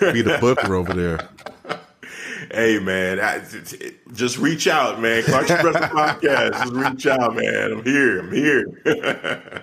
Be 0.00 0.20
the 0.20 0.36
booker 0.38 0.74
over 0.74 0.92
there 0.92 1.26
hey 2.52 2.78
man, 2.78 3.20
I, 3.20 3.40
just 4.12 4.38
reach 4.38 4.66
out, 4.66 5.00
man. 5.00 5.22
Clark 5.22 5.50
Express 5.50 5.76
podcast. 5.76 6.52
Just 6.52 6.72
reach 6.72 7.06
out, 7.06 7.34
man. 7.34 7.72
I'm 7.72 7.84
here. 7.84 8.20
I'm 8.20 8.32
here. 8.32 8.66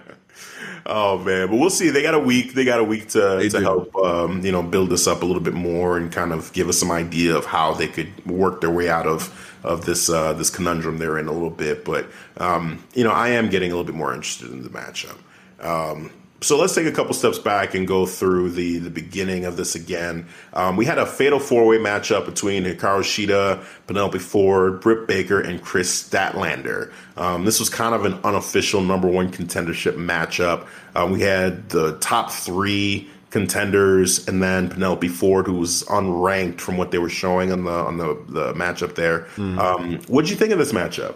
oh 0.85 1.17
man, 1.19 1.47
but 1.47 1.57
we'll 1.57 1.69
see. 1.69 1.89
They 1.89 2.01
got 2.01 2.13
a 2.13 2.19
week. 2.19 2.53
They 2.53 2.65
got 2.65 2.79
a 2.79 2.83
week 2.83 3.09
to 3.09 3.37
they 3.37 3.49
to 3.49 3.57
do. 3.57 3.63
help 3.63 3.95
um, 3.95 4.45
you 4.45 4.51
know 4.51 4.63
build 4.63 4.89
this 4.89 5.07
up 5.07 5.21
a 5.21 5.25
little 5.25 5.41
bit 5.41 5.53
more 5.53 5.97
and 5.97 6.11
kind 6.11 6.31
of 6.31 6.51
give 6.53 6.69
us 6.69 6.79
some 6.79 6.91
idea 6.91 7.35
of 7.35 7.45
how 7.45 7.73
they 7.73 7.87
could 7.87 8.25
work 8.25 8.61
their 8.61 8.71
way 8.71 8.89
out 8.89 9.07
of 9.07 9.59
of 9.63 9.85
this 9.85 10.09
uh, 10.09 10.33
this 10.33 10.49
conundrum 10.49 10.97
they're 10.97 11.17
in 11.17 11.27
a 11.27 11.31
little 11.33 11.49
bit. 11.49 11.85
But 11.85 12.07
um, 12.37 12.83
you 12.93 13.03
know, 13.03 13.11
I 13.11 13.29
am 13.29 13.49
getting 13.49 13.71
a 13.71 13.75
little 13.75 13.91
bit 13.91 13.95
more 13.95 14.13
interested 14.13 14.51
in 14.51 14.63
the 14.63 14.69
matchup. 14.69 15.17
Um, 15.59 16.11
so 16.41 16.57
let's 16.57 16.75
take 16.75 16.85
a 16.85 16.91
couple 16.91 17.13
steps 17.13 17.39
back 17.39 17.73
and 17.73 17.87
go 17.87 18.05
through 18.05 18.51
the 18.51 18.77
the 18.77 18.89
beginning 18.89 19.45
of 19.45 19.57
this 19.57 19.73
again. 19.75 20.27
Um, 20.53 20.75
we 20.75 20.85
had 20.85 20.99
a 20.99 21.05
fatal 21.05 21.39
four 21.39 21.65
way 21.65 21.77
matchup 21.77 22.25
between 22.25 22.63
Hikaru 22.63 23.01
Shida, 23.01 23.63
Penelope 23.87 24.19
Ford, 24.19 24.79
Britt 24.79 25.07
Baker, 25.07 25.39
and 25.41 25.61
Kris 25.61 26.07
Statlander. 26.07 26.91
Um, 27.15 27.45
this 27.45 27.59
was 27.59 27.69
kind 27.69 27.95
of 27.95 28.05
an 28.05 28.19
unofficial 28.23 28.81
number 28.81 29.07
one 29.07 29.31
contendership 29.31 29.95
matchup. 29.95 30.67
Uh, 30.95 31.07
we 31.11 31.21
had 31.21 31.69
the 31.69 31.97
top 31.99 32.31
three 32.31 33.09
contenders, 33.31 34.27
and 34.27 34.41
then 34.41 34.69
Penelope 34.69 35.07
Ford, 35.07 35.47
who 35.47 35.55
was 35.55 35.83
unranked 35.85 36.61
from 36.61 36.77
what 36.77 36.91
they 36.91 36.99
were 36.99 37.09
showing 37.09 37.51
on 37.51 37.63
the 37.63 37.71
on 37.71 37.97
the, 37.97 38.13
the 38.29 38.53
matchup 38.53 38.93
there. 38.93 39.21
Mm-hmm. 39.35 39.59
Um, 39.59 39.99
what 40.07 40.21
did 40.21 40.29
you 40.29 40.37
think 40.37 40.51
of 40.51 40.59
this 40.59 40.71
matchup? 40.71 41.15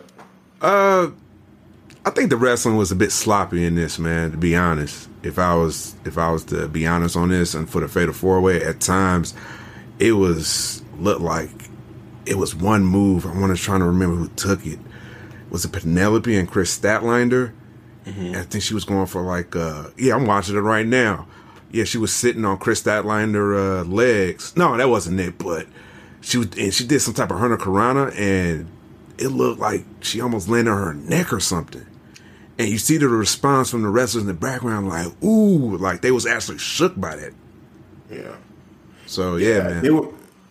Uh, 0.62 1.12
I 2.06 2.10
think 2.10 2.32
the 2.32 2.38
wrestling 2.38 2.78
was 2.78 2.92
a 2.92 2.96
bit 2.96 3.12
sloppy 3.12 3.64
in 3.64 3.76
this, 3.76 4.00
man. 4.00 4.32
To 4.32 4.38
be 4.38 4.56
honest, 4.56 5.10
if 5.24 5.40
I 5.40 5.56
was 5.56 5.96
if 6.06 6.18
I 6.18 6.32
was 6.32 6.44
to 6.46 6.68
be 6.68 6.88
honest 6.88 7.16
on 7.16 7.30
this, 7.30 7.54
and 7.54 7.70
for 7.70 7.82
the 7.82 7.88
Fatal 7.88 8.14
Four 8.14 8.42
Way, 8.42 8.64
at 8.64 8.80
times 8.80 9.34
it 10.00 10.14
was 10.14 10.84
looked 10.98 11.22
like 11.22 11.70
it 12.26 12.38
was 12.38 12.56
one 12.56 12.86
move. 12.86 13.26
I 13.26 13.40
want 13.40 13.56
to 13.56 13.62
try 13.62 13.78
to 13.78 13.84
remember 13.84 14.16
who 14.16 14.28
took 14.30 14.66
it. 14.66 14.80
Was 15.50 15.66
it 15.66 15.72
Penelope 15.72 16.36
and 16.36 16.50
Kris 16.50 16.78
Statlander? 16.78 17.54
Mm-hmm. 18.06 18.36
I 18.36 18.44
think 18.44 18.64
she 18.64 18.74
was 18.74 18.86
going 18.86 19.06
for 19.06 19.22
like, 19.22 19.56
uh, 19.56 19.90
yeah, 19.98 20.16
I'm 20.16 20.26
watching 20.26 20.56
it 20.56 20.60
right 20.62 20.86
now. 20.86 21.28
Yeah, 21.72 21.84
she 21.84 21.98
was 21.98 22.14
sitting 22.14 22.46
on 22.46 22.58
Kris 22.58 22.82
Statlander 22.82 23.82
uh, 23.82 23.84
legs. 23.84 24.56
No, 24.56 24.76
that 24.78 24.90
wasn't 24.90 25.20
it, 25.20 25.38
but 25.38 25.68
she 26.22 26.38
was, 26.38 26.48
and 26.58 26.74
she 26.74 26.86
did 26.86 27.00
some 27.02 27.14
type 27.14 27.32
of 27.32 27.38
Hurricanrana, 27.38 28.18
and 28.18 28.70
it 29.18 29.30
looked 29.30 29.60
like 29.60 29.86
she 30.02 30.22
almost 30.22 30.50
landed 30.50 30.72
on 30.72 30.78
her 30.78 30.94
neck 30.94 31.32
or 31.32 31.40
something. 31.40 31.86
And 32.62 32.69
you 32.69 32.78
see 32.78 32.97
the 32.97 33.08
response 33.08 33.71
from 33.71 33.82
the 33.82 33.89
wrestlers 33.89 34.21
in 34.21 34.28
the 34.28 34.36
background, 34.36 34.88
like, 34.88 35.08
ooh, 35.24 35.78
like 35.78 36.02
they 36.02 36.12
was 36.12 36.28
actually 36.28 36.60
shook 36.60 37.00
by 37.00 37.15
that. 37.15 37.34
Yeah. 38.12 38.36
So 39.08 39.38
yeah, 39.38 39.63
man. 39.63 39.82
They 39.82 39.89
were 39.89 40.08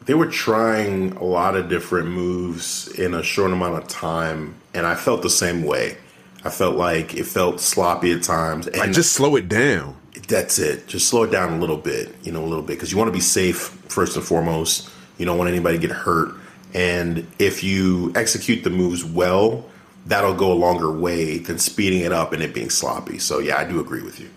they 0.07 0.15
were 0.15 0.27
trying 0.27 1.13
a 1.13 1.23
lot 1.23 1.55
of 1.55 1.69
different 1.69 2.09
moves 2.09 2.89
in 2.99 3.15
a 3.15 3.23
short 3.23 3.53
amount 3.53 3.81
of 3.81 3.87
time, 3.87 4.57
and 4.75 4.87
I 4.87 4.97
felt 4.97 5.23
the 5.23 5.31
same 5.31 5.63
way. 5.63 5.99
I 6.45 6.51
felt 6.51 6.75
like 6.75 7.15
it 7.15 7.27
felt 7.27 7.61
sloppy 7.61 8.11
at 8.11 8.25
times, 8.25 8.67
and 8.67 8.79
like 8.79 8.91
just 8.91 9.13
slow 9.13 9.37
it 9.37 9.49
down. 9.49 9.97
that's 10.27 10.59
it. 10.59 10.89
Just 10.89 11.07
slow 11.07 11.23
it 11.23 11.31
down 11.31 11.53
a 11.53 11.59
little 11.61 11.77
bit, 11.77 12.13
you 12.25 12.33
know, 12.33 12.43
a 12.43 12.49
little 12.49 12.65
bit, 12.65 12.75
because 12.75 12.91
you 12.91 12.99
want 12.99 13.07
to 13.07 13.13
be 13.13 13.21
safe 13.21 13.57
first 13.57 14.17
and 14.17 14.25
foremost. 14.25 14.91
You 15.17 15.27
don't 15.27 15.39
want 15.39 15.49
anybody 15.49 15.79
to 15.79 15.87
get 15.87 15.95
hurt, 15.95 16.35
and 16.75 17.25
if 17.39 17.63
you 17.63 18.13
execute 18.17 18.65
the 18.65 18.71
moves 18.71 19.05
well, 19.05 19.65
that'll 20.07 20.35
go 20.35 20.53
a 20.53 20.55
longer 20.55 20.91
way 20.91 21.39
than 21.39 21.59
speeding 21.59 22.01
it 22.01 22.13
up 22.13 22.33
and 22.33 22.43
it 22.43 22.55
being 22.55 22.71
sloppy. 22.71 23.19
So 23.19 23.39
yeah, 23.39 23.59
I 23.59 23.65
do 23.65 23.81
agree 23.81 24.03
with 24.03 24.21
you. 24.21 24.31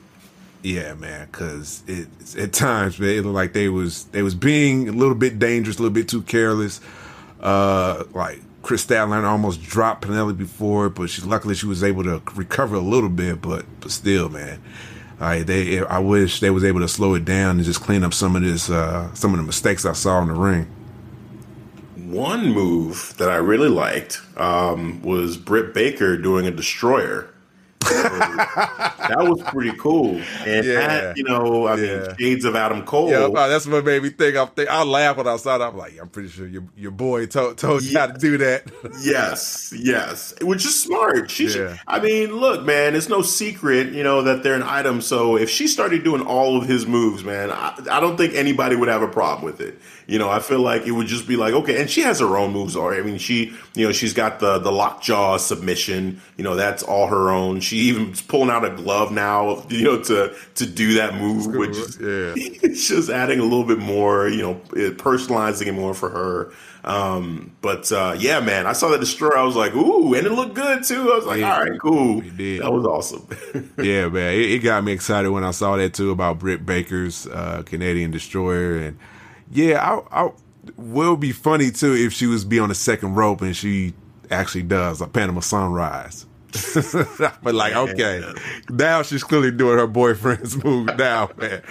Yeah, 0.62 0.94
man, 0.94 1.28
because 1.30 1.84
it 1.88 2.08
at 2.38 2.54
times 2.54 2.98
man, 2.98 3.10
it 3.10 3.24
looked 3.24 3.36
like 3.36 3.54
they 3.54 3.70
was 3.70 4.06
they 4.06 4.22
was 4.22 4.34
being 4.34 4.88
a 4.88 4.94
little 4.94 5.16
bit 5.16 5.38
dangerous, 5.38 5.78
a 5.78 5.82
little 5.82 5.94
bit 5.94 6.08
too 6.08 6.22
careless. 6.22 6.80
Uh, 7.42 8.06
like 8.14 8.40
Kris 8.62 8.86
Statlander 8.86 9.26
almost 9.26 9.62
dropped 9.62 10.04
Penelope 10.04 10.38
before, 10.38 10.90
but 10.90 11.10
she 11.10 11.22
luckily 11.22 11.54
she 11.54 11.66
was 11.66 11.84
able 11.84 12.04
to 12.04 12.22
recover 12.36 12.78
a 12.78 12.80
little 12.80 13.10
bit. 13.10 13.42
But 13.42 13.66
but 13.82 13.92
still, 13.92 14.30
man, 14.30 14.62
I 15.20 15.44
they 15.44 15.80
I 15.86 16.00
wish 16.00 16.40
they 16.40 16.50
was 16.50 16.64
able 16.64 16.80
to 16.80 16.88
slow 16.88 17.14
it 17.14 17.26
down 17.26 17.58
and 17.58 17.66
just 17.66 17.82
clean 17.82 18.04
up 18.06 18.14
some 18.14 18.38
of 18.38 18.42
this 18.42 18.70
uh, 18.70 19.14
some 19.14 19.34
of 19.34 19.38
the 19.38 19.44
mistakes 19.44 19.86
I 19.86 19.94
saw 19.94 20.22
in 20.22 20.30
the 20.30 20.34
ring. 20.34 20.68
One 22.14 22.52
move 22.52 23.16
that 23.18 23.30
I 23.30 23.36
really 23.38 23.70
liked 23.70 24.22
um, 24.38 25.02
was 25.02 25.36
Britt 25.38 25.74
Baker 25.74 26.16
doing 26.18 26.46
a 26.46 26.52
destroyer. 26.52 27.30
So 27.86 27.90
that 28.02 29.18
was 29.20 29.42
pretty 29.52 29.74
cool, 29.78 30.22
and 30.46 30.66
Yeah. 30.66 30.80
had, 30.90 31.18
you 31.18 31.26
know, 31.26 31.66
I 31.68 31.76
Yeah. 31.76 31.98
mean, 31.98 32.16
shades 32.18 32.46
of 32.46 32.56
Adam 32.56 32.84
Cole. 32.84 33.10
Yeah, 33.10 33.28
that's 33.34 33.68
what 33.68 33.84
made 33.84 34.02
me 34.04 34.10
think. 34.10 34.38
I'm 34.38 34.48
think, 34.48 34.70
I 34.70 34.84
laugh 34.84 35.18
when 35.18 35.28
I 35.28 35.36
saw 35.36 35.58
that. 35.58 35.68
I'm 35.68 35.78
like, 35.78 36.00
I'm 36.02 36.08
pretty 36.08 36.30
sure 36.30 36.48
your 36.48 36.64
your 36.78 36.92
boy 36.92 37.26
told 37.26 37.58
told 37.58 37.84
you 37.84 38.00
how 38.00 38.08
to 38.08 38.18
do 38.18 38.38
that. 38.38 38.64
Yes, 39.02 39.74
yes, 39.76 40.34
which 40.42 40.66
is 40.66 40.82
smart. 40.82 41.30
She, 41.30 41.50
should, 41.50 41.78
I 41.86 42.00
mean, 42.00 42.34
look, 42.38 42.64
man, 42.64 42.96
it's 42.96 43.10
no 43.10 43.22
secret, 43.22 43.92
you 43.92 44.04
know, 44.04 44.22
that 44.22 44.44
they're 44.44 44.56
an 44.56 44.64
item. 44.64 45.02
So 45.02 45.36
if 45.36 45.50
she 45.50 45.68
started 45.68 46.04
doing 46.06 46.22
all 46.22 46.56
of 46.58 46.66
his 46.66 46.88
moves, 46.88 47.24
man, 47.26 47.52
I, 47.52 47.74
I 47.92 48.00
don't 48.00 48.16
think 48.16 48.34
anybody 48.34 48.78
would 48.78 48.88
have 48.88 49.02
a 49.02 49.08
problem 49.10 49.44
with 49.44 49.60
it. 49.60 49.78
You 50.08 50.20
know, 50.20 50.30
I 50.30 50.40
feel 50.40 50.60
like 50.60 50.86
it 50.86 50.92
would 50.92 51.08
just 51.08 51.28
be 51.28 51.36
like, 51.36 51.54
okay, 51.54 51.80
and 51.80 51.90
she 51.90 52.02
has 52.02 52.20
her 52.20 52.38
own 52.38 52.52
moves 52.52 52.76
already. 52.76 53.02
I 53.02 53.06
mean, 53.06 53.18
she, 53.18 53.54
you 53.74 53.86
know, 53.86 53.92
she's 53.92 54.14
got 54.14 54.40
the 54.40 54.60
the 54.60 54.72
lockjaw 54.72 55.38
submission. 55.38 56.22
You 56.38 56.44
know, 56.44 56.56
that's 56.56 56.84
all 56.84 57.08
her 57.08 57.30
own. 57.30 57.60
She 57.62 57.78
even's 57.78 58.22
pulling 58.22 58.50
out 58.50 58.66
a 58.66 58.70
glove 58.70 59.12
now, 59.12 59.66
you 59.70 59.84
know, 59.84 60.02
to 60.04 60.36
to 60.56 60.66
do 60.66 60.96
that 60.96 61.16
move, 61.16 61.48
which 61.56 61.78
is 61.78 61.98
Yeah. 62.00 62.34
it's 62.64 62.88
just 62.88 63.10
adding 63.10 63.40
a 63.40 63.44
little 63.44 63.64
bit 63.66 63.80
more, 63.80 64.28
you 64.28 64.42
know, 64.42 64.56
personalizing 64.74 65.68
it 65.68 65.74
more 65.74 65.94
for 65.94 66.10
her. 66.10 66.54
Um, 66.86 67.56
but 67.62 67.90
uh, 67.94 68.16
yeah, 68.20 68.42
man, 68.42 68.68
I 68.68 68.74
saw 68.74 68.90
the 68.90 68.98
destroyer. 68.98 69.38
I 69.38 69.44
was 69.44 69.56
like, 69.56 69.74
ooh, 69.74 70.14
and 70.16 70.28
it 70.28 70.32
looked 70.32 70.54
good 70.54 70.84
too. 70.84 71.14
I 71.14 71.16
was 71.16 71.26
like, 71.26 71.40
Yeah, 71.40 71.56
all 71.56 71.64
right, 71.64 71.80
cool. 71.80 72.22
That 72.22 72.74
was 72.74 72.86
awesome. 72.86 73.26
yeah, 73.78 74.10
man, 74.10 74.34
it, 74.34 74.52
it 74.52 74.60
got 74.60 74.84
me 74.84 74.92
excited 74.92 75.30
when 75.32 75.46
I 75.46 75.52
saw 75.52 75.78
that 75.78 75.94
too 75.94 76.12
about 76.12 76.40
Britt 76.40 76.66
Baker's 76.66 77.26
uh, 77.28 77.64
Canadian 77.66 78.12
Destroyer, 78.12 78.76
and 78.78 79.00
yeah, 79.52 80.02
I, 80.12 80.26
I 80.26 80.32
will 80.78 81.18
be 81.18 81.32
funny 81.32 81.72
too 81.72 81.94
if 81.94 82.14
she 82.14 82.28
was 82.28 82.46
be 82.46 82.60
on 82.60 82.70
the 82.70 82.76
second 82.76 83.16
rope 83.16 83.42
and 83.42 83.56
she 83.56 83.94
actually 84.32 84.64
does 84.64 85.02
a 85.02 85.08
Panama 85.08 85.42
Sunrise. 85.42 86.26
but 87.42 87.56
like, 87.56 87.74
okay, 87.74 88.24
now 88.70 89.02
she's 89.02 89.24
clearly 89.24 89.52
doing 89.52 89.78
her 89.78 89.88
boyfriend's 89.88 90.64
move 90.64 90.86
now, 90.98 91.30
man. 91.38 91.64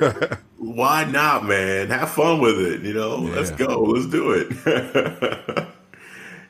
Why 0.58 1.04
not, 1.04 1.44
man? 1.44 1.88
Have 1.88 2.10
fun 2.10 2.40
with 2.40 2.58
it. 2.58 2.82
You 2.82 2.94
know, 2.94 3.16
let's 3.16 3.50
go. 3.50 3.82
Let's 3.82 4.06
do 4.06 4.32
it. 4.32 5.68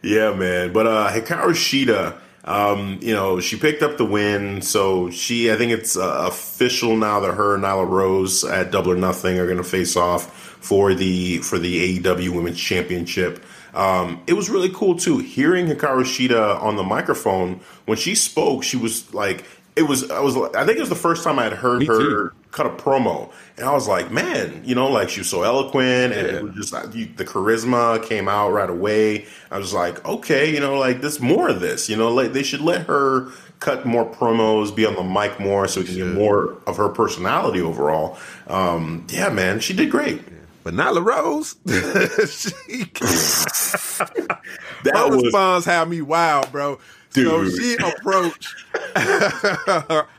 yeah, 0.03 0.35
man. 0.35 0.73
But 0.73 0.87
uh 0.87 1.11
Hikaru 1.11 1.53
Shida, 1.53 2.19
um, 2.45 2.99
you 3.01 3.15
know, 3.15 3.41
she 3.41 3.57
picked 3.57 3.83
up 3.83 3.97
the 3.97 4.05
win. 4.05 4.61
So 4.63 5.11
she, 5.11 5.51
I 5.51 5.57
think 5.57 5.73
it's 5.73 5.97
uh, 5.97 6.27
official 6.29 6.97
now 6.97 7.21
that 7.21 7.35
her 7.35 7.55
and 7.55 7.65
Nyla 7.65 7.89
Rose 7.89 8.45
at 8.45 8.71
Double 8.71 8.93
or 8.93 8.97
Nothing 8.97 9.39
are 9.39 9.47
going 9.47 9.59
to 9.59 9.65
face 9.65 9.97
off 9.97 10.48
for 10.61 10.95
the 10.95 11.39
for 11.39 11.59
the 11.59 11.99
AEW 12.01 12.31
Women's 12.31 12.59
Championship. 12.61 13.45
Um, 13.75 14.23
it 14.27 14.33
was 14.33 14.49
really 14.51 14.71
cool 14.71 14.97
too 14.97 15.19
hearing 15.19 15.67
Hikaru 15.67 16.03
Shida 16.03 16.61
on 16.63 16.77
the 16.77 16.83
microphone 16.83 17.61
when 17.87 17.99
she 17.99 18.15
spoke. 18.15 18.63
She 18.65 18.77
was 18.77 19.13
like, 19.15 19.45
it 19.77 19.83
was. 19.83 20.11
I 20.11 20.21
was. 20.21 20.37
I 20.55 20.65
think 20.65 20.79
it 20.79 20.81
was 20.81 20.89
the 20.89 20.95
first 20.97 21.23
time 21.23 21.39
I 21.39 21.45
had 21.45 21.53
heard 21.53 21.81
Me 21.81 21.87
her 21.87 21.99
too. 21.99 22.31
cut 22.51 22.67
a 22.67 22.71
promo, 22.71 23.31
and 23.57 23.67
I 23.69 23.73
was 23.73 23.87
like, 23.87 24.11
man, 24.11 24.63
you 24.65 24.75
know, 24.75 24.91
like 24.91 25.09
she 25.11 25.21
was 25.21 25.29
so 25.29 25.43
eloquent, 25.43 26.13
and 26.13 26.27
Yeah. 26.27 26.35
it 26.39 26.43
was 26.43 26.55
just 26.55 26.73
the 26.93 27.25
charisma 27.25 28.03
came 28.05 28.27
out 28.27 28.51
right 28.51 28.69
away. 28.71 29.27
I 29.53 29.59
was 29.59 29.73
like, 29.73 30.05
okay, 30.05 30.53
you 30.53 30.59
know, 30.59 30.77
like 30.79 31.01
there's 31.01 31.21
more 31.21 31.49
of 31.49 31.61
this, 31.61 31.89
you 31.89 31.97
know, 31.97 32.13
like 32.13 32.33
they 32.33 32.43
should 32.43 32.63
let 32.63 32.87
her 32.87 33.29
cut 33.61 33.87
more 33.87 34.05
promos, 34.11 34.75
be 34.75 34.85
on 34.87 34.95
the 34.97 35.05
mic 35.05 35.39
more, 35.39 35.69
so 35.69 35.81
we 35.81 35.87
can 35.87 35.95
get 35.97 36.07
more 36.09 36.57
of 36.67 36.77
her 36.77 36.89
personality 36.89 37.61
overall. 37.61 38.19
Um, 38.49 39.07
yeah, 39.11 39.29
man, 39.29 39.61
she 39.61 39.75
did 39.75 39.91
great. 39.93 40.23
But 40.69 40.75
Nyla 40.75 41.03
Rose, 41.03 41.57
she, 42.31 42.85
That 44.85 45.09
was 45.09 45.23
response 45.23 45.65
had 45.65 45.89
me 45.89 46.03
wild, 46.03 46.53
bro. 46.53 46.79
So 47.09 47.43
Dude. 47.45 47.59
she 47.59 47.77
approached. 47.77 48.55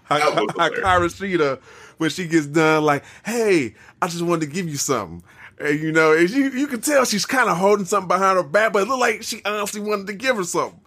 Shida 0.10 1.62
when 2.00 2.10
she 2.10 2.28
gets 2.28 2.48
done, 2.48 2.84
like, 2.84 3.04
hey, 3.24 3.76
I 4.02 4.08
just 4.08 4.24
wanted 4.24 4.48
to 4.48 4.52
give 4.52 4.68
you 4.68 4.78
something. 4.78 5.22
And 5.60 5.80
you 5.80 5.92
know, 5.92 6.14
and 6.14 6.28
you, 6.28 6.50
you 6.50 6.66
can 6.66 6.82
tell 6.82 7.06
she's 7.06 7.28
kind 7.28 7.48
of 7.48 7.56
holding 7.56 7.86
something 7.86 8.08
behind 8.08 8.38
her 8.38 8.44
back, 8.44 8.74
but 8.74 8.82
it 8.82 8.88
looked 8.88 9.02
like 9.02 9.22
she 9.22 9.44
honestly 9.46 9.82
wanted 9.82 10.08
to 10.08 10.14
give 10.14 10.36
her 10.36 10.44
something. 10.44 10.82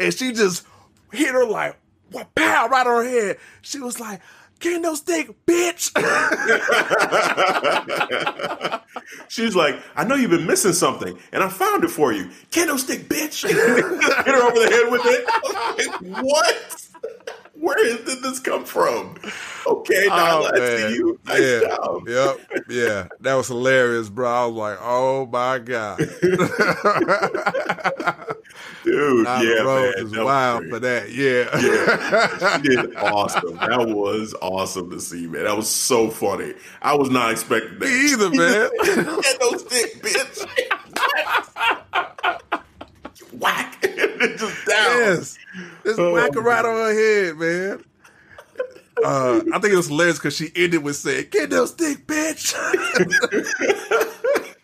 And 0.00 0.14
she 0.14 0.32
just 0.32 0.66
hit 1.12 1.32
her 1.32 1.44
like, 1.44 1.76
what, 2.12 2.34
pow, 2.34 2.68
right 2.68 2.86
on 2.86 3.04
her 3.04 3.10
head. 3.10 3.36
She 3.60 3.78
was 3.78 4.00
like, 4.00 4.22
kendo 4.62 4.96
stick, 4.96 5.28
bitch. 5.44 5.90
She's 9.28 9.54
like, 9.56 9.76
I 9.96 10.04
know 10.04 10.14
you've 10.14 10.30
been 10.30 10.46
missing 10.46 10.72
something, 10.72 11.18
and 11.32 11.42
I 11.42 11.48
found 11.48 11.82
it 11.84 11.90
for 11.90 12.12
you. 12.12 12.30
Candlestick, 12.50 13.08
bitch. 13.08 13.42
Hit 13.46 13.56
her 13.56 14.42
over 14.42 14.58
the 14.58 14.70
head 14.70 14.90
with 14.90 15.02
it. 15.04 15.24
What? 16.22 16.88
Where 17.62 17.76
did 17.76 18.04
this 18.24 18.40
come 18.40 18.64
from? 18.64 19.14
Okay, 19.68 20.06
now 20.08 20.38
Oh, 20.40 20.50
let's 20.52 20.82
see 20.82 20.96
you. 20.96 21.20
Nice 21.26 21.40
yeah, 21.40 21.60
job. 21.60 22.08
Yep. 22.08 22.40
Yeah. 22.68 23.06
That 23.20 23.34
was 23.34 23.46
hilarious, 23.46 24.08
bro. 24.08 24.28
I 24.28 24.46
was 24.46 24.54
like, 24.56 24.78
oh 24.82 25.26
my 25.26 25.60
God. 25.60 25.98
Dude, 28.84 29.26
Nyla 29.26 29.44
yeah, 29.44 29.62
Rose 29.62 29.94
man. 29.96 30.06
is 30.06 30.12
wild 30.18 30.66
for 30.68 30.80
that. 30.80 31.12
Yeah. 31.12 31.48
Yeah, 31.60 32.56
she 32.56 32.62
did 32.68 32.96
awesome. 32.96 33.54
That 33.58 33.86
was 33.88 34.34
awesome 34.42 34.90
to 34.90 35.00
see, 35.00 35.28
man. 35.28 35.44
That 35.44 35.56
was 35.56 35.68
so 35.70 36.10
funny. 36.10 36.54
I 36.82 36.96
was 36.96 37.10
not 37.10 37.30
expecting 37.30 37.78
that. 37.78 37.86
Me 37.86 38.10
either, 38.10 38.30
man. 38.34 38.70
Kendo 38.82 39.58
stick, 39.60 40.02
bitch. 40.02 40.44
Whack. 43.38 43.80
Just 43.82 44.66
down. 44.66 44.98
yes. 44.98 45.38
Just 45.84 45.98
Oh, 45.98 46.12
whack 46.12 46.34
her 46.34 46.40
right 46.40 46.64
on 46.64 46.74
her 46.74 46.94
head, 46.94 47.36
man. 47.36 47.84
Uh, 49.04 49.40
I 49.52 49.58
think 49.58 49.72
it 49.72 49.76
was 49.76 49.88
hilarious 49.88 50.18
because 50.18 50.36
she 50.36 50.52
ended 50.54 50.82
with 50.82 50.96
saying, 50.96 51.28
Get 51.30 51.50
those 51.50 51.70
stick, 51.70 52.06
bitch. 52.06 52.54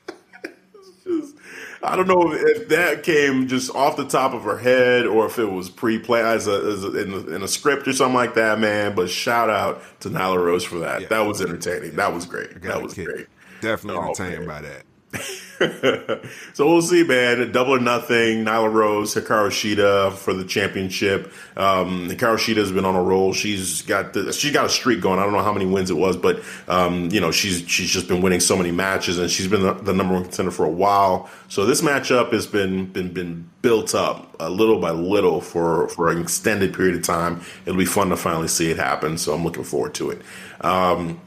I 1.82 1.96
don't 1.96 2.08
know 2.08 2.32
if 2.32 2.68
that 2.68 3.02
came 3.02 3.46
just 3.46 3.74
off 3.74 3.96
the 3.96 4.06
top 4.06 4.34
of 4.34 4.42
her 4.42 4.58
head 4.58 5.06
or 5.06 5.26
if 5.26 5.38
it 5.38 5.46
was 5.46 5.70
pre-planned 5.70 6.26
as 6.26 6.48
a, 6.48 6.52
as 6.52 6.84
a 6.84 7.02
in, 7.02 7.12
a, 7.12 7.36
in, 7.36 7.42
a, 7.42 7.48
script 7.48 7.86
or 7.86 7.92
something 7.92 8.16
like 8.16 8.34
that, 8.34 8.58
man. 8.58 8.94
But 8.94 9.08
shout 9.08 9.48
out 9.48 9.82
to 10.00 10.10
Nyla 10.10 10.44
Rose 10.44 10.64
for 10.64 10.80
that. 10.80 11.02
Yeah. 11.02 11.08
That 11.08 11.20
was 11.20 11.40
entertaining. 11.40 11.96
That 11.96 12.12
was 12.12 12.26
great. 12.26 12.60
That 12.62 12.82
was 12.82 12.94
great. 12.94 13.28
Definitely 13.60 14.00
oh, 14.00 14.06
entertained 14.06 14.46
man. 14.46 14.48
by 14.48 14.60
that. 14.62 14.82
so 16.52 16.68
we'll 16.68 16.82
see, 16.82 17.02
man. 17.02 17.50
Double 17.50 17.74
or 17.74 17.80
nothing. 17.80 18.44
Nyla 18.44 18.72
Rose, 18.72 19.14
Hikaru 19.14 19.50
Shida 19.50 20.12
for 20.12 20.32
the 20.32 20.44
championship. 20.44 21.32
Um, 21.56 22.08
Hikaru 22.08 22.36
Shida 22.36 22.58
has 22.58 22.70
been 22.70 22.84
on 22.84 22.94
a 22.94 23.02
roll. 23.02 23.32
She's 23.32 23.82
got 23.82 24.12
the, 24.12 24.32
she's 24.32 24.52
got 24.52 24.66
a 24.66 24.68
streak 24.68 25.00
going. 25.00 25.18
I 25.18 25.24
don't 25.24 25.32
know 25.32 25.42
how 25.42 25.52
many 25.52 25.66
wins 25.66 25.90
it 25.90 25.96
was, 25.96 26.16
but 26.16 26.42
um, 26.68 27.10
you 27.10 27.20
know 27.20 27.32
she's 27.32 27.68
she's 27.68 27.90
just 27.90 28.06
been 28.06 28.22
winning 28.22 28.40
so 28.40 28.56
many 28.56 28.70
matches, 28.70 29.18
and 29.18 29.28
she's 29.30 29.48
been 29.48 29.62
the, 29.62 29.74
the, 29.74 29.92
number 29.92 30.14
one 30.14 30.22
contender 30.24 30.52
for 30.52 30.64
a 30.64 30.70
while. 30.70 31.28
So 31.48 31.66
this 31.66 31.82
matchup 31.82 32.32
has 32.32 32.46
been 32.46 32.86
been 32.86 33.12
been 33.12 33.50
built 33.60 33.94
up 33.94 34.36
a 34.38 34.48
little 34.48 34.80
by 34.80 34.92
little 34.92 35.40
for 35.40 35.88
for 35.88 36.10
an 36.10 36.20
extended 36.20 36.72
period 36.72 36.94
of 36.94 37.02
time. 37.02 37.40
It'll 37.66 37.78
be 37.78 37.84
fun 37.84 38.10
to 38.10 38.16
finally 38.16 38.48
see 38.48 38.70
it 38.70 38.76
happen. 38.76 39.18
So 39.18 39.34
I'm 39.34 39.42
looking 39.42 39.64
forward 39.64 39.94
to 39.94 40.10
it. 40.10 40.22
Um, 40.60 41.20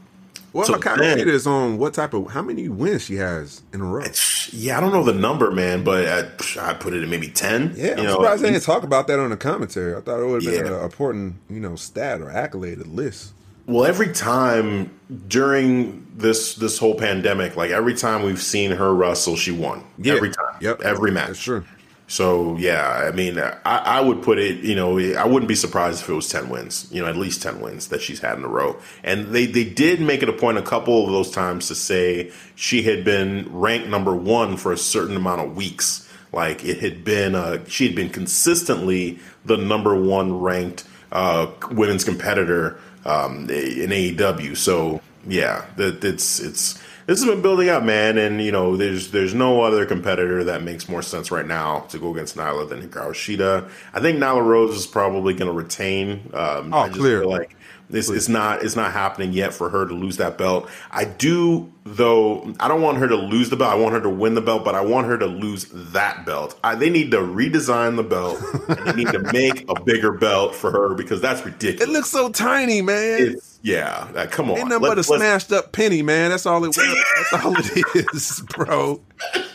well, 0.54 0.66
so 0.66 0.78
kind 0.78 1.02
of 1.02 1.28
is 1.28 1.48
on 1.48 1.78
what 1.78 1.94
type 1.94 2.14
of 2.14 2.32
how 2.32 2.42
many 2.42 2.68
wins 2.68 3.04
she 3.04 3.16
has 3.16 3.62
in 3.74 3.82
a 3.82 3.86
row. 3.86 4.04
Yeah, 4.52 4.78
I 4.78 4.82
don't 4.82 4.92
know 4.92 5.04
the 5.04 5.14
number, 5.14 5.52
man, 5.52 5.84
but 5.84 6.08
I, 6.08 6.70
I 6.70 6.74
put 6.74 6.94
it 6.94 7.04
at 7.04 7.10
maybe 7.10 7.30
ten. 7.30 7.74
Yeah, 7.76 7.96
I'm 7.98 8.04
know, 8.04 8.14
surprised 8.16 8.44
they 8.44 8.52
didn't 8.52 8.64
talk 8.64 8.84
about 8.84 9.08
that 9.08 9.20
on 9.20 9.30
the 9.30 9.38
commentary. 9.38 9.96
I 9.96 10.02
thought 10.02 10.20
it 10.20 10.26
would 10.26 10.44
have 10.44 10.54
yeah. 10.54 10.64
been 10.64 10.74
an 10.74 10.84
important, 10.84 11.36
you 11.50 11.60
know, 11.60 11.76
stat 11.76 12.22
or 12.22 12.30
accolade 12.30 12.80
list. 12.80 13.34
Well, 13.68 13.86
every 13.86 14.12
time 14.12 14.92
during 15.28 16.06
this 16.16 16.56
this 16.56 16.78
whole 16.78 16.96
pandemic, 16.96 17.56
like 17.56 17.72
every 17.72 17.94
time 17.94 18.24
we've 18.24 18.42
seen 18.42 18.72
her 18.72 18.94
wrestle, 18.94 19.36
she 19.36 19.52
won. 19.52 19.84
Yeah. 19.98 20.16
Every 20.16 20.32
time. 20.32 20.56
Yep. 20.60 20.82
Every 20.82 21.12
match. 21.12 21.28
That's 21.28 21.44
true. 21.44 21.64
So 22.12 22.58
yeah, 22.58 23.08
I 23.08 23.12
mean, 23.14 23.40
I, 23.40 23.54
I, 23.64 24.02
would 24.02 24.22
put 24.22 24.38
it. 24.38 24.58
You 24.66 24.76
know, 24.76 25.00
I 25.00 25.26
wouldn't 25.26 25.48
be 25.48 25.56
surprised 25.56 26.02
if 26.02 26.10
it 26.10 26.14
was 26.14 26.28
ten 26.28 26.50
wins. 26.50 26.90
You 26.92 27.02
know, 27.02 27.08
at 27.08 27.16
least 27.16 27.42
ten 27.42 27.62
wins 27.62 27.88
that 27.88 28.02
she's 28.02 28.20
had 28.20 28.38
in 28.38 28.44
a 28.44 28.50
row. 28.50 28.76
And 29.02 29.28
they 29.28 29.46
they 29.46 29.64
did 29.64 30.02
make 30.02 30.22
it 30.22 30.28
a 30.28 30.34
point 30.34 30.58
a 30.58 30.62
couple 30.62 31.06
of 31.06 31.14
those 31.14 31.32
times 31.32 31.70
to 31.70 31.76
say 31.76 32.34
she 32.54 32.84
had 32.84 33.06
been 33.06 33.48
ranked 33.50 33.88
number 33.88 34.14
one 34.14 34.58
for 34.58 34.74
a 34.74 34.78
certain 34.78 35.16
amount 35.16 35.40
of 35.40 35.56
weeks. 35.56 36.06
Like 36.34 36.66
it 36.66 36.80
had 36.80 37.06
been, 37.06 37.34
uh, 37.34 37.64
she 37.70 37.88
had 37.88 37.96
been 37.96 38.10
consistently 38.10 39.20
the 39.46 39.56
number 39.56 39.96
one 39.96 40.42
ranked 40.42 40.84
uh, 41.14 41.48
women's 41.72 42.04
competitor 42.04 42.78
um, 43.06 43.50
in 43.50 43.90
AEW. 43.90 44.58
So 44.58 45.00
yeah, 45.26 45.66
that 45.78 46.04
it's 46.04 46.42
it's 46.42 46.78
this 47.12 47.20
has 47.20 47.30
been 47.30 47.42
building 47.42 47.68
up, 47.68 47.84
man, 47.84 48.18
and 48.18 48.42
you 48.42 48.54
know, 48.54 48.78
there's 48.78 49.12
there's 49.12 49.34
no 49.34 49.62
other 49.62 49.86
competitor 49.86 50.46
that 50.46 50.64
makes 50.64 50.88
more 50.88 51.02
sense 51.02 51.30
right 51.30 51.46
now 51.46 51.82
to 51.90 52.00
go 52.00 52.14
against 52.14 52.38
Nyla 52.38 52.70
than 52.70 52.82
Hikaru 52.82 53.12
Shida. 53.12 53.70
I 53.94 54.00
think 54.00 54.18
Nyla 54.18 54.46
Rose 54.46 54.78
is 54.78 54.88
probably 54.88 55.34
going 55.34 55.52
to 55.52 55.54
retain. 55.54 56.32
Um, 56.34 56.74
oh, 56.74 56.78
I 56.78 56.88
just 56.88 57.00
clear. 57.00 57.20
Feel 57.20 57.30
like 57.30 57.58
it's, 57.94 58.10
it's 58.10 58.30
not 58.30 58.64
it's 58.64 58.76
not 58.76 58.92
happening 58.92 59.34
yet 59.34 59.54
for 59.54 59.70
her 59.70 59.86
to 59.86 59.94
lose 59.94 60.18
that 60.18 60.38
belt. 60.38 60.70
I 60.92 61.06
do 61.06 61.72
though. 61.84 62.54
I 62.60 62.68
don't 62.68 62.82
want 62.82 62.98
her 63.00 63.08
to 63.08 63.16
lose 63.16 63.50
the 63.50 63.56
belt. 63.56 63.72
I 63.72 63.76
want 63.76 63.94
her 63.94 64.02
to 64.02 64.10
win 64.10 64.36
the 64.36 64.42
belt, 64.42 64.64
but 64.64 64.76
I 64.76 64.82
want 64.82 65.08
her 65.08 65.18
to 65.18 65.26
lose 65.26 65.66
that 65.72 66.26
belt. 66.26 66.60
I, 66.64 66.76
they 66.76 66.90
need 66.90 67.12
to 67.12 67.18
redesign 67.18 67.96
the 67.96 68.04
belt. 68.04 68.40
they 68.86 68.94
need 68.94 69.08
to 69.10 69.20
make 69.34 69.66
a 69.70 69.82
bigger 69.82 70.12
belt 70.12 70.56
for 70.56 70.72
her 70.72 70.94
because 70.94 71.22
that's 71.22 71.44
ridiculous. 71.46 71.90
It 71.90 71.92
looks 71.92 72.10
so 72.10 72.30
tiny, 72.30 72.82
man. 72.82 73.34
It's, 73.34 73.60
yeah, 73.64 74.08
uh, 74.16 74.28
come 74.28 74.50
on. 74.50 74.58
Ain't 74.58 74.70
nothing 74.70 74.88
but 74.88 74.98
a 74.98 75.04
smashed 75.04 75.52
up 75.52 75.72
penny, 75.72 76.02
man. 76.02 76.32
That's 76.32 76.46
all 76.46 76.64
it. 76.64 76.68
was. 76.76 76.78
that's 76.78 77.46
all 77.46 77.54
it 77.58 78.14
is, 78.14 78.42
bro. 78.50 79.02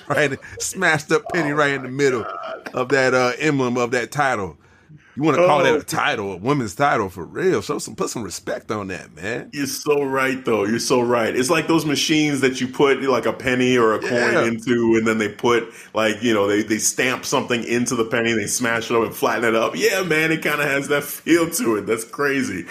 Right, 0.08 0.38
smashed 0.60 1.10
up 1.10 1.22
penny 1.32 1.50
oh 1.52 1.56
right 1.56 1.72
in 1.72 1.82
the 1.82 1.88
middle 1.88 2.22
God. 2.22 2.70
of 2.74 2.88
that 2.90 3.14
uh, 3.14 3.32
emblem 3.38 3.76
of 3.76 3.90
that 3.90 4.12
title. 4.12 4.56
You 5.16 5.22
want 5.22 5.38
to 5.38 5.46
call 5.46 5.60
oh. 5.60 5.64
that 5.64 5.72
a 5.72 5.78
oh. 5.78 5.80
title, 5.80 6.32
a 6.32 6.36
women's 6.36 6.74
title 6.74 7.08
for 7.08 7.24
real? 7.24 7.62
Show 7.62 7.78
some, 7.78 7.96
put 7.96 8.10
some 8.10 8.22
respect 8.22 8.70
on 8.70 8.88
that, 8.88 9.14
man. 9.14 9.48
You're 9.54 9.66
so 9.66 10.02
right, 10.02 10.44
though. 10.44 10.64
You're 10.64 10.78
so 10.78 11.00
right. 11.00 11.34
It's 11.34 11.48
like 11.48 11.68
those 11.68 11.86
machines 11.86 12.42
that 12.42 12.60
you 12.60 12.68
put 12.68 13.00
like 13.00 13.24
a 13.24 13.32
penny 13.32 13.78
or 13.78 13.94
a 13.94 14.02
yeah. 14.02 14.08
coin 14.10 14.48
into, 14.48 14.96
and 14.96 15.06
then 15.06 15.16
they 15.16 15.30
put 15.30 15.72
like 15.94 16.22
you 16.22 16.34
know 16.34 16.46
they 16.46 16.62
they 16.62 16.76
stamp 16.76 17.24
something 17.24 17.64
into 17.64 17.96
the 17.96 18.04
penny, 18.04 18.34
they 18.34 18.46
smash 18.46 18.90
it 18.90 18.96
up 18.96 19.04
and 19.04 19.14
flatten 19.14 19.44
it 19.44 19.54
up. 19.54 19.74
Yeah, 19.74 20.02
man, 20.02 20.30
it 20.32 20.42
kind 20.42 20.60
of 20.60 20.68
has 20.68 20.88
that 20.88 21.04
feel 21.04 21.48
to 21.48 21.76
it. 21.76 21.86
That's 21.86 22.04
crazy. 22.04 22.66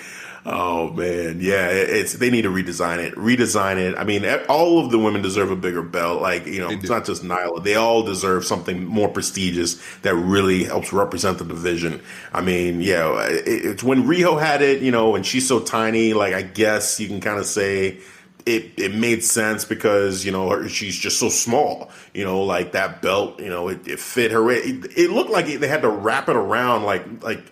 Oh 0.47 0.91
man, 0.91 1.39
yeah, 1.41 1.69
it's 1.69 2.13
they 2.13 2.29
need 2.29 2.43
to 2.43 2.49
redesign 2.49 2.99
it. 2.99 3.15
Redesign 3.15 3.77
it. 3.77 3.97
I 3.97 4.03
mean, 4.03 4.23
all 4.47 4.77
of 4.77 4.91
the 4.91 4.99
women 4.99 5.23
deserve 5.23 5.49
a 5.49 5.55
bigger 5.55 5.81
belt. 5.81 6.21
Like 6.21 6.45
you 6.45 6.59
know, 6.59 6.69
it's 6.69 6.87
not 6.87 7.03
just 7.03 7.23
Nyla. 7.23 7.63
They 7.63 7.73
all 7.73 8.03
deserve 8.03 8.45
something 8.45 8.85
more 8.85 9.09
prestigious 9.09 9.81
that 10.03 10.13
really 10.13 10.63
helps 10.63 10.93
represent 10.93 11.39
the 11.39 11.45
division. 11.45 11.99
I 12.31 12.41
mean, 12.41 12.81
yeah, 12.81 13.25
it's 13.27 13.83
when 13.83 14.03
Riho 14.03 14.39
had 14.39 14.61
it, 14.61 14.83
you 14.83 14.91
know, 14.91 15.15
and 15.15 15.25
she's 15.25 15.47
so 15.47 15.59
tiny. 15.59 16.13
Like 16.13 16.35
I 16.35 16.43
guess 16.43 16.99
you 16.99 17.07
can 17.07 17.21
kind 17.21 17.39
of 17.39 17.47
say 17.47 17.97
it 18.45 18.77
it 18.77 18.93
made 18.93 19.23
sense 19.23 19.65
because 19.65 20.23
you 20.23 20.31
know 20.31 20.67
she's 20.67 20.95
just 20.95 21.19
so 21.19 21.29
small. 21.29 21.89
You 22.13 22.23
know, 22.23 22.43
like 22.43 22.73
that 22.73 23.01
belt. 23.01 23.39
You 23.39 23.49
know, 23.49 23.69
it, 23.69 23.87
it 23.87 23.99
fit 23.99 24.31
her. 24.31 24.51
It, 24.51 24.95
it 24.95 25.09
looked 25.09 25.31
like 25.31 25.47
they 25.47 25.67
had 25.67 25.81
to 25.81 25.89
wrap 25.89 26.29
it 26.29 26.35
around 26.35 26.83
like 26.83 27.23
like 27.23 27.51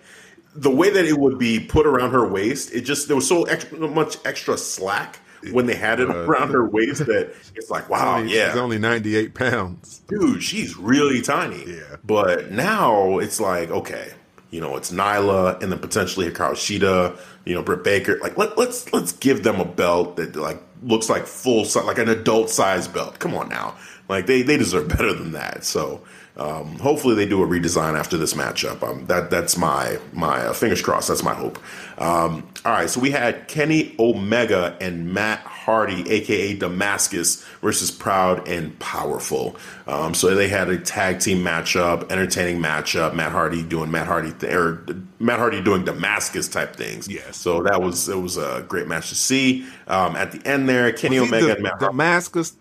the 0.54 0.70
way 0.70 0.90
that 0.90 1.04
it 1.04 1.18
would 1.18 1.38
be 1.38 1.60
put 1.60 1.86
around 1.86 2.12
her 2.12 2.26
waist, 2.26 2.72
it 2.72 2.82
just 2.82 3.08
there 3.08 3.16
was 3.16 3.28
so 3.28 3.44
extra, 3.44 3.78
much 3.88 4.16
extra 4.24 4.56
slack 4.56 5.20
when 5.52 5.66
they 5.66 5.74
had 5.74 6.00
it 6.00 6.08
uh, 6.08 6.14
around 6.14 6.50
her 6.50 6.66
waist 6.68 7.04
that 7.06 7.34
it's 7.54 7.70
like, 7.70 7.88
wow, 7.90 8.18
only, 8.18 8.34
yeah, 8.34 8.52
she's 8.52 8.60
only 8.60 8.78
ninety 8.78 9.16
eight 9.16 9.34
pounds, 9.34 10.00
dude. 10.08 10.42
She's 10.42 10.76
really 10.76 11.20
tiny. 11.20 11.64
Yeah, 11.66 11.96
but 12.04 12.52
now 12.52 13.18
it's 13.18 13.40
like, 13.40 13.70
okay, 13.70 14.12
you 14.50 14.60
know, 14.60 14.76
it's 14.76 14.92
Nyla 14.92 15.60
and 15.62 15.72
then 15.72 15.80
potentially 15.80 16.30
Hikaru 16.30 16.52
Shida, 16.52 17.18
you 17.44 17.54
know, 17.54 17.62
Britt 17.62 17.82
Baker. 17.82 18.18
Like, 18.20 18.38
let, 18.38 18.56
let's 18.56 18.92
let's 18.92 19.12
give 19.12 19.42
them 19.42 19.60
a 19.60 19.64
belt 19.64 20.16
that 20.16 20.36
like 20.36 20.62
looks 20.82 21.10
like 21.10 21.26
full 21.26 21.64
size, 21.64 21.84
like 21.84 21.98
an 21.98 22.08
adult 22.08 22.50
size 22.50 22.86
belt. 22.86 23.18
Come 23.18 23.34
on 23.34 23.48
now, 23.48 23.76
like 24.08 24.26
they 24.26 24.42
they 24.42 24.56
deserve 24.56 24.88
better 24.96 25.12
than 25.12 25.32
that. 25.32 25.64
So 25.64 26.02
um, 26.36 26.78
hopefully, 26.80 27.14
they 27.14 27.26
do 27.26 27.42
a 27.42 27.46
redesign 27.46 27.96
after 27.96 28.16
this 28.16 28.34
matchup. 28.34 28.82
Um, 28.82 29.06
that 29.06 29.30
that's 29.30 29.56
my 29.56 29.98
my 30.12 30.46
uh, 30.46 30.52
fingers 30.52 30.82
crossed. 30.82 31.06
That's 31.06 31.22
my 31.22 31.34
hope. 31.34 31.58
Um, 31.96 32.48
all 32.64 32.72
right, 32.72 32.90
so 32.90 32.98
we 32.98 33.12
had 33.12 33.46
Kenny 33.46 33.94
Omega 34.00 34.76
and 34.80 35.12
Matt 35.12 35.40
Hardy, 35.40 36.10
aka 36.10 36.54
Damascus, 36.56 37.44
versus 37.62 37.92
Proud 37.92 38.48
and 38.48 38.76
Powerful. 38.80 39.56
Um, 39.86 40.12
so 40.12 40.34
they 40.34 40.48
had 40.48 40.68
a 40.70 40.78
tag 40.78 41.20
team 41.20 41.38
matchup, 41.38 42.10
entertaining 42.10 42.60
matchup. 42.60 43.14
Matt 43.14 43.30
Hardy 43.30 43.62
doing 43.62 43.92
Matt 43.92 44.08
Hardy 44.08 44.32
th- 44.32 44.52
or 44.52 44.84
Matt 45.20 45.38
Hardy 45.38 45.62
doing 45.62 45.84
Damascus 45.84 46.48
type 46.48 46.74
things. 46.74 47.06
Yeah. 47.06 47.30
So 47.30 47.62
that 47.62 47.80
was 47.80 48.08
it 48.08 48.18
was 48.18 48.38
a 48.38 48.64
great 48.68 48.88
match 48.88 49.10
to 49.10 49.14
see. 49.14 49.66
Um, 49.86 50.16
at 50.16 50.32
the 50.32 50.44
end 50.44 50.68
there, 50.68 50.92
Kenny 50.92 51.20
Omega 51.20 51.46
the, 51.46 51.54
and 51.54 51.62
Matt 51.62 51.78
Damascus 51.78 52.56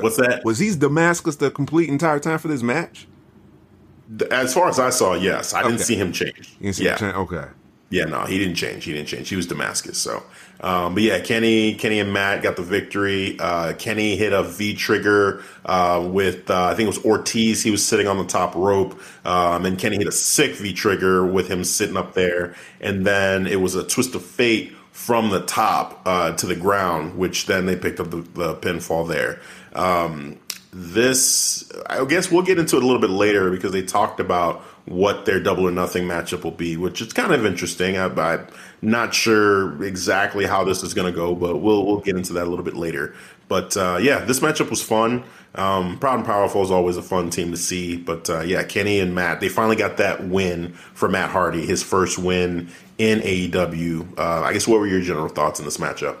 what's 0.00 0.16
that? 0.16 0.42
Was 0.44 0.58
he 0.58 0.74
Damascus 0.74 1.36
the 1.36 1.50
complete 1.50 1.88
entire 1.88 2.18
time 2.18 2.38
for 2.38 2.48
this 2.48 2.62
match? 2.62 3.06
As 4.30 4.52
far 4.52 4.68
as 4.68 4.78
I 4.78 4.90
saw, 4.90 5.14
yes. 5.14 5.54
I 5.54 5.62
didn't 5.62 5.80
see 5.80 5.94
him 5.94 6.12
change. 6.12 6.56
See 6.72 6.84
yeah. 6.84 6.92
Him 6.92 6.98
change? 6.98 7.14
Okay. 7.14 7.44
Yeah, 7.90 8.04
no, 8.04 8.24
he 8.24 8.38
didn't 8.38 8.54
change. 8.54 8.84
He 8.84 8.92
didn't 8.92 9.08
change. 9.08 9.28
He 9.28 9.34
was 9.34 9.48
Damascus. 9.48 9.98
So, 9.98 10.22
um, 10.60 10.94
but 10.94 11.02
yeah, 11.02 11.18
Kenny, 11.18 11.74
Kenny 11.74 11.98
and 11.98 12.12
Matt 12.12 12.40
got 12.40 12.54
the 12.54 12.62
victory. 12.62 13.36
Uh, 13.40 13.72
Kenny 13.72 14.16
hit 14.16 14.32
a 14.32 14.44
V 14.44 14.74
trigger 14.74 15.42
uh, 15.64 16.08
with 16.08 16.48
uh, 16.48 16.66
I 16.66 16.74
think 16.74 16.84
it 16.84 16.94
was 16.94 17.04
Ortiz. 17.04 17.64
He 17.64 17.72
was 17.72 17.84
sitting 17.84 18.06
on 18.06 18.16
the 18.16 18.24
top 18.24 18.54
rope, 18.54 19.00
um, 19.24 19.66
and 19.66 19.76
Kenny 19.76 19.96
hit 19.96 20.06
a 20.06 20.12
sick 20.12 20.54
V 20.54 20.72
trigger 20.72 21.26
with 21.26 21.48
him 21.48 21.64
sitting 21.64 21.96
up 21.96 22.14
there. 22.14 22.54
And 22.80 23.04
then 23.04 23.48
it 23.48 23.60
was 23.60 23.74
a 23.74 23.82
twist 23.82 24.14
of 24.14 24.24
fate 24.24 24.72
from 24.92 25.30
the 25.30 25.40
top 25.40 26.00
uh, 26.04 26.32
to 26.32 26.46
the 26.46 26.54
ground, 26.54 27.18
which 27.18 27.46
then 27.46 27.66
they 27.66 27.74
picked 27.74 27.98
up 27.98 28.10
the, 28.10 28.18
the 28.34 28.54
pinfall 28.54 29.08
there. 29.08 29.40
Um, 29.74 30.38
this, 30.72 31.70
I 31.86 32.04
guess 32.04 32.30
we'll 32.30 32.42
get 32.42 32.58
into 32.58 32.76
it 32.76 32.82
a 32.82 32.86
little 32.86 33.00
bit 33.00 33.10
later 33.10 33.50
because 33.50 33.72
they 33.72 33.82
talked 33.82 34.20
about 34.20 34.60
what 34.86 35.24
their 35.24 35.40
double 35.40 35.66
or 35.66 35.70
nothing 35.70 36.04
matchup 36.04 36.44
will 36.44 36.50
be, 36.52 36.76
which 36.76 37.00
is 37.00 37.12
kind 37.12 37.32
of 37.32 37.44
interesting. 37.44 37.96
I, 37.96 38.06
am 38.06 38.46
not 38.80 39.12
sure 39.12 39.82
exactly 39.82 40.46
how 40.46 40.64
this 40.64 40.82
is 40.82 40.94
going 40.94 41.12
to 41.12 41.16
go, 41.16 41.34
but 41.34 41.58
we'll 41.58 41.84
we'll 41.84 42.00
get 42.00 42.16
into 42.16 42.32
that 42.34 42.46
a 42.46 42.50
little 42.50 42.64
bit 42.64 42.76
later. 42.76 43.14
But 43.48 43.76
uh, 43.76 43.98
yeah, 44.00 44.24
this 44.24 44.40
matchup 44.40 44.70
was 44.70 44.82
fun. 44.82 45.24
Um, 45.56 45.98
Proud 45.98 46.18
and 46.18 46.24
Powerful 46.24 46.62
is 46.62 46.70
always 46.70 46.96
a 46.96 47.02
fun 47.02 47.30
team 47.30 47.50
to 47.50 47.56
see. 47.56 47.96
But 47.96 48.30
uh, 48.30 48.40
yeah, 48.40 48.62
Kenny 48.62 49.00
and 49.00 49.14
Matt, 49.14 49.40
they 49.40 49.48
finally 49.48 49.76
got 49.76 49.96
that 49.96 50.24
win 50.24 50.72
for 50.94 51.08
Matt 51.08 51.30
Hardy, 51.30 51.66
his 51.66 51.82
first 51.82 52.18
win 52.18 52.68
in 52.98 53.20
AEW. 53.20 54.18
Uh, 54.18 54.42
I 54.42 54.52
guess 54.52 54.68
what 54.68 54.78
were 54.78 54.86
your 54.86 55.00
general 55.00 55.28
thoughts 55.28 55.58
on 55.58 55.64
this 55.64 55.78
matchup? 55.78 56.16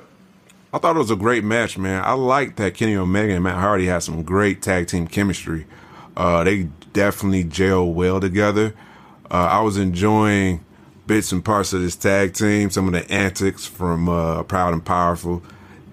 I 0.72 0.78
thought 0.78 0.94
it 0.94 1.00
was 1.00 1.10
a 1.10 1.16
great 1.16 1.42
match, 1.42 1.76
man. 1.76 2.02
I 2.04 2.12
liked 2.12 2.56
that 2.58 2.74
Kenny 2.74 2.94
Omega 2.94 3.34
and 3.34 3.42
Matt 3.42 3.56
Hardy 3.58 3.86
had 3.86 4.04
some 4.04 4.22
great 4.22 4.62
tag 4.62 4.86
team 4.86 5.08
chemistry. 5.08 5.66
Uh, 6.16 6.44
they 6.44 6.64
definitely 6.92 7.42
gel 7.44 7.92
well 7.92 8.20
together. 8.20 8.74
Uh, 9.28 9.48
I 9.50 9.60
was 9.62 9.76
enjoying 9.76 10.64
bits 11.08 11.32
and 11.32 11.44
parts 11.44 11.72
of 11.72 11.82
this 11.82 11.96
tag 11.96 12.34
team, 12.34 12.70
some 12.70 12.86
of 12.86 12.92
the 12.92 13.10
antics 13.10 13.66
from 13.66 14.08
uh, 14.08 14.44
Proud 14.44 14.72
and 14.72 14.84
Powerful, 14.84 15.42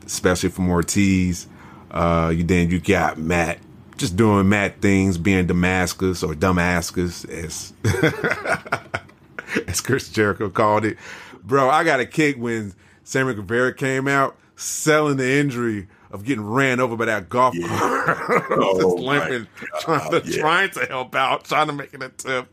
especially 0.05 0.49
from 0.49 0.69
Ortiz. 0.69 1.47
Uh, 1.89 2.31
you 2.35 2.43
then 2.43 2.69
you 2.69 2.79
got 2.79 3.17
Matt 3.17 3.57
just 3.97 4.15
doing 4.15 4.47
Matt 4.47 4.79
things, 4.79 5.17
being 5.17 5.47
Damascus 5.47 6.21
or 6.21 6.35
Damascus, 6.35 7.25
as 7.25 7.73
as 9.67 9.81
Chris 9.81 10.09
Jericho 10.09 10.51
called 10.51 10.85
it. 10.85 10.97
Bro, 11.43 11.71
I 11.71 11.83
got 11.83 11.99
a 11.99 12.05
kick 12.05 12.37
when 12.37 12.75
Sammy 13.03 13.33
Guevara 13.33 13.73
came 13.73 14.07
out 14.07 14.37
selling 14.57 15.17
the 15.17 15.39
injury 15.39 15.87
of 16.11 16.25
getting 16.25 16.43
ran 16.43 16.79
over 16.79 16.97
by 16.97 17.05
that 17.05 17.29
golf 17.29 17.55
yeah. 17.55 17.67
cart. 17.67 18.43
oh 18.51 18.95
limping, 18.99 19.47
trying 19.79 20.11
to, 20.11 20.21
yeah. 20.25 20.41
trying 20.41 20.69
to 20.71 20.85
help 20.85 21.15
out, 21.15 21.45
trying 21.45 21.67
to 21.67 21.73
make 21.73 21.93
an 21.93 22.01
attempt. 22.01 22.51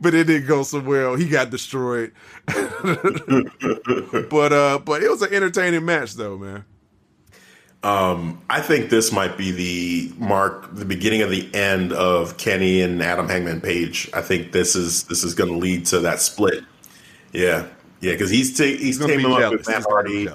But 0.00 0.14
it 0.14 0.26
didn't 0.26 0.48
go 0.48 0.62
so 0.62 0.80
well. 0.80 1.14
He 1.14 1.28
got 1.28 1.50
destroyed. 1.50 2.12
but 2.46 2.62
uh 4.52 4.78
but 4.84 5.02
it 5.02 5.10
was 5.10 5.22
an 5.22 5.32
entertaining 5.32 5.84
match 5.84 6.14
though, 6.14 6.36
man. 6.36 6.64
Um, 7.82 8.40
I 8.48 8.62
think 8.62 8.88
this 8.88 9.12
might 9.12 9.36
be 9.36 9.50
the 9.50 10.12
mark, 10.16 10.74
the 10.74 10.86
beginning 10.86 11.20
of 11.20 11.28
the 11.28 11.54
end 11.54 11.92
of 11.92 12.38
Kenny 12.38 12.80
and 12.80 13.02
Adam 13.02 13.28
Hangman 13.28 13.60
Page. 13.60 14.08
I 14.14 14.22
think 14.22 14.52
this 14.52 14.74
is 14.74 15.04
this 15.04 15.22
is 15.22 15.34
going 15.34 15.50
to 15.50 15.58
lead 15.58 15.84
to 15.86 16.00
that 16.00 16.20
split. 16.20 16.64
Yeah, 17.34 17.66
yeah, 18.00 18.12
because 18.12 18.30
he's 18.30 18.56
ta- 18.56 18.64
he's 18.64 18.98
teaming 18.98 19.30
up 19.30 19.52
with 19.52 19.68
Matt 19.68 19.84
Hardy. 19.86 20.26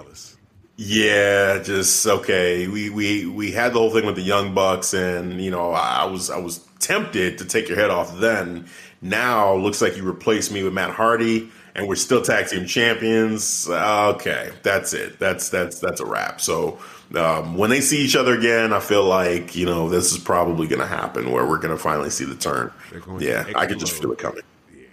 Yeah, 0.81 1.61
just 1.61 2.07
okay. 2.07 2.69
We 2.69 2.89
we 2.89 3.25
we 3.25 3.51
had 3.51 3.73
the 3.73 3.79
whole 3.79 3.91
thing 3.91 4.05
with 4.05 4.15
the 4.15 4.21
Young 4.21 4.53
Bucks, 4.53 4.93
and 4.93 5.41
you 5.41 5.51
know 5.51 5.73
I 5.73 6.05
was 6.05 6.29
I 6.29 6.37
was 6.37 6.59
tempted 6.79 7.37
to 7.39 7.45
take 7.45 7.67
your 7.67 7.77
head 7.77 7.89
off 7.89 8.17
then. 8.17 8.65
Now 9.01 9.55
looks 9.55 9.81
like 9.81 9.97
you 9.97 10.03
replaced 10.03 10.53
me 10.53 10.63
with 10.63 10.71
Matt 10.71 10.91
Hardy 10.91 11.49
and 11.75 11.85
we're 11.87 11.95
still 11.95 12.21
tag 12.21 12.47
team 12.47 12.65
champions. 12.65 13.69
Okay, 13.69 14.51
that's 14.63 14.93
it. 14.93 15.19
That's 15.19 15.49
that's 15.49 15.79
that's 15.79 15.99
a 15.99 16.05
wrap. 16.05 16.39
So 16.39 16.79
um, 17.13 17.57
when 17.57 17.69
they 17.69 17.81
see 17.81 17.99
each 17.99 18.15
other 18.15 18.37
again, 18.37 18.71
I 18.71 18.79
feel 18.79 19.03
like 19.03 19.57
you 19.57 19.65
know 19.65 19.89
this 19.89 20.13
is 20.13 20.17
probably 20.17 20.67
going 20.67 20.81
to 20.81 20.87
happen 20.87 21.29
where 21.31 21.45
we're 21.45 21.59
going 21.59 21.75
to 21.75 21.81
finally 21.81 22.09
see 22.09 22.23
the 22.23 22.35
turn. 22.35 22.71
Yeah, 23.19 23.45
I 23.53 23.65
could 23.65 23.79
just 23.79 23.99
feel 23.99 24.13
it 24.13 24.17
coming. 24.17 24.43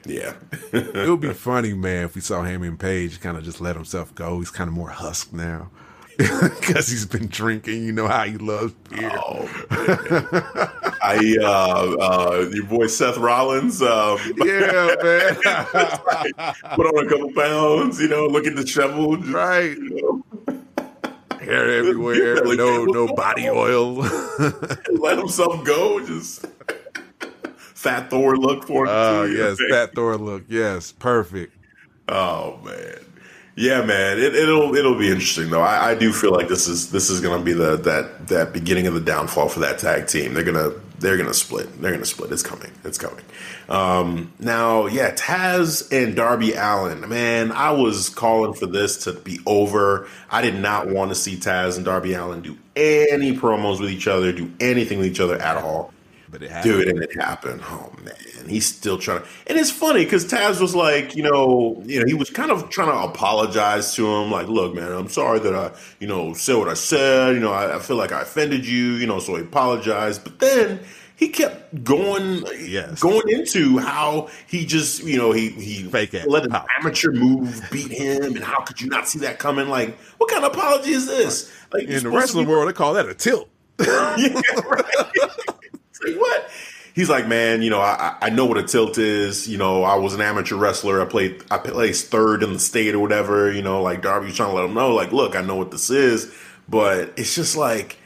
Yeah, 0.07 0.35
it 0.73 1.09
would 1.09 1.21
be 1.21 1.33
funny, 1.33 1.75
man, 1.75 2.05
if 2.05 2.15
we 2.15 2.21
saw 2.21 2.43
Hangman 2.43 2.77
Page 2.77 3.21
kind 3.21 3.37
of 3.37 3.45
just 3.45 3.61
let 3.61 3.77
himself 3.77 4.15
go. 4.15 4.39
He's 4.39 4.51
kind 4.51 4.69
of 4.69 4.75
more 4.75 4.91
husk 4.91 5.33
now 5.33 5.71
because 6.17 6.89
he's 6.89 7.07
been 7.07 7.27
drinking. 7.27 7.85
You 7.85 7.93
know 7.93 8.09
how 8.09 8.25
he 8.25 8.39
loves 8.39 8.73
beer. 8.89 9.11
Oh, 9.13 9.49
I 11.03 11.37
uh, 11.41 11.97
uh, 12.01 12.51
your 12.53 12.65
boy 12.65 12.87
Seth 12.87 13.19
Rollins. 13.19 13.83
Um, 13.83 14.19
yeah, 14.39 14.95
man. 15.03 15.35
put 16.75 16.87
on 16.87 17.07
a 17.07 17.09
couple 17.09 17.33
pounds. 17.33 18.01
You 18.01 18.09
know, 18.09 18.27
looking 18.27 18.55
disheveled. 18.55 19.27
Right. 19.27 19.77
You 19.77 20.25
know. 20.47 20.57
Hair 21.39 21.71
everywhere. 21.79 22.45
No, 22.57 22.85
no 22.87 23.07
body 23.15 23.49
oil. 23.49 23.97
Let 24.91 25.19
himself 25.19 25.65
go. 25.65 26.05
Just 26.05 26.47
fat 27.87 28.11
Thor 28.11 28.37
look 28.37 28.67
for 28.67 28.85
him. 28.85 28.91
Oh 28.93 29.23
uh, 29.23 29.25
yes, 29.25 29.59
fat 29.71 29.95
Thor 29.95 30.17
look. 30.17 30.45
Yes, 30.49 30.93
perfect. 30.93 31.53
Oh 32.09 32.59
man. 32.65 32.99
Yeah, 33.59 33.83
man, 33.87 34.19
it, 34.19 34.35
will 34.35 34.77
it'll 34.77 34.99
be 34.99 35.09
interesting 35.09 35.49
though. 35.49 35.63
I, 35.63 35.93
I, 35.93 35.95
do 35.95 36.13
feel 36.13 36.31
like 36.31 36.47
this 36.47 36.69
is 36.69 36.91
this 36.91 37.09
is 37.09 37.23
going 37.23 37.39
to 37.39 37.45
be 37.45 37.55
the 37.55 37.79
that 37.79 38.29
that 38.29 38.53
beginning 38.53 38.87
of 38.87 38.93
the 38.93 39.01
downfall 39.01 39.49
for 39.49 39.61
that 39.61 39.79
tag 39.79 40.09
team. 40.09 40.35
They're 40.35 40.45
gonna 40.45 40.73
they're 40.99 41.17
gonna 41.17 41.33
split. 41.33 41.81
They're 41.81 41.93
gonna 41.93 42.05
split. 42.05 42.33
It's 42.33 42.43
coming. 42.43 42.71
It's 42.85 42.99
coming. 42.99 43.25
Um, 43.71 44.33
now, 44.39 44.87
yeah, 44.89 45.15
Taz 45.15 45.91
and 45.91 46.15
Darby 46.15 46.53
Allin. 46.53 47.09
Man, 47.09 47.51
I 47.51 47.71
was 47.71 48.11
calling 48.11 48.53
for 48.53 48.67
this 48.67 49.05
to 49.05 49.15
be 49.15 49.41
over. 49.47 50.07
I 50.31 50.43
did 50.43 50.57
not 50.57 50.89
want 50.89 51.11
to 51.11 51.15
see 51.15 51.37
Taz 51.37 51.77
and 51.77 51.85
Darby 51.87 52.13
Allin 52.13 52.43
do 52.43 52.59
any 52.77 53.35
promos 53.35 53.81
with 53.81 53.91
each 53.91 54.07
other, 54.07 54.33
do 54.33 54.53
anything 54.61 54.99
with 54.99 55.07
each 55.07 55.21
other 55.21 55.41
at 55.41 55.57
all. 55.57 55.95
But 56.29 56.43
it 56.43 56.51
happened. 56.51 56.73
Dude, 56.75 56.89
and 56.89 57.03
it 57.03 57.15
happened. 57.15 57.61
Oh 57.65 57.93
man, 58.03 58.49
he's 58.49 58.67
still 58.67 58.99
trying 58.99 59.21
to. 59.21 59.27
And 59.47 59.59
it's 59.59 59.71
funny 59.71 60.05
because 60.05 60.25
Taz 60.25 60.61
was 60.61 60.75
like, 60.75 61.15
you 61.15 61.23
know, 61.23 61.81
you 61.87 62.01
know, 62.01 62.07
he 62.07 62.15
was 62.15 62.31
kind 62.31 62.51
of 62.51 62.69
trying 62.69 62.89
to 62.89 62.99
apologize 62.99 63.95
to 63.95 64.07
him, 64.07 64.31
like, 64.31 64.49
look, 64.49 64.75
man, 64.75 64.91
I'm 64.91 65.09
sorry 65.09 65.39
that 65.41 65.55
I, 65.55 65.71
you 66.01 66.09
know, 66.09 66.35
said 66.35 66.57
what 66.57 66.69
I 66.69 66.75
said. 66.75 67.35
You 67.35 67.41
know, 67.41 67.53
I, 67.53 67.77
I 67.77 67.79
feel 67.79 67.97
like 67.97 68.11
I 68.11 68.23
offended 68.23 68.67
you. 68.67 68.95
You 68.95 69.07
know, 69.07 69.21
so 69.21 69.37
he 69.37 69.43
apologized. 69.43 70.25
But 70.25 70.41
then 70.41 70.81
he 71.15 71.29
kept 71.29 71.85
going, 71.85 72.45
yes. 72.59 73.01
going 73.01 73.29
into 73.29 73.79
how 73.79 74.29
he 74.49 74.67
just, 74.67 75.05
you 75.05 75.17
know, 75.17 75.31
he 75.31 75.51
he 75.51 75.85
Fake 75.85 76.13
it. 76.13 76.29
let 76.29 76.45
an 76.45 76.57
amateur 76.79 77.13
move 77.13 77.65
beat 77.71 77.93
him, 77.93 78.35
and 78.35 78.45
how 78.45 78.63
could 78.63 78.81
you 78.81 78.89
not 78.89 79.09
see 79.09 79.21
that 79.21 79.39
coming? 79.39 79.69
Like, 79.69 79.97
what 80.19 80.29
kind 80.29 80.45
of 80.45 80.53
apology 80.53 80.91
is 80.91 81.07
this? 81.07 81.53
Like, 81.73 81.85
in 81.85 82.03
the 82.03 82.11
wrestling 82.11 82.49
world, 82.49 82.69
they 82.69 82.73
call 82.73 82.95
that 82.95 83.09
a 83.09 83.15
tilt. 83.15 83.49
yeah, 83.79 84.41
right 84.69 85.56
like, 86.07 86.17
what? 86.17 86.51
He's 86.95 87.11
like, 87.11 87.29
man, 87.29 87.61
you 87.61 87.69
know, 87.69 87.81
I, 87.81 88.17
I 88.23 88.31
know 88.31 88.47
what 88.47 88.57
a 88.57 88.63
tilt 88.63 88.97
is. 88.97 89.47
You 89.47 89.59
know, 89.59 89.83
I 89.85 89.97
was 89.97 90.15
an 90.15 90.23
amateur 90.23 90.57
wrestler. 90.57 91.03
I 91.03 91.05
played, 91.05 91.45
I 91.51 91.59
placed 91.59 92.11
third 92.11 92.43
in 92.43 92.55
the 92.55 92.59
state 92.59 92.95
or 92.95 92.99
whatever. 93.01 93.53
You 93.53 93.61
know, 93.61 93.83
like 93.83 94.01
Darby's 94.01 94.37
trying 94.37 94.49
to 94.49 94.55
let 94.55 94.65
him 94.65 94.73
know, 94.75 94.95
like, 94.95 95.13
look, 95.13 95.37
I 95.37 95.43
know 95.43 95.57
what 95.57 95.71
this 95.71 95.91
is. 95.91 96.35
But 96.69 97.13
it's 97.17 97.35
just 97.35 97.55
like, 97.55 97.99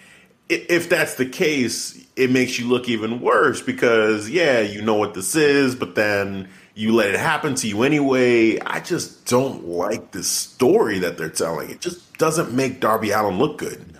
if 0.48 0.88
that's 0.88 1.14
the 1.14 1.26
case, 1.26 2.04
it 2.16 2.30
makes 2.30 2.58
you 2.58 2.68
look 2.68 2.88
even 2.88 3.20
worse 3.20 3.62
because, 3.62 4.28
yeah, 4.28 4.60
you 4.60 4.82
know 4.82 4.94
what 4.94 5.14
this 5.14 5.36
is, 5.36 5.76
but 5.76 5.94
then 5.94 6.48
you 6.74 6.92
let 6.94 7.10
it 7.10 7.20
happen 7.20 7.54
to 7.56 7.68
you 7.68 7.84
anyway. 7.84 8.58
I 8.58 8.80
just 8.80 9.26
don't 9.26 9.66
like 9.66 10.10
this 10.10 10.28
story 10.28 10.98
that 10.98 11.16
they're 11.16 11.28
telling. 11.28 11.70
It 11.70 11.80
just 11.80 12.18
doesn't 12.18 12.52
make 12.52 12.80
Darby 12.80 13.10
Allin 13.10 13.38
look 13.38 13.58
good. 13.58 13.96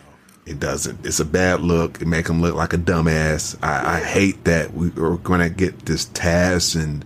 It 0.46 0.58
doesn't. 0.58 1.04
It's 1.04 1.20
a 1.20 1.24
bad 1.24 1.60
look. 1.60 2.00
It 2.00 2.06
make 2.06 2.28
him 2.28 2.40
look 2.40 2.54
like 2.54 2.72
a 2.72 2.78
dumbass. 2.78 3.56
I, 3.62 3.98
I 3.98 4.00
hate 4.00 4.44
that 4.44 4.72
we 4.74 4.88
are 4.96 5.16
going 5.18 5.40
to 5.40 5.50
get 5.50 5.86
this 5.86 6.06
Taz 6.06 6.80
and 6.80 7.04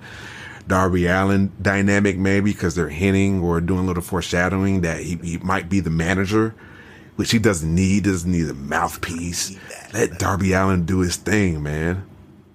Darby 0.66 1.06
Allin 1.06 1.52
dynamic 1.60 2.16
maybe 2.16 2.52
because 2.52 2.74
they're 2.74 2.88
hinting 2.88 3.42
or 3.42 3.60
doing 3.60 3.80
a 3.80 3.86
little 3.86 4.02
foreshadowing 4.02 4.80
that 4.82 5.00
he, 5.00 5.16
he 5.16 5.38
might 5.38 5.68
be 5.68 5.80
the 5.80 5.90
manager, 5.90 6.54
which 7.16 7.32
he 7.32 7.38
doesn't 7.38 7.74
need. 7.74 8.04
Doesn't 8.04 8.30
need 8.30 8.48
a 8.48 8.54
mouthpiece. 8.54 9.58
Let 9.92 10.18
Darby 10.18 10.52
Allin 10.52 10.86
do 10.86 11.00
his 11.00 11.16
thing, 11.16 11.62
man. 11.62 12.06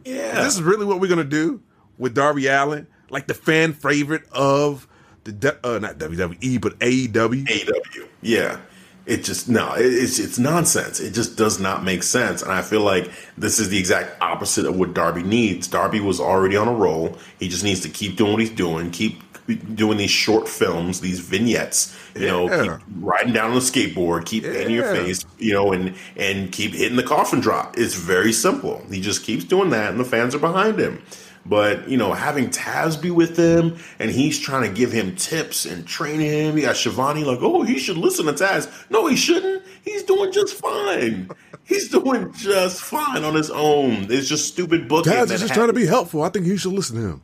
Yeah, 0.06 0.44
this 0.44 0.56
is 0.56 0.64
really 0.64 0.86
what 0.86 1.00
we're 1.00 1.10
gonna 1.10 1.24
do 1.24 1.62
with 2.00 2.16
Darby 2.16 2.48
Allin, 2.48 2.88
like 3.10 3.28
the 3.28 3.36
fan 3.36 3.74
favorite 3.74 4.24
of 4.32 4.88
the 5.24 5.60
uh, 5.64 5.78
not 5.78 6.00
WWE 6.00 6.60
but 6.60 6.80
AEW. 6.80 7.46
AEW, 7.46 8.08
yeah 8.22 8.60
it 9.10 9.24
just 9.24 9.50
no 9.50 9.74
it's 9.76 10.20
it's 10.20 10.38
nonsense. 10.38 11.00
It 11.00 11.14
just 11.14 11.36
does 11.36 11.60
not 11.60 11.84
make 11.84 12.04
sense. 12.04 12.44
And 12.44 12.52
i 12.52 12.62
feel 12.62 12.82
like 12.82 13.12
this 13.38 13.60
is 13.60 13.70
the 13.70 13.78
exact 13.78 14.22
opposite 14.22 14.66
of 14.66 14.78
what 14.78 14.94
darby 14.94 15.24
needs. 15.24 15.68
Darby 15.68 16.00
was 16.00 16.20
already 16.20 16.56
on 16.56 16.68
a 16.68 16.74
roll. 16.74 17.18
He 17.40 17.50
just 17.50 17.64
needs 17.64 17.82
to 17.82 17.90
keep 17.90 18.16
doing 18.16 18.34
what 18.34 18.42
he's 18.42 18.52
doing 18.52 18.92
keep 18.92 19.24
doing 19.74 19.98
these 19.98 20.12
short 20.12 20.48
films 20.48 21.02
these 21.02 21.20
vignettes 21.20 21.98
you 22.14 22.26
yeah. 22.26 22.32
know 22.32 22.78
keep 22.78 22.86
riding 23.00 23.34
down 23.34 23.50
on 23.50 23.56
the 23.56 23.62
skateboard 23.62 24.24
keep 24.24 24.44
yeah. 24.44 24.52
in 24.52 24.70
your 24.70 24.86
face 24.94 25.26
you 25.40 25.52
know 25.52 25.74
and 25.74 25.96
and 26.16 26.52
keep 26.52 26.74
hitting 26.74 26.98
the 26.98 27.04
coffin 27.04 27.40
drop. 27.40 27.76
It's 27.78 27.96
very 27.96 28.32
simple. 28.32 28.84
He 28.92 29.02
just 29.02 29.24
keeps 29.24 29.44
doing 29.44 29.72
that 29.72 29.90
and 29.90 30.00
the 30.00 30.06
fans 30.06 30.36
are 30.36 30.40
behind 30.40 30.80
him 30.80 31.02
but 31.50 31.90
you 31.90 31.98
know, 31.98 32.14
having 32.14 32.50
Taz 32.50 33.02
be 33.02 33.10
with 33.10 33.36
him 33.36 33.78
and 33.98 34.12
he's 34.12 34.40
trying 34.40 34.70
to 34.70 34.70
give 34.70 34.92
him 34.92 35.16
tips 35.16 35.66
and 35.66 35.86
train 35.86 36.20
him. 36.20 36.56
You 36.56 36.64
got 36.64 36.78
Schiavone 36.78 37.24
like, 37.24 37.40
oh, 37.42 37.64
he 37.64 37.80
should 37.80 37.98
listen 37.98 38.28
to 38.28 38.34
Taz. 38.34 38.72
No, 38.92 39.08
he 39.08 39.16
shouldn't. 39.16 39.64
He's 39.84 40.04
doing 40.04 40.32
just 40.32 40.54
fine. 40.54 41.32
He's 41.64 41.90
doing 41.90 42.32
just 42.34 42.82
fine 42.82 43.24
on 43.24 43.34
his 43.34 43.50
own. 43.50 44.08
It's 44.12 44.30
just 44.30 44.48
stupid 44.48 44.88
booking. 44.88 45.12
Taz 45.12 45.24
is 45.24 45.30
just 45.30 45.42
happens. 45.42 45.52
trying 45.52 45.68
to 45.68 45.74
be 45.74 45.88
helpful. 45.88 46.22
I 46.22 46.30
think 46.30 46.46
he 46.46 46.56
should 46.56 46.74
listen 46.74 46.98
to 46.98 47.02
him. 47.02 47.22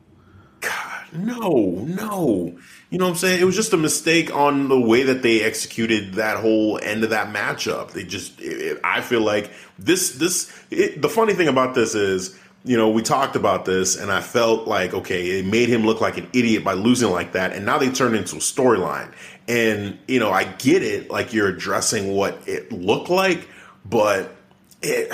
God, 0.60 1.06
no, 1.12 1.84
no. 1.86 2.58
You 2.90 2.98
know 2.98 3.06
what 3.06 3.10
I'm 3.12 3.16
saying? 3.16 3.40
It 3.40 3.44
was 3.44 3.54
just 3.56 3.72
a 3.72 3.76
mistake 3.76 4.34
on 4.34 4.68
the 4.68 4.80
way 4.80 5.04
that 5.04 5.22
they 5.22 5.42
executed 5.42 6.14
that 6.14 6.38
whole 6.38 6.78
end 6.82 7.04
of 7.04 7.10
that 7.10 7.32
matchup. 7.32 7.92
They 7.92 8.04
just, 8.04 8.40
it, 8.40 8.60
it, 8.60 8.80
I 8.82 9.00
feel 9.02 9.20
like 9.20 9.52
this, 9.78 10.12
this. 10.12 10.52
It, 10.70 11.02
the 11.02 11.08
funny 11.08 11.34
thing 11.34 11.48
about 11.48 11.74
this 11.74 11.94
is 11.94 12.38
you 12.66 12.76
know, 12.76 12.90
we 12.90 13.00
talked 13.00 13.36
about 13.36 13.64
this, 13.64 13.96
and 13.96 14.10
I 14.10 14.20
felt 14.20 14.66
like, 14.66 14.92
okay, 14.92 15.38
it 15.38 15.46
made 15.46 15.68
him 15.68 15.86
look 15.86 16.00
like 16.00 16.18
an 16.18 16.28
idiot 16.32 16.64
by 16.64 16.72
losing 16.72 17.10
like 17.12 17.32
that. 17.32 17.52
And 17.52 17.64
now 17.64 17.78
they 17.78 17.90
turned 17.90 18.16
into 18.16 18.36
a 18.36 18.40
storyline. 18.40 19.12
And, 19.46 19.98
you 20.08 20.18
know, 20.18 20.32
I 20.32 20.44
get 20.44 20.82
it, 20.82 21.08
like 21.08 21.32
you're 21.32 21.46
addressing 21.46 22.12
what 22.12 22.36
it 22.48 22.72
looked 22.72 23.08
like, 23.08 23.48
but 23.84 24.34
it 24.82 25.12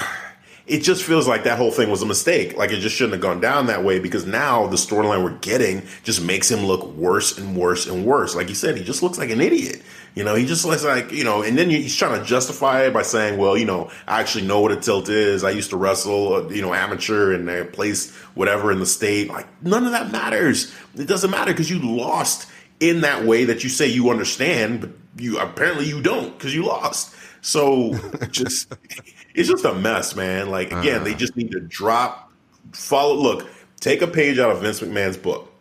it 0.66 0.80
just 0.80 1.02
feels 1.02 1.26
like 1.26 1.44
that 1.44 1.58
whole 1.58 1.72
thing 1.72 1.90
was 1.90 2.02
a 2.02 2.06
mistake. 2.06 2.56
Like 2.56 2.70
it 2.70 2.78
just 2.78 2.94
shouldn't 2.94 3.14
have 3.14 3.22
gone 3.22 3.40
down 3.40 3.66
that 3.66 3.82
way 3.82 3.98
because 3.98 4.26
now 4.26 4.66
the 4.68 4.76
storyline 4.76 5.24
we're 5.24 5.38
getting 5.38 5.82
just 6.04 6.22
makes 6.22 6.50
him 6.50 6.60
look 6.66 6.86
worse 6.94 7.36
and 7.36 7.56
worse 7.56 7.86
and 7.86 8.06
worse. 8.06 8.36
Like 8.36 8.48
you 8.48 8.54
said, 8.54 8.76
he 8.76 8.84
just 8.84 9.02
looks 9.02 9.18
like 9.18 9.30
an 9.30 9.40
idiot. 9.40 9.82
You 10.14 10.24
know, 10.24 10.34
he 10.34 10.44
just 10.44 10.64
looks 10.64 10.84
like, 10.84 11.10
you 11.10 11.24
know, 11.24 11.42
and 11.42 11.58
then 11.58 11.70
he's 11.70 11.96
trying 11.96 12.20
to 12.20 12.24
justify 12.24 12.82
it 12.82 12.92
by 12.92 13.02
saying, 13.02 13.38
well, 13.38 13.56
you 13.56 13.64
know, 13.64 13.90
I 14.06 14.20
actually 14.20 14.46
know 14.46 14.60
what 14.60 14.70
a 14.70 14.76
tilt 14.76 15.08
is. 15.08 15.42
I 15.42 15.50
used 15.50 15.70
to 15.70 15.76
wrestle, 15.76 16.34
uh, 16.34 16.48
you 16.48 16.62
know, 16.62 16.74
amateur 16.74 17.32
and 17.32 17.50
I 17.50 17.64
placed 17.64 18.12
whatever 18.34 18.70
in 18.70 18.78
the 18.78 18.86
state. 18.86 19.28
Like, 19.28 19.46
none 19.62 19.84
of 19.84 19.92
that 19.92 20.12
matters. 20.12 20.72
It 20.94 21.08
doesn't 21.08 21.30
matter 21.30 21.52
because 21.52 21.70
you 21.70 21.78
lost 21.78 22.48
in 22.78 23.00
that 23.00 23.24
way 23.24 23.44
that 23.46 23.64
you 23.64 23.70
say 23.70 23.88
you 23.88 24.10
understand, 24.10 24.80
but 24.82 24.90
you 25.16 25.38
apparently 25.38 25.86
you 25.86 26.02
don't 26.02 26.36
because 26.36 26.54
you 26.54 26.66
lost. 26.66 27.14
So 27.42 27.92
just 28.30 28.72
it's 29.34 29.48
just 29.48 29.64
a 29.64 29.74
mess, 29.74 30.16
man. 30.16 30.48
Like 30.48 30.68
again, 30.72 31.02
uh 31.02 31.04
they 31.04 31.14
just 31.14 31.36
need 31.36 31.50
to 31.52 31.60
drop, 31.60 32.32
follow. 32.72 33.14
Look, 33.14 33.48
take 33.80 34.00
a 34.00 34.06
page 34.06 34.38
out 34.38 34.50
of 34.50 34.62
Vince 34.62 34.80
McMahon's 34.80 35.18
book. 35.18 35.52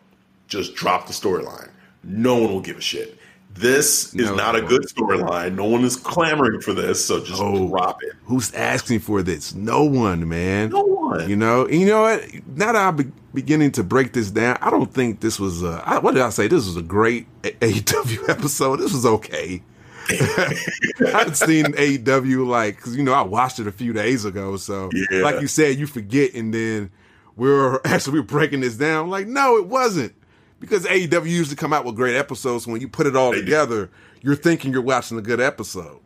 Just 0.48 0.74
drop 0.74 1.06
the 1.06 1.12
storyline. 1.12 1.70
No 2.04 2.36
one 2.36 2.52
will 2.52 2.60
give 2.60 2.78
a 2.78 2.80
shit. 2.80 3.18
This 3.54 4.14
is 4.14 4.30
no, 4.30 4.34
not 4.34 4.56
a 4.56 4.62
good 4.62 4.82
storyline. 4.84 5.56
No 5.56 5.64
one 5.64 5.84
is 5.84 5.96
clamoring 5.96 6.62
for 6.62 6.72
this, 6.72 7.04
so 7.04 7.22
just 7.22 7.40
oh, 7.40 7.68
drop 7.68 8.02
it. 8.02 8.12
Who's 8.24 8.52
asking 8.54 9.00
for 9.00 9.22
this? 9.22 9.54
No 9.54 9.84
one, 9.84 10.26
man. 10.26 10.70
No 10.70 10.82
one. 10.82 11.28
You 11.28 11.36
know. 11.36 11.68
you 11.68 11.84
know 11.84 12.02
what? 12.02 12.24
Now 12.56 12.72
that 12.72 12.76
I'm 12.76 12.96
be- 12.96 13.12
beginning 13.34 13.72
to 13.72 13.84
break 13.84 14.14
this 14.14 14.30
down, 14.30 14.56
I 14.62 14.70
don't 14.70 14.92
think 14.92 15.20
this 15.20 15.38
was. 15.38 15.62
A, 15.62 15.82
I, 15.84 15.98
what 15.98 16.14
did 16.14 16.22
I 16.22 16.30
say? 16.30 16.48
This 16.48 16.64
was 16.64 16.76
a 16.76 16.82
great 16.82 17.26
AEW 17.42 18.28
episode. 18.30 18.76
This 18.76 18.92
was 18.92 19.04
okay. 19.04 19.62
I 20.10 21.10
haven't 21.10 21.36
seen 21.36 21.66
AEW 21.66 22.46
like 22.46 22.76
because 22.76 22.96
you 22.96 23.02
know 23.02 23.12
I 23.12 23.22
watched 23.22 23.58
it 23.58 23.66
a 23.66 23.72
few 23.72 23.92
days 23.92 24.24
ago. 24.24 24.56
So 24.56 24.90
yeah. 24.92 25.22
like 25.22 25.40
you 25.40 25.46
said, 25.46 25.78
you 25.78 25.86
forget, 25.86 26.34
and 26.34 26.52
then 26.52 26.90
we're 27.36 27.80
actually 27.84 28.20
we're 28.20 28.26
breaking 28.26 28.60
this 28.60 28.76
down. 28.76 29.10
Like, 29.10 29.26
no, 29.26 29.56
it 29.56 29.66
wasn't 29.66 30.14
because 30.60 30.84
AEW 30.86 31.26
usually 31.26 31.56
come 31.56 31.72
out 31.72 31.84
with 31.84 31.96
great 31.96 32.16
episodes. 32.16 32.66
When 32.66 32.80
you 32.80 32.88
put 32.88 33.06
it 33.06 33.16
all 33.16 33.32
together, 33.32 33.90
you're 34.20 34.36
thinking 34.36 34.72
you're 34.72 34.82
watching 34.82 35.18
a 35.18 35.22
good 35.22 35.40
episode. 35.40 36.00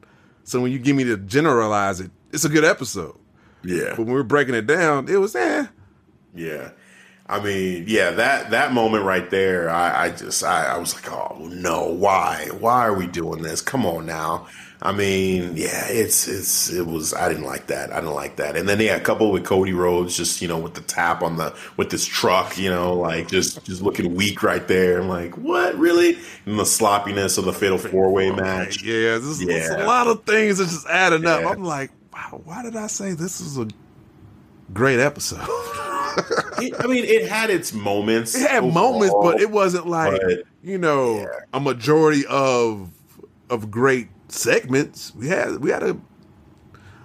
So 0.44 0.60
when 0.60 0.72
you 0.72 0.78
give 0.78 0.96
me 0.96 1.04
to 1.04 1.16
generalize 1.16 2.00
it, 2.00 2.10
it's 2.32 2.44
a 2.44 2.48
good 2.48 2.64
episode. 2.64 3.18
Yeah. 3.64 3.90
But 3.90 4.00
when 4.00 4.14
we're 4.14 4.22
breaking 4.22 4.54
it 4.54 4.66
down, 4.66 5.08
it 5.08 5.16
was 5.16 5.34
eh. 5.34 5.66
Yeah. 6.34 6.70
I 7.28 7.40
mean, 7.40 7.84
yeah, 7.88 8.10
that 8.12 8.50
that 8.50 8.72
moment 8.72 9.04
right 9.04 9.28
there, 9.30 9.68
I, 9.68 10.04
I 10.04 10.10
just 10.10 10.44
I, 10.44 10.66
I 10.66 10.78
was 10.78 10.94
like, 10.94 11.10
oh 11.10 11.48
no, 11.50 11.88
why? 11.88 12.48
Why 12.58 12.86
are 12.86 12.94
we 12.94 13.06
doing 13.08 13.42
this? 13.42 13.60
Come 13.60 13.84
on 13.84 14.06
now. 14.06 14.46
I 14.80 14.92
mean, 14.92 15.56
yeah, 15.56 15.86
it's 15.88 16.28
it's 16.28 16.70
it 16.70 16.86
was 16.86 17.14
I 17.14 17.28
didn't 17.28 17.44
like 17.44 17.66
that. 17.68 17.90
I 17.92 17.96
didn't 17.96 18.14
like 18.14 18.36
that. 18.36 18.56
And 18.56 18.68
then 18.68 18.78
yeah, 18.78 18.94
a 18.94 19.00
couple 19.00 19.32
with 19.32 19.44
Cody 19.44 19.72
Rhodes, 19.72 20.16
just 20.16 20.40
you 20.40 20.46
know, 20.46 20.58
with 20.58 20.74
the 20.74 20.82
tap 20.82 21.22
on 21.22 21.36
the 21.36 21.56
with 21.76 21.90
this 21.90 22.06
truck, 22.06 22.56
you 22.58 22.70
know, 22.70 22.94
like 22.94 23.28
just 23.28 23.64
just 23.64 23.82
looking 23.82 24.14
weak 24.14 24.42
right 24.42 24.66
there. 24.68 25.00
I'm 25.00 25.08
like, 25.08 25.36
what 25.36 25.76
really? 25.76 26.18
And 26.44 26.58
the 26.58 26.66
sloppiness 26.66 27.38
of 27.38 27.46
the 27.46 27.52
fatal 27.52 27.78
four 27.78 28.12
way 28.12 28.30
match. 28.30 28.82
Yeah, 28.84 29.18
this, 29.18 29.42
yeah. 29.42 29.82
a 29.82 29.86
lot 29.86 30.06
of 30.06 30.24
things 30.24 30.58
that 30.58 30.66
just 30.66 30.86
adding 30.86 31.24
yeah. 31.24 31.36
up. 31.36 31.56
I'm 31.56 31.64
like, 31.64 31.90
wow, 32.12 32.40
why 32.44 32.62
did 32.62 32.76
I 32.76 32.86
say 32.86 33.14
this 33.14 33.40
is 33.40 33.58
a 33.58 33.66
great 34.72 34.98
episode? 34.98 35.40
it, 36.58 36.74
I 36.78 36.86
mean, 36.86 37.04
it 37.04 37.28
had 37.28 37.50
its 37.50 37.72
moments. 37.72 38.34
It 38.34 38.48
had 38.48 38.64
overall, 38.64 38.92
moments, 38.92 39.14
but 39.20 39.40
it 39.40 39.50
wasn't 39.50 39.86
like 39.86 40.20
but, 40.20 40.44
you 40.62 40.78
know 40.78 41.18
yeah. 41.18 41.26
a 41.52 41.60
majority 41.60 42.24
of 42.26 42.90
of 43.50 43.70
great 43.70 44.08
segments. 44.28 45.14
We 45.14 45.28
had 45.28 45.58
we 45.58 45.70
had 45.70 45.82
a 45.82 45.96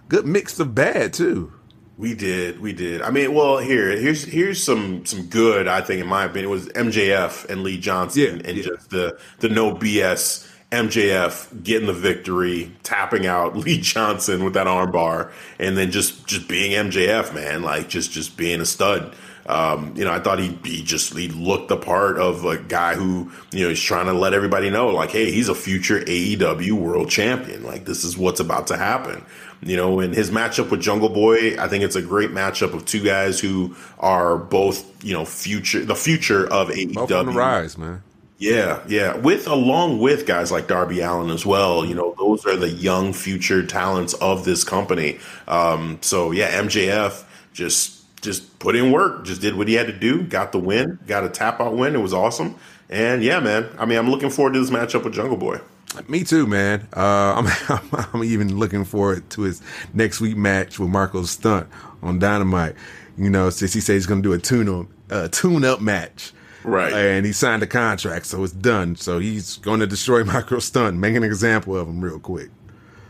good 0.08 0.26
mix 0.26 0.60
of 0.60 0.76
bad 0.76 1.14
too. 1.14 1.54
We 1.98 2.16
did, 2.16 2.62
we 2.62 2.74
did. 2.74 3.04
I 3.04 3.12
mean, 3.12 3.34
well, 3.34 3.60
here, 3.60 3.92
here's 3.92 4.24
here's 4.24 4.64
some 4.64 5.06
some 5.06 5.28
good. 5.28 5.68
I 5.68 5.82
think, 5.82 6.02
in 6.02 6.08
my 6.08 6.24
opinion, 6.24 6.46
It 6.46 6.50
was 6.50 6.68
MJF 6.70 7.48
and 7.48 7.62
Lee 7.62 7.78
Johnson, 7.78 8.22
yeah, 8.40 8.48
and 8.48 8.58
yeah. 8.58 8.64
just 8.64 8.90
the 8.90 9.20
the 9.40 9.50
no 9.50 9.76
BS 9.76 10.48
MJF 10.72 11.64
getting 11.64 11.88
the 11.88 11.94
victory, 11.94 12.72
tapping 12.84 13.28
out 13.28 13.58
Lee 13.58 13.80
Johnson 13.80 14.44
with 14.44 14.54
that 14.54 14.68
armbar, 14.68 15.32
and 15.60 15.78
then 15.78 15.92
just 15.92 16.26
just 16.26 16.48
being 16.48 16.72
MJF, 16.72 17.34
man, 17.34 17.62
like 17.62 17.90
just 17.90 18.12
just 18.12 18.38
being 18.38 18.62
a 18.62 18.66
stud. 18.66 19.14
Um, 19.48 19.94
you 19.98 20.06
know, 20.06 20.12
I 20.12 20.20
thought 20.20 20.40
he 20.40 20.58
he 20.64 20.84
just 20.84 21.14
he 21.18 21.28
looked 21.28 21.68
the 21.68 21.78
part 21.78 22.18
of 22.18 22.46
a 22.46 22.58
guy 22.58 22.96
who 22.96 23.32
you 23.52 23.64
know 23.64 23.70
he's 23.70 23.82
trying 23.82 24.06
to 24.06 24.14
let 24.14 24.34
everybody 24.34 24.70
know, 24.70 24.88
like, 24.90 25.12
hey, 25.12 25.32
he's 25.32 25.50
a 25.50 25.56
future 25.56 26.00
AEW 26.00 26.72
World 26.74 27.10
Champion. 27.10 27.64
Like, 27.64 27.86
this 27.86 28.04
is 28.04 28.18
what's 28.18 28.40
about 28.40 28.68
to 28.68 28.78
happen. 28.78 29.26
You 29.64 29.76
know, 29.78 30.00
and 30.00 30.14
his 30.14 30.32
matchup 30.32 30.72
with 30.72 30.82
Jungle 30.82 31.10
Boy, 31.10 31.60
I 31.60 31.68
think 31.68 31.84
it's 31.84 31.96
a 31.96 32.02
great 32.02 32.32
matchup 32.32 32.74
of 32.74 32.86
two 32.86 33.04
guys 33.04 33.40
who 33.40 33.76
are 34.00 34.38
both 34.38 35.04
you 35.04 35.14
know 35.14 35.26
future 35.26 35.84
the 35.84 35.96
future 35.96 36.48
of 36.48 36.70
AEW. 36.70 36.94
Both 36.94 37.12
on 37.12 37.26
the 37.26 37.32
rise, 37.34 37.78
man. 37.78 38.04
Yeah, 38.42 38.82
yeah. 38.88 39.16
With 39.18 39.48
along 39.48 40.00
with 40.00 40.26
guys 40.26 40.52
like 40.52 40.68
Darby 40.68 41.00
Allin 41.02 41.30
as 41.30 41.46
well. 41.46 41.86
You 41.86 41.94
know, 41.94 42.16
those 42.18 42.44
are 42.48 42.56
the 42.56 42.72
young 42.72 43.14
future 43.14 43.64
talents 43.64 44.16
of 44.16 44.46
this 44.46 44.64
company. 44.64 45.20
Um, 45.48 46.00
so 46.02 46.32
yeah, 46.32 46.60
MJF 46.60 47.24
just 47.54 48.00
just 48.22 48.58
put 48.58 48.76
in 48.76 48.92
work, 48.92 49.26
just 49.26 49.42
did 49.42 49.56
what 49.56 49.68
he 49.68 49.76
had 49.76 49.86
to 49.86 49.94
do, 49.94 50.24
got 50.24 50.52
the 50.54 50.58
win, 50.58 50.98
got 51.06 51.24
a 51.24 51.30
tap 51.30 51.62
out 51.62 51.78
win. 51.78 51.94
It 51.94 52.00
was 52.00 52.16
awesome. 52.16 52.56
And 52.90 53.24
yeah, 53.24 53.40
man. 53.40 53.70
I 53.78 53.86
mean, 53.86 54.00
I'm 54.00 54.10
looking 54.10 54.32
forward 54.32 54.54
to 54.56 54.60
this 54.60 54.72
matchup 54.72 55.04
with 55.04 55.14
Jungle 55.14 55.38
Boy. 55.38 55.60
Me 56.08 56.24
too, 56.24 56.48
man. 56.48 56.88
Uh, 56.94 57.48
I'm, 57.70 58.08
I'm 58.12 58.24
even 58.24 58.58
looking 58.58 58.86
forward 58.86 59.30
to 59.32 59.44
his 59.44 59.62
next 59.94 60.20
week 60.20 60.36
match 60.36 60.80
with 60.80 60.90
Marko 60.90 61.26
Stunt 61.26 61.68
on 62.02 62.18
Dynamite. 62.18 62.74
You 63.20 63.30
know, 63.30 63.52
since 63.52 63.74
he 63.74 63.82
says 63.82 63.98
he's 63.98 64.08
going 64.08 64.24
to 64.24 64.28
do 64.28 64.34
a 64.34 64.40
tune 64.40 64.68
up, 64.68 64.88
uh, 65.12 65.28
tune 65.28 65.64
up 65.64 65.80
match 65.80 66.34
Right. 66.64 66.94
And 66.94 67.26
he 67.26 67.32
signed 67.32 67.64
a 67.64 67.68
contract, 67.68 68.26
so 68.26 68.44
it's 68.44 68.54
done. 68.54 68.96
So 68.96 69.20
he's 69.20 69.58
going 69.58 69.80
to 69.80 69.88
destroy 69.88 70.24
Marko 70.26 70.60
Stunt, 70.60 70.98
make 70.98 71.16
an 71.16 71.24
example 71.24 71.78
of 71.78 71.88
him 71.88 72.02
real 72.02 72.20
quick. 72.20 72.50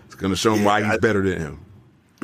It's 0.05 0.15
going 0.15 0.31
to 0.31 0.37
show 0.37 0.53
him 0.53 0.59
yeah, 0.59 0.65
why 0.65 0.83
he's 0.83 0.93
I, 0.93 0.97
better 0.97 1.21
than 1.21 1.39
him. 1.39 1.65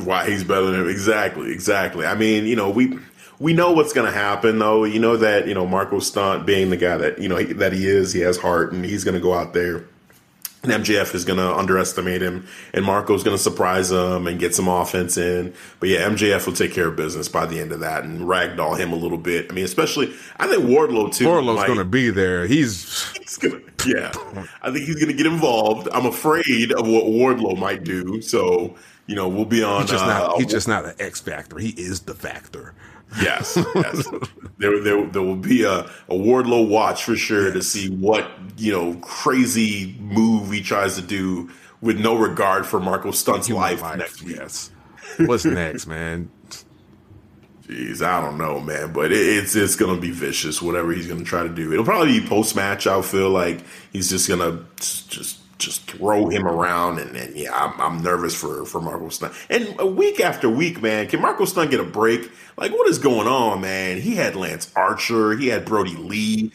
Why 0.03 0.29
he's 0.29 0.43
better 0.43 0.65
than 0.65 0.81
him. 0.81 0.89
Exactly. 0.89 1.51
Exactly. 1.51 2.05
I 2.05 2.15
mean, 2.15 2.45
you 2.45 2.55
know, 2.55 2.69
we 2.69 2.97
we 3.39 3.53
know 3.53 3.71
what's 3.71 3.93
going 3.93 4.11
to 4.11 4.17
happen 4.17 4.59
though. 4.59 4.83
You 4.83 4.99
know 4.99 5.17
that, 5.17 5.47
you 5.47 5.53
know, 5.53 5.65
Marko 5.65 5.99
Stunt 5.99 6.45
being 6.45 6.69
the 6.69 6.77
guy 6.77 6.97
that, 6.97 7.19
you 7.19 7.29
know, 7.29 7.41
that 7.41 7.73
he 7.73 7.87
is, 7.87 8.13
he 8.13 8.21
has 8.21 8.37
heart 8.37 8.71
and 8.71 8.85
he's 8.85 9.03
going 9.03 9.15
to 9.15 9.21
go 9.21 9.33
out 9.33 9.53
there 9.53 9.85
and 10.69 10.83
MJF 10.83 11.15
is 11.15 11.25
going 11.25 11.39
to 11.39 11.55
underestimate 11.55 12.21
him, 12.21 12.47
and 12.73 12.85
Marko's 12.85 13.23
going 13.23 13.35
to 13.35 13.41
surprise 13.41 13.91
him 13.91 14.27
and 14.27 14.39
get 14.39 14.55
some 14.55 14.67
offense 14.67 15.17
in. 15.17 15.53
But 15.79 15.89
yeah, 15.89 16.07
MJF 16.07 16.45
will 16.45 16.53
take 16.53 16.73
care 16.73 16.87
of 16.87 16.95
business 16.95 17.27
by 17.27 17.45
the 17.45 17.59
end 17.59 17.71
of 17.71 17.79
that 17.81 18.03
and 18.03 18.21
ragdoll 18.21 18.77
him 18.77 18.93
a 18.93 18.95
little 18.95 19.17
bit. 19.17 19.47
I 19.49 19.53
mean, 19.53 19.65
especially 19.65 20.13
I 20.37 20.47
think 20.47 20.63
Wardlow 20.63 21.13
too. 21.13 21.27
Wardlow's 21.27 21.65
going 21.65 21.79
to 21.79 21.85
be 21.85 22.09
there. 22.09 22.47
He's, 22.47 23.11
he's 23.17 23.37
gonna, 23.37 23.61
yeah. 23.85 24.11
I 24.61 24.71
think 24.71 24.85
he's 24.85 24.95
going 24.95 25.07
to 25.07 25.13
get 25.13 25.25
involved. 25.25 25.87
I'm 25.93 26.05
afraid 26.05 26.71
of 26.71 26.87
what 26.87 27.05
Wardlow 27.05 27.57
might 27.57 27.83
do. 27.83 28.21
So 28.21 28.75
you 29.07 29.15
know, 29.15 29.27
we'll 29.27 29.45
be 29.45 29.63
on. 29.63 29.81
He's 29.81 29.91
just, 29.91 30.03
uh, 30.03 30.07
not, 30.07 30.37
he's 30.37 30.51
just 30.51 30.67
not 30.67 30.85
an 30.85 30.93
X 30.99 31.21
factor. 31.21 31.57
He 31.57 31.69
is 31.69 32.01
the 32.01 32.13
factor. 32.13 32.73
Yes, 33.21 33.57
yes. 33.75 34.07
there, 34.57 34.81
there, 34.83 35.05
there 35.05 35.21
will 35.21 35.35
be 35.35 35.63
a, 35.63 35.79
a 35.79 36.13
Wardlow 36.13 36.67
watch 36.67 37.03
for 37.03 37.15
sure 37.15 37.45
yes. 37.45 37.53
to 37.53 37.61
see 37.61 37.89
what 37.89 38.29
you 38.57 38.71
know 38.71 38.95
crazy 38.95 39.95
move 39.99 40.51
he 40.51 40.61
tries 40.61 40.95
to 40.95 41.01
do 41.01 41.49
with 41.81 41.99
no 41.99 42.17
regard 42.17 42.65
for 42.65 42.79
Marko 42.79 43.11
Stunt's 43.11 43.49
life, 43.49 43.81
life 43.81 43.97
next 43.97 44.23
week. 44.23 44.35
Yes. 44.35 44.71
What's 45.17 45.45
next, 45.45 45.87
man? 45.87 46.29
Jeez, 47.67 48.01
I 48.01 48.21
don't 48.21 48.37
know, 48.37 48.59
man, 48.61 48.93
but 48.93 49.11
it, 49.11 49.19
it's 49.19 49.55
it's 49.55 49.75
gonna 49.75 49.99
be 49.99 50.11
vicious. 50.11 50.61
Whatever 50.61 50.93
he's 50.93 51.07
gonna 51.07 51.23
try 51.23 51.43
to 51.43 51.49
do, 51.49 51.73
it'll 51.73 51.85
probably 51.85 52.19
be 52.19 52.25
post 52.25 52.55
match. 52.55 52.87
I 52.87 53.01
feel 53.01 53.29
like 53.29 53.61
he's 53.91 54.09
just 54.09 54.29
gonna 54.29 54.65
just 54.77 55.39
just 55.57 55.89
throw 55.89 56.29
him 56.29 56.47
around, 56.47 56.99
and, 56.99 57.15
and 57.15 57.35
yeah, 57.35 57.53
I'm, 57.53 57.79
I'm, 57.79 58.03
nervous 58.03 58.35
for 58.35 58.65
for 58.65 58.81
Marko 58.81 59.09
Stunt. 59.09 59.33
And 59.49 59.95
week 59.95 60.19
after 60.19 60.49
week, 60.49 60.81
man, 60.81 61.07
can 61.07 61.21
Marko 61.21 61.45
Stunt 61.45 61.71
get 61.71 61.79
a 61.79 61.83
break? 61.83 62.31
Like, 62.57 62.71
what 62.71 62.87
is 62.87 62.99
going 62.99 63.27
on, 63.27 63.61
man? 63.61 63.99
He 63.99 64.15
had 64.15 64.35
Lance 64.35 64.71
Archer, 64.75 65.35
he 65.35 65.47
had 65.47 65.65
Brodie 65.65 65.95
Lee, 65.95 66.51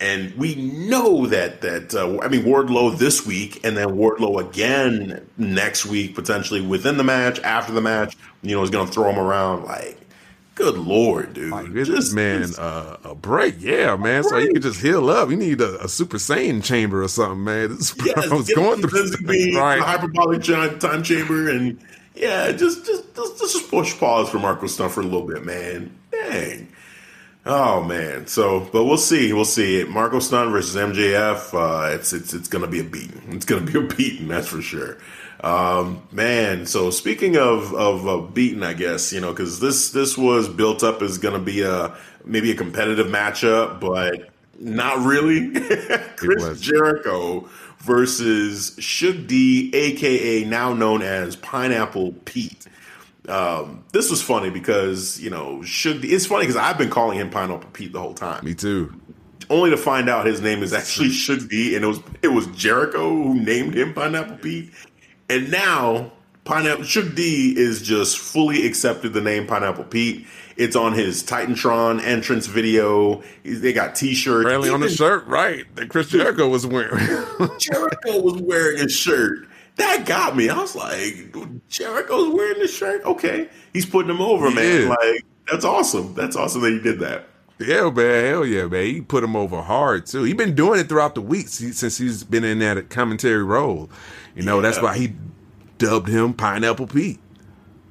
and 0.00 0.34
we 0.36 0.54
know 0.54 1.26
that 1.26 1.60
that 1.62 1.94
uh, 1.94 2.18
I 2.20 2.28
mean 2.28 2.44
Wardlow 2.44 2.98
this 2.98 3.26
week, 3.26 3.64
and 3.64 3.76
then 3.76 3.88
Wardlow 3.88 4.46
again 4.48 5.26
next 5.36 5.86
week, 5.86 6.14
potentially 6.14 6.60
within 6.60 6.96
the 6.96 7.04
match, 7.04 7.40
after 7.40 7.72
the 7.72 7.80
match. 7.80 8.16
You 8.42 8.54
know, 8.54 8.62
is 8.62 8.70
going 8.70 8.86
to 8.86 8.92
throw 8.92 9.10
him 9.10 9.18
around 9.18 9.64
like 9.64 9.98
Good 10.56 10.78
lord, 10.78 11.34
dude! 11.34 11.50
Like, 11.50 11.70
this 11.70 12.14
man 12.14 12.54
uh, 12.58 12.96
a 13.04 13.14
break, 13.14 13.56
yeah, 13.58 13.94
man. 13.96 14.22
Break. 14.22 14.24
So 14.24 14.38
you 14.38 14.52
can 14.54 14.62
just 14.62 14.80
heal 14.80 15.10
up. 15.10 15.28
You 15.28 15.36
need 15.36 15.60
a, 15.60 15.84
a, 15.84 15.88
super 15.88 16.16
saiyan 16.16 16.64
chamber 16.64 17.02
or 17.02 17.08
something, 17.08 17.44
man. 17.44 17.76
This 17.76 17.90
is 17.90 18.06
yes, 18.06 18.32
I 18.32 18.34
was 18.34 18.48
going 18.48 18.80
through 18.80 19.16
being 19.26 19.54
right. 19.56 19.78
hyperbolic 19.78 20.42
time 20.44 21.02
chamber, 21.02 21.50
and 21.50 21.78
yeah, 22.14 22.52
just 22.52 22.86
just 22.86 23.14
just, 23.14 23.38
just 23.38 23.70
push 23.70 23.98
pause 23.98 24.30
for 24.30 24.38
Marko 24.38 24.66
Stunt 24.66 24.92
for 24.92 25.02
a 25.02 25.04
little 25.04 25.26
bit, 25.26 25.44
man. 25.44 25.94
Dang. 26.10 26.68
Oh 27.44 27.84
man, 27.84 28.26
so 28.26 28.60
but 28.72 28.84
we'll 28.84 28.96
see, 28.96 29.34
we'll 29.34 29.44
see. 29.44 29.84
Marko 29.84 30.20
Stunt 30.20 30.52
versus 30.52 30.74
MJF, 30.74 31.52
uh, 31.52 31.94
it's 31.94 32.14
it's 32.14 32.32
it's 32.32 32.48
gonna 32.48 32.66
be 32.66 32.80
a 32.80 32.84
beating. 32.84 33.20
It's 33.28 33.44
gonna 33.44 33.60
be 33.60 33.78
a 33.78 33.82
beating, 33.82 34.28
that's 34.28 34.48
for 34.48 34.62
sure. 34.62 34.96
Um, 35.42 36.02
man, 36.12 36.66
so 36.66 36.90
speaking 36.90 37.36
of 37.36 37.74
of 37.74 38.08
uh, 38.08 38.18
beaten, 38.18 38.62
I 38.62 38.74
guess 38.74 39.12
you 39.12 39.20
know 39.20 39.32
because 39.32 39.60
this 39.60 39.90
this 39.90 40.16
was 40.16 40.48
built 40.48 40.82
up 40.82 41.02
as 41.02 41.18
going 41.18 41.34
to 41.34 41.44
be 41.44 41.62
a 41.62 41.96
maybe 42.24 42.50
a 42.50 42.54
competitive 42.54 43.06
matchup, 43.08 43.80
but 43.80 44.30
not 44.58 45.04
really. 45.04 45.52
Chris 46.16 46.60
Jericho 46.60 47.48
versus 47.80 48.74
Shug 48.78 49.26
D, 49.26 49.70
aka 49.74 50.44
now 50.44 50.72
known 50.72 51.02
as 51.02 51.36
Pineapple 51.36 52.12
Pete. 52.24 52.66
Um, 53.28 53.84
this 53.92 54.08
was 54.10 54.22
funny 54.22 54.50
because 54.50 55.20
you 55.20 55.30
know 55.30 55.62
Shug. 55.62 56.00
D, 56.00 56.08
it's 56.08 56.26
funny 56.26 56.44
because 56.44 56.56
I've 56.56 56.78
been 56.78 56.90
calling 56.90 57.18
him 57.18 57.28
Pineapple 57.30 57.70
Pete 57.72 57.92
the 57.92 58.00
whole 58.00 58.14
time. 58.14 58.44
Me 58.44 58.54
too. 58.54 58.92
only 59.50 59.70
to 59.70 59.76
find 59.76 60.08
out 60.08 60.26
his 60.26 60.40
name 60.40 60.62
is 60.62 60.72
actually 60.72 61.10
Shook 61.10 61.48
D, 61.48 61.74
and 61.76 61.84
it 61.84 61.88
was 61.88 62.00
it 62.22 62.28
was 62.28 62.46
Jericho 62.48 63.08
who 63.10 63.34
named 63.34 63.74
him 63.74 63.92
Pineapple 63.94 64.38
Pete, 64.38 64.72
and 65.28 65.50
now 65.50 66.12
Pineapple 66.44 66.84
Shook 66.84 67.14
D 67.14 67.54
is 67.56 67.82
just 67.82 68.18
fully 68.18 68.66
accepted 68.66 69.12
the 69.12 69.20
name 69.20 69.46
Pineapple 69.46 69.84
Pete. 69.84 70.26
It's 70.56 70.74
on 70.76 70.94
his 70.94 71.22
Titantron 71.22 72.02
entrance 72.02 72.46
video. 72.46 73.22
They 73.44 73.72
got 73.74 73.94
T-shirts. 73.94 74.44
Apparently 74.46 74.70
on 74.70 74.80
the 74.80 74.88
shirt, 74.88 75.26
right? 75.26 75.64
That 75.76 75.90
Chris 75.90 76.08
Jericho 76.08 76.48
was 76.48 76.66
wearing. 76.66 76.96
Jericho 77.58 78.20
was 78.22 78.40
wearing 78.40 78.80
a 78.80 78.88
shirt. 78.88 79.48
That 79.76 80.06
got 80.06 80.34
me. 80.36 80.48
I 80.48 80.56
was 80.58 80.74
like, 80.74 81.34
Jericho's 81.68 82.32
wearing 82.32 82.58
this 82.60 82.74
shirt. 82.74 83.04
Okay, 83.04 83.48
he's 83.74 83.84
putting 83.84 84.10
him 84.10 84.22
over, 84.22 84.48
He 84.48 84.54
man. 84.54 84.64
is. 84.64 84.88
Like 84.88 85.26
that's 85.50 85.64
awesome. 85.66 86.14
That's 86.14 86.36
awesome 86.36 86.62
that 86.62 86.72
he 86.72 86.78
did 86.80 87.00
that. 87.00 87.26
yeah, 87.58 87.90
man. 87.90 88.24
Hell 88.24 88.46
yeah, 88.46 88.64
man. 88.66 88.86
He 88.86 89.00
put 89.02 89.22
him 89.22 89.36
over 89.36 89.60
hard 89.60 90.06
too. 90.06 90.22
He's 90.22 90.34
been 90.34 90.54
doing 90.54 90.80
it 90.80 90.88
throughout 90.88 91.14
the 91.14 91.20
week 91.20 91.48
since 91.48 91.78
since 91.80 91.98
he's 91.98 92.24
been 92.24 92.44
in 92.44 92.60
that 92.60 92.88
commentary 92.88 93.44
role. 93.44 93.90
You 94.36 94.42
know, 94.42 94.60
that's 94.60 94.80
why 94.80 94.96
he 94.96 95.14
dubbed 95.78 96.08
him 96.08 96.34
Pineapple 96.34 96.86
Pete. 96.86 97.18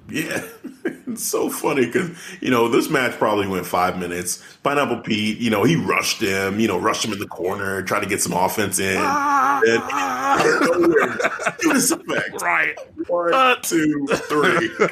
Yeah, 0.08 0.44
it's 1.08 1.28
so 1.28 1.50
funny 1.50 1.88
because 1.88 2.12
you 2.40 2.52
know 2.52 2.70
this 2.70 2.90
match 2.92 3.14
probably 3.14 3.48
went 3.48 3.66
five 3.66 3.98
minutes. 3.98 4.44
Pineapple 4.62 5.02
Pete, 5.02 5.40
you 5.40 5.50
know, 5.50 5.64
he 5.64 5.76
rushed 5.76 6.22
him, 6.22 6.60
you 6.60 6.68
know, 6.68 6.78
rushed 6.78 7.04
him 7.04 7.12
in 7.12 7.18
the 7.20 7.28
corner, 7.28 7.82
trying 7.82 8.04
to 8.04 8.08
get 8.08 8.22
some 8.22 8.34
offense 8.34 8.78
in. 8.78 8.98
Ah. 9.00 9.62
and 9.66 9.82
out 9.92 10.46
of 10.46 10.80
nowhere, 10.80 11.18
do 11.60 11.74
this 11.74 11.90
effect. 11.90 12.42
Right. 12.44 12.78
One, 13.08 13.62
two, 13.64 14.06
three. 14.12 14.70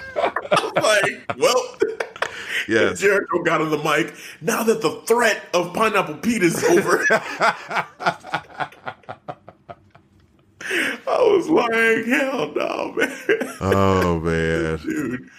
I'm 0.51 0.83
like, 0.83 1.37
well, 1.37 1.77
Yes. 2.67 2.99
Jericho 2.99 3.43
got 3.43 3.61
on 3.61 3.69
the 3.69 3.77
mic. 3.77 4.13
Now 4.41 4.63
that 4.63 4.81
the 4.81 5.01
threat 5.05 5.43
of 5.53 5.73
Pineapple 5.73 6.15
Pete 6.15 6.43
is 6.43 6.63
over, 6.63 7.05
I 11.13 11.35
was 11.35 11.49
like, 11.49 12.05
hell 12.05 12.51
no, 12.55 12.93
man. 12.93 13.55
Oh 13.61 14.19
man. 14.23 14.77
dude. 14.79 15.29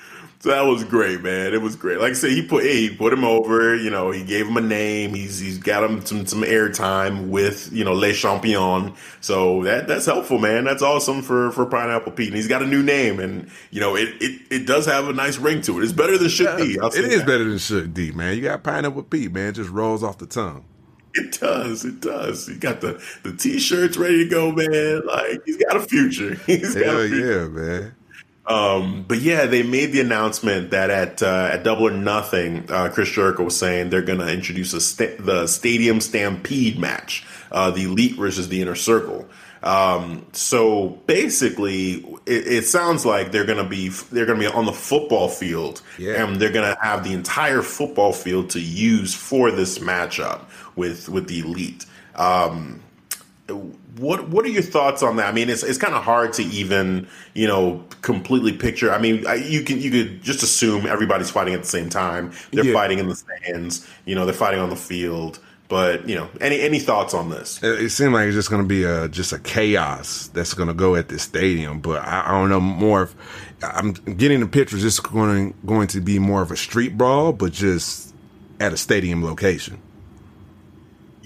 So 0.41 0.51
that 0.51 0.67
was 0.67 0.85
great, 0.85 1.23
man. 1.23 1.55
It 1.55 1.63
was 1.63 1.75
great. 1.75 1.99
Like 2.01 2.11
I 2.11 2.13
said, 2.13 2.33
he 2.33 2.43
put 2.47 2.65
hey, 2.65 2.89
he 2.89 2.95
put 2.95 3.15
him 3.15 3.25
over. 3.25 3.75
You 3.75 3.89
know, 3.89 4.11
he 4.11 4.23
gave 4.23 4.47
him 4.47 4.59
a 4.59 4.61
name. 4.61 5.15
He's 5.15 5.39
he's 5.39 5.57
got 5.57 5.83
him 5.83 6.05
some 6.05 6.27
some 6.27 6.43
airtime 6.43 7.29
with 7.31 7.73
you 7.73 7.83
know 7.83 7.95
Les 7.95 8.13
Champions. 8.13 8.93
So 9.23 9.63
that 9.63 9.89
that's 9.89 10.05
helpful, 10.05 10.39
man. 10.39 10.65
That's 10.65 10.83
awesome 10.83 11.23
for 11.23 11.51
for 11.53 11.65
Pineapple 11.65 12.13
Pete. 12.13 12.29
And 12.29 12.37
he's 12.37 12.47
got 12.49 12.63
a 12.63 12.67
new 12.67 12.83
name, 12.83 13.21
and 13.21 13.51
you 13.71 13.81
know 13.81 13.97
it 13.97 14.11
it, 14.21 14.43
it 14.51 14.67
does 14.67 14.85
have 14.85 15.09
a 15.09 15.15
nice 15.15 15.39
ring 15.39 15.63
to 15.63 15.81
it. 15.81 15.85
It's 15.85 15.93
better 15.95 16.19
than 16.19 16.29
should 16.29 16.59
be. 16.59 16.79
I'll 16.79 16.91
say 16.91 16.99
It 16.99 17.07
is 17.07 17.21
that. 17.21 17.27
better 17.27 17.45
than 17.45 17.57
Shook 17.57 17.95
D, 17.95 18.13
man. 18.13 18.37
You 18.37 18.43
got 18.43 18.63
Pineapple 18.63 19.05
Pete, 19.05 19.33
man. 19.33 19.49
It 19.49 19.53
just 19.53 19.71
rolls 19.71 20.03
off 20.03 20.19
the 20.19 20.27
tongue. 20.27 20.67
It 21.25 21.41
does. 21.41 21.85
It 21.85 22.01
does. 22.01 22.47
He 22.49 22.55
got 22.57 22.81
the 22.81 23.01
the 23.23 23.33
t-shirts 23.33 23.97
ready 23.97 24.25
to 24.25 24.29
go, 24.31 24.51
man. 24.53 25.07
Like 25.07 25.43
he's 25.47 25.57
got 25.59 25.77
a 25.77 25.81
future. 25.81 26.35
He's 26.47 26.75
got 26.75 26.85
Hell 26.85 27.01
a 27.01 27.09
future. 27.09 27.43
yeah, 27.43 27.49
man. 27.49 27.95
Um, 28.47 29.05
but 29.09 29.21
yeah, 29.21 29.47
they 29.47 29.63
made 29.63 29.93
the 29.93 30.01
announcement 30.01 30.71
that 30.73 30.91
at 30.91 31.23
uh, 31.23 31.49
at 31.53 31.63
Double 31.63 31.87
or 31.87 31.93
Nothing, 31.93 32.71
uh, 32.71 32.91
Chris 32.93 33.11
Jericho 33.11 33.45
was 33.45 33.59
saying 33.59 33.91
they're 33.91 34.03
going 34.03 34.19
to 34.19 34.31
introduce 34.31 34.75
a 34.75 34.81
sta- 34.81 35.17
the 35.19 35.47
Stadium 35.47 36.01
Stampede 36.01 36.79
match, 36.79 37.25
uh, 37.53 37.71
the 37.71 37.85
Elite 37.85 38.17
versus 38.17 38.49
the 38.49 38.61
Inner 38.61 38.75
Circle. 38.75 39.27
Um, 39.63 40.27
so 40.33 40.89
basically, 41.07 42.05
it, 42.27 42.47
it 42.47 42.67
sounds 42.67 43.07
like 43.07 43.33
they're 43.33 43.47
going 43.47 43.63
to 43.63 43.69
be 43.69 43.89
they're 43.89 44.27
going 44.27 44.39
to 44.39 44.47
be 44.51 44.55
on 44.55 44.67
the 44.67 44.73
football 44.75 45.29
field, 45.31 45.81
Yeah. 45.97 46.23
and 46.23 46.37
they're 46.37 46.53
going 46.53 46.71
to 46.71 46.79
have 46.83 47.03
the 47.03 47.15
entire 47.15 47.63
football 47.63 48.13
field 48.13 48.51
to 48.51 48.61
use 48.61 49.15
for 49.15 49.51
this 49.51 49.79
matchup 49.79 50.43
with 50.77 51.09
with 51.09 51.29
the 51.29 51.41
Elite. 51.41 51.87
Um, 52.15 52.81
what 53.97 54.29
what 54.29 54.45
are 54.45 54.49
your 54.49 54.63
thoughts 54.63 55.03
on 55.03 55.17
that? 55.17 55.27
I 55.27 55.33
mean, 55.33 55.51
it's 55.51 55.63
it's 55.63 55.79
kind 55.79 55.95
of 55.95 56.03
hard 56.03 56.33
to 56.35 56.43
even 56.45 57.07
you 57.35 57.47
know 57.47 57.85
completely 58.03 58.53
picture. 58.53 58.91
I 58.93 58.99
mean, 58.99 59.27
I, 59.27 59.35
you 59.35 59.63
can 59.63 59.81
you 59.81 59.91
could 59.91 60.23
just 60.23 60.43
assume 60.43 60.87
everybody's 60.87 61.31
fighting 61.31 61.55
at 61.55 61.63
the 61.63 61.69
same 61.69 61.89
time. 61.91 62.33
They're 62.53 62.65
Yeah. 62.65 62.73
fighting 62.73 62.99
in 62.99 63.09
the 63.09 63.17
stands. 63.17 63.87
You 64.07 64.15
know, 64.15 64.25
they're 64.25 64.35
fighting 64.35 64.61
on 64.61 64.71
the 64.71 64.77
field. 64.77 65.39
But 65.69 66.09
you 66.09 66.15
know, 66.15 66.29
any 66.41 66.61
any 66.61 66.79
thoughts 66.79 67.15
on 67.15 67.31
this? 67.31 67.63
It, 67.63 67.83
it 67.85 67.91
seemed 67.91 68.13
like 68.13 68.27
it's 68.27 68.35
just 68.35 68.51
going 68.51 68.63
to 68.63 68.69
be 68.69 68.85
a 68.85 69.09
just 69.09 69.33
a 69.33 69.39
chaos 69.39 70.29
that's 70.29 70.55
going 70.55 70.69
to 70.69 70.75
go 70.75 70.95
at 70.95 71.09
this 71.09 71.23
stadium. 71.23 71.81
But 71.81 72.03
I, 72.03 72.25
I 72.27 72.31
don't 72.33 72.51
know 72.51 72.61
more. 72.61 73.05
If, 73.05 73.15
I'm 73.63 73.93
getting 73.93 74.41
the 74.41 74.47
pictures. 74.47 74.85
It's 74.85 75.01
going 75.01 75.55
going 75.65 75.89
to 75.89 76.01
be 76.01 76.19
more 76.19 76.43
of 76.43 76.51
a 76.51 76.57
street 76.57 76.99
brawl, 76.99 77.33
but 77.33 77.53
just 77.53 78.15
at 78.61 78.73
a 78.73 78.77
stadium 78.77 79.25
location. 79.25 79.79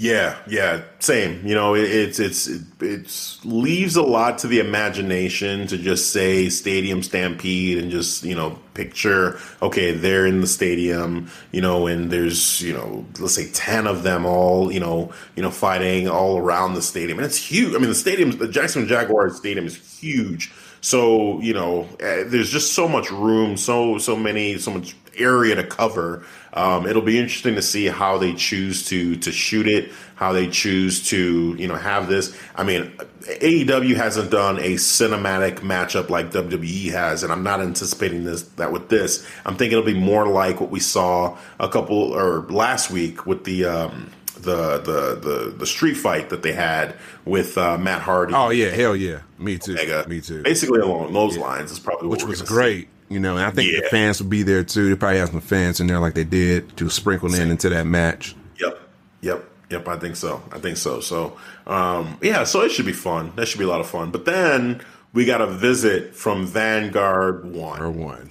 Yeah, 0.01 0.38
yeah, 0.46 0.82
same. 1.01 1.44
You 1.44 1.57
know, 1.57 1.74
it, 1.74 1.82
it's 1.90 2.20
it's 2.20 2.46
it, 2.46 2.62
it's 2.80 3.44
leaves 3.44 3.96
a 3.96 4.03
lot 4.03 4.38
to 4.38 4.46
the 4.46 4.61
imagination 4.61 5.66
to 5.66 5.76
just 5.76 6.12
say 6.12 6.49
stadium 6.51 7.03
stampede 7.03 7.78
and 7.78 7.90
just 7.90 8.22
you 8.22 8.36
know 8.36 8.61
picture 8.74 9.40
okay 9.61 9.90
they're 9.90 10.24
in 10.24 10.40
the 10.40 10.46
stadium 10.46 11.28
you 11.51 11.61
know 11.61 11.88
and 11.88 12.12
there's 12.12 12.62
you 12.62 12.72
know 12.72 13.05
let's 13.18 13.34
say 13.34 13.51
ten 13.51 13.88
of 13.88 14.05
them 14.05 14.24
all 14.24 14.70
you 14.70 14.78
know 14.78 15.12
you 15.34 15.42
know 15.42 15.51
fighting 15.51 16.09
all 16.09 16.38
around 16.38 16.74
the 16.74 16.82
stadium 16.82 17.18
and 17.18 17.26
it's 17.26 17.36
huge. 17.36 17.74
I 17.74 17.78
mean 17.78 17.88
the 17.88 17.94
stadium, 17.96 18.30
the 18.30 18.46
Jackson 18.46 18.86
Jaguars 18.86 19.36
stadium 19.36 19.66
is 19.66 19.74
huge. 19.99 20.53
So 20.80 21.40
you 21.40 21.55
know, 21.55 21.88
eh, 21.99 22.22
there's 22.24 22.51
just 22.51 22.72
so 22.72 22.86
much 22.86 23.11
room, 23.11 23.57
so 23.57 23.99
so 23.99 24.14
many, 24.14 24.59
so 24.59 24.70
much 24.70 24.94
area 25.19 25.55
to 25.55 25.64
cover. 25.64 26.25
Um, 26.53 26.87
it'll 26.87 27.03
be 27.03 27.19
interesting 27.19 27.55
to 27.55 27.62
see 27.62 27.87
how 27.87 28.19
they 28.19 28.35
choose 28.35 28.87
to 28.87 29.16
to 29.16 29.33
shoot 29.33 29.69
it, 29.69 29.93
how 30.16 30.33
they 30.33 30.49
choose 30.49 31.07
to 31.09 31.55
you 31.59 31.69
know 31.69 31.77
have 31.77 32.09
this. 32.09 32.37
I 32.57 32.64
mean, 32.64 32.91
AEW 33.23 33.95
hasn't 33.97 34.31
done 34.31 34.59
a 34.59 34.75
cinematic 34.75 35.59
matchup 35.59 36.09
like 36.09 36.31
WWE 36.31 36.91
has, 36.93 37.23
and 37.23 37.33
I'm 37.33 37.43
not 37.43 37.61
anticipating 37.61 38.25
this 38.25 38.43
that 38.43 38.73
with 38.73 38.89
this. 38.89 39.27
I'm 39.45 39.57
thinking 39.57 39.79
it'll 39.79 39.93
be 39.93 39.99
more 39.99 40.27
like 40.27 40.61
what 40.61 40.71
we 40.71 40.81
saw 40.81 41.39
a 41.61 41.69
couple 41.69 42.12
or 42.12 42.43
last 42.49 42.91
week 42.91 43.27
with 43.27 43.45
the. 43.45 43.64
Um, 43.64 44.11
the, 44.41 44.79
the 44.79 45.19
the 45.21 45.55
the 45.59 45.66
street 45.66 45.95
fight 45.95 46.31
that 46.31 46.43
they 46.43 46.53
had 46.53 46.95
with 47.25 47.59
uh, 47.59 47.77
Matt 47.77 48.03
Hardy. 48.03 48.35
Oh 48.35 48.51
yeah, 48.51 48.69
hell 48.69 48.95
yeah, 48.95 49.23
me 49.37 49.59
too, 49.59 49.73
Omega. 49.73 50.09
me 50.09 50.21
too. 50.21 50.43
Basically 50.43 50.81
along 50.81 51.12
those 51.12 51.37
lines 51.37 51.73
is 51.73 51.81
probably 51.81 52.09
what 52.09 52.19
Which 52.19 52.27
was 52.27 52.43
gonna 52.43 52.71
see. 52.71 52.89
You 53.09 53.21
know. 53.21 53.37
And 53.37 53.45
I 53.45 53.51
think 53.51 53.71
the 53.71 53.89
fans 53.89 54.21
will 54.21 54.29
be 54.29 54.43
there 54.43 54.65
too. 54.65 54.89
They 54.89 54.97
probably 54.97 55.19
have 55.19 55.31
some 55.31 55.41
fans 55.41 55.81
in 55.81 55.87
there, 55.87 55.99
like 55.99 56.15
they 56.15 56.25
did 56.25 56.77
to 56.77 56.91
sprinkle 56.91 57.35
in 57.35 57.51
into 57.51 57.69
that 57.69 57.87
match. 57.87 58.35
Yep, 58.61 58.81
yep, 59.21 59.45
yep. 59.71 59.89
I 59.89 59.99
think 59.99 60.17
so. 60.17 60.43
I 60.53 60.59
think 60.59 60.77
so. 60.77 61.01
So, 61.01 61.37
um, 61.67 62.19
yeah. 62.23 62.45
So 62.45 62.63
it 62.63 62.71
should 62.71 62.87
be 62.87 62.93
fun. 62.93 63.33
That 63.37 63.47
should 63.47 63.59
be 63.59 63.65
a 63.65 63.69
lot 63.69 63.81
of 63.81 63.89
fun. 63.89 64.11
But 64.11 64.25
then 64.25 64.81
we 65.13 65.25
got 65.25 65.41
a 65.41 65.47
visit 65.47 66.15
from 66.15 66.47
Vanguard 66.47 67.45
One. 67.53 67.81
Or 67.81 67.91
one. 67.91 68.31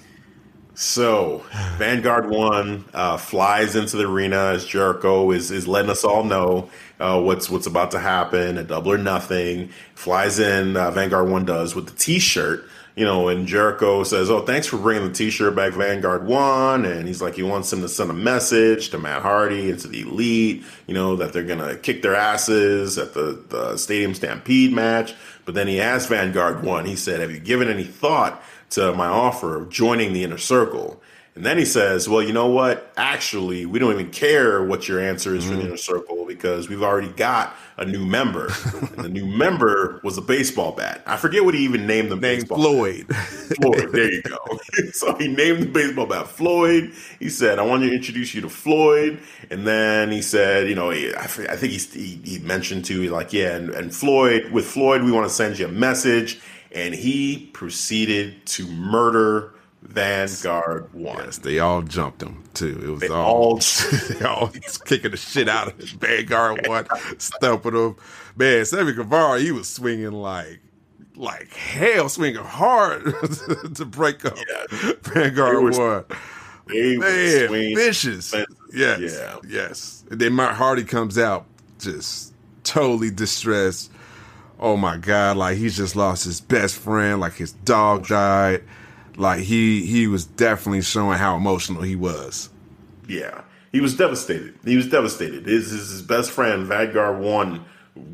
So 0.78 1.44
Vanguard 1.78 2.30
One 2.30 2.86
uh, 2.94 3.18
flies 3.18 3.76
into 3.76 3.98
the 3.98 4.08
arena 4.08 4.52
as 4.54 4.66
Jericho 4.66 5.32
is 5.32 5.50
is 5.52 5.68
letting 5.68 5.90
us 5.90 6.04
all 6.04 6.24
know 6.24 6.70
uh, 7.00 7.20
what's 7.20 7.50
what's 7.50 7.68
about 7.68 7.92
to 7.92 8.00
happen. 8.00 8.58
A 8.58 8.64
double 8.64 8.94
or 8.94 8.98
nothing 8.98 9.70
flies 9.96 10.40
in. 10.40 10.78
Uh, 10.78 10.92
Vanguard 10.92 11.30
One 11.30 11.46
does 11.46 11.74
with 11.74 11.88
the 11.88 11.96
T-shirt. 11.96 12.70
You 12.98 13.06
know, 13.06 13.28
and 13.28 13.46
Jericho 13.48 14.04
says, 14.04 14.32
"Oh, 14.32 14.42
thanks 14.42 14.66
for 14.66 14.78
bringing 14.78 15.08
the 15.08 15.14
T-shirt 15.14 15.56
back, 15.56 15.74
Vanguard 15.74 16.26
One." 16.26 16.84
And 16.84 17.08
he's 17.08 17.22
like, 17.22 17.36
he 17.36 17.44
wants 17.44 17.72
him 17.72 17.82
to 17.82 17.88
send 17.88 18.10
a 18.10 18.14
message 18.14 18.90
to 18.90 18.98
Matt 18.98 19.22
Hardy 19.22 19.70
and 19.70 19.80
to 19.82 19.88
the 19.88 20.02
Elite. 20.02 20.64
You 20.88 20.96
know 20.96 21.16
that 21.16 21.32
they're 21.32 21.44
gonna 21.44 21.76
kick 21.76 22.02
their 22.02 22.16
asses 22.16 22.98
at 22.98 23.14
the 23.14 23.40
the 23.50 23.78
Stadium 23.78 24.16
Stampede 24.16 24.74
match. 24.74 25.14
But 25.46 25.54
then 25.54 25.68
he 25.68 25.80
asked 25.80 26.10
Vanguard 26.10 26.64
One. 26.64 26.86
He 26.86 26.96
said, 26.96 27.20
"Have 27.20 27.32
you 27.32 27.40
given 27.40 27.70
any 27.70 27.84
thought?" 27.84 28.44
to 28.70 28.92
my 28.94 29.08
offer 29.08 29.56
of 29.56 29.70
joining 29.70 30.12
the 30.12 30.24
inner 30.24 30.38
circle. 30.38 31.02
And 31.38 31.46
then 31.46 31.60
he 31.60 31.66
says, 31.66 32.10
Well, 32.10 32.24
you 32.24 32.34
know 32.34 32.48
what? 32.48 32.92
Actually, 32.98 33.68
we 33.68 33.78
don't 33.78 33.94
even 33.94 34.10
care 34.10 34.64
what 34.64 34.88
your 34.88 35.00
answer 35.00 35.36
is 35.36 35.44
for 35.44 35.52
the 35.52 35.58
mm-hmm. 35.58 35.68
inner 35.68 35.78
circle 35.78 36.26
because 36.26 36.68
we've 36.68 36.82
already 36.82 37.10
got 37.10 37.56
a 37.78 37.86
new 37.86 38.08
member. 38.08 38.48
and 38.74 39.06
the 39.06 39.10
new 39.10 39.28
member 39.28 40.02
was 40.04 40.18
a 40.18 40.22
baseball 40.22 40.72
bat. 40.72 41.04
I 41.06 41.16
forget 41.16 41.46
what 41.46 41.54
he 41.54 41.64
even 41.64 41.86
named 41.86 42.10
the 42.10 42.16
Named 42.16 42.22
baseball 42.22 42.58
Floyd. 42.58 43.16
Floyd. 43.16 43.92
There 43.92 44.12
you 44.12 44.24
go. 44.24 44.38
so 44.94 45.14
he 45.18 45.28
named 45.28 45.62
the 45.62 45.68
baseball 45.68 46.08
bat 46.08 46.28
Floyd. 46.28 46.92
He 47.20 47.30
said, 47.30 47.60
I 47.60 47.62
want 47.62 47.84
to 47.84 47.94
introduce 47.94 48.34
you 48.34 48.42
to 48.42 48.50
Floyd. 48.50 49.22
And 49.52 49.68
then 49.68 50.12
he 50.12 50.24
said, 50.24 50.68
you 50.68 50.74
know, 50.74 50.90
he- 50.90 51.14
I, 51.14 51.28
think 51.28 51.72
he, 51.72 51.78
he, 51.78 52.20
he 52.24 52.40
mentioned 52.40 52.86
to, 52.86 53.00
he 53.00 53.10
like, 53.10 53.32
yeah, 53.32 53.56
and, 53.56 53.70
and 53.70 53.96
Floyd, 53.96 54.52
with 54.52 54.66
Floyd, 54.66 55.04
we 55.04 55.12
want 55.12 55.28
to 55.28 55.34
send 55.34 55.60
you 55.60 55.68
a 55.68 55.72
message. 55.72 56.42
And 56.72 56.96
he 56.96 57.52
proceeded 57.54 58.44
to 58.48 58.66
murder 58.66 59.54
Vanguard 59.84 60.94
One. 60.94 61.18
yes, 61.18 61.38
they 61.40 61.60
all 61.60 61.82
jumped 61.82 62.22
him 62.22 62.44
too. 62.54 62.80
It 62.84 62.90
was 62.90 63.00
They 63.02 63.08
all, 63.10 63.26
all- 63.26 63.60
they 64.10 64.26
all 64.26 64.48
kicking 64.86 65.12
the 65.12 65.18
shit 65.18 65.48
out 65.48 65.68
of 65.70 65.76
Vanguard 65.76 66.68
one, 66.68 66.86
stumping 67.20 67.76
him. 67.76 67.96
Man, 68.36 68.66
Sammy 68.66 68.94
Guevara, 68.94 69.40
he 69.40 69.52
was 69.52 69.70
swinging 69.70 70.12
like 70.12 70.60
like 71.16 71.52
hell, 71.54 72.10
swinging 72.10 72.44
hard 72.44 73.04
to 73.76 73.86
break 73.86 74.24
up 74.26 74.36
Yeah. 74.38 74.94
Vanguard 75.04 75.56
They 75.74 75.80
were- 75.80 75.96
one. 76.02 76.06
They 76.68 76.98
Man, 76.98 77.48
swinging 77.48 77.76
vicious. 77.76 78.34
Yes, 78.74 79.00
Yeah. 79.00 79.38
yes. 79.48 80.04
And 80.12 80.20
then 80.20 80.36
Matt 80.36 80.56
Hardy 80.56 80.84
comes 80.84 81.18
out 81.18 81.46
just 81.80 82.34
totally 82.64 83.10
distressed. 83.10 83.92
Oh 84.60 84.76
my 84.76 84.98
god, 84.98 85.38
like 85.38 85.58
he's 85.58 85.78
just 85.78 85.96
lost 85.96 86.26
his 86.26 86.42
best 86.42 86.76
friend, 86.78 87.22
like 87.22 87.34
his 87.36 87.54
dog 87.54 88.08
died. 88.08 88.64
Like 89.18 89.40
he 89.40 89.86
he 89.86 90.08
was 90.08 90.26
definitely 90.26 90.84
showing 90.84 91.18
how 91.18 91.36
emotional 91.36 91.82
he 91.82 91.96
was. 91.96 92.50
Yeah. 93.08 93.42
He 93.72 93.82
was 93.82 93.96
devastated. 93.98 94.54
He 94.64 94.78
was 94.78 94.88
devastated. 94.88 95.46
His 95.46 95.72
his, 95.72 96.02
best 96.02 96.32
friend, 96.32 96.66
Vanguard 96.66 97.20
One, 97.20 97.66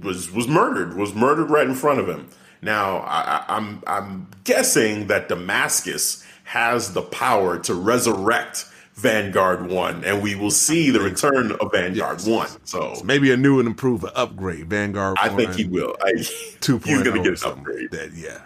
was 0.02 0.32
was 0.32 0.48
murdered, 0.48 0.96
was 0.96 1.14
murdered 1.14 1.50
right 1.50 1.68
in 1.68 1.76
front 1.76 2.00
of 2.00 2.08
him. 2.08 2.30
Now 2.62 3.00
I, 3.00 3.44
I'm 3.50 3.84
I'm 3.86 4.28
guessing 4.46 5.08
that 5.08 5.30
Damascus 5.30 6.26
has 6.46 6.94
the 6.94 7.02
power 7.02 7.60
to 7.60 7.74
resurrect 7.74 8.66
Vanguard 8.96 9.70
One, 9.70 10.04
and 10.04 10.22
we 10.22 10.36
will 10.36 10.52
see 10.52 10.90
the 10.90 11.00
return 11.00 11.52
of 11.52 11.72
Vanguard 11.72 12.20
yes. 12.20 12.28
One. 12.28 12.48
So 12.66 13.02
maybe 13.04 13.32
a 13.32 13.38
new 13.38 13.60
and 13.60 13.68
improved 13.68 14.06
upgrade, 14.16 14.70
Vanguard. 14.70 15.18
I 15.20 15.30
1, 15.30 15.38
think 15.38 15.56
he 15.56 15.66
will. 15.66 15.96
I, 16.02 16.12
Two 16.62 16.78
he's 16.80 17.04
going 17.04 17.16
to 17.16 17.20
oh 17.20 17.24
get 17.24 17.44
an 17.44 17.52
upgrade. 17.52 17.92
That, 17.92 18.14
yeah. 18.14 18.42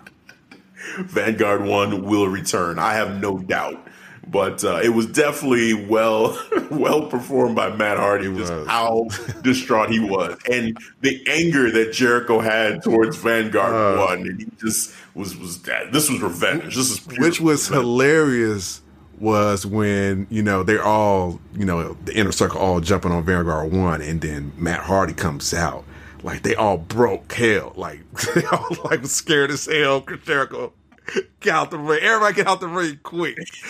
Vanguard 0.98 1.64
One 1.64 2.04
will 2.04 2.28
return. 2.28 2.80
I 2.80 2.94
have 2.94 3.22
no 3.22 3.38
doubt. 3.38 3.88
But 4.30 4.62
uh, 4.66 4.82
it 4.84 4.90
was 4.90 5.06
definitely 5.06 5.74
well 5.74 6.38
well 6.72 7.08
performed 7.08 7.56
by 7.56 7.70
Matt 7.70 7.98
Hardy. 7.98 8.34
Just 8.36 8.52
how 8.68 9.08
distraught 9.42 9.90
he 9.90 10.02
was, 10.02 10.38
and 10.52 10.78
the 11.00 11.24
anger 11.30 11.72
that 11.72 11.94
Jericho 11.94 12.42
had 12.42 12.84
towards 12.84 13.16
Vanguard 13.16 13.74
uh, 13.74 14.06
One, 14.06 14.28
and 14.28 14.40
he 14.40 14.48
just 14.60 14.94
was 15.16 15.38
was 15.38 15.62
that 15.62 15.94
this 15.94 16.10
was 16.10 16.22
revenge. 16.22 16.76
This 16.76 16.92
is 16.92 17.08
which 17.20 17.40
was 17.40 17.70
revenge. 17.70 17.86
hilarious 17.86 18.82
was 19.18 19.66
when 19.66 20.28
you 20.30 20.44
know 20.44 20.62
they're 20.62 20.84
all 20.84 21.40
you 21.56 21.66
know 21.66 21.96
the 22.04 22.14
inner 22.14 22.34
circle 22.34 22.60
all 22.60 22.82
jumping 22.82 23.14
on 23.14 23.24
Vanguard 23.24 23.72
one, 23.72 24.02
and 24.02 24.20
then 24.20 24.52
Matt 24.58 24.82
Hardy 24.82 25.14
comes 25.14 25.54
out 25.54 25.86
like 26.24 26.44
they 26.44 26.56
all 26.56 26.78
broke 26.78 27.32
hell, 27.34 27.74
like 27.76 28.02
they 28.36 28.44
all 28.46 28.68
like 28.86 29.02
was 29.02 29.14
scared 29.14 29.52
as 29.52 29.66
hell. 29.66 30.02
Chris 30.02 30.22
Jericho, 30.22 30.74
get 31.40 31.54
out 31.54 31.72
the 31.72 31.78
ring! 31.78 32.00
Everybody 32.02 32.36
get 32.36 32.48
out 32.48 32.60
the 32.60 32.68
ring 32.68 33.00
quick! 33.04 33.38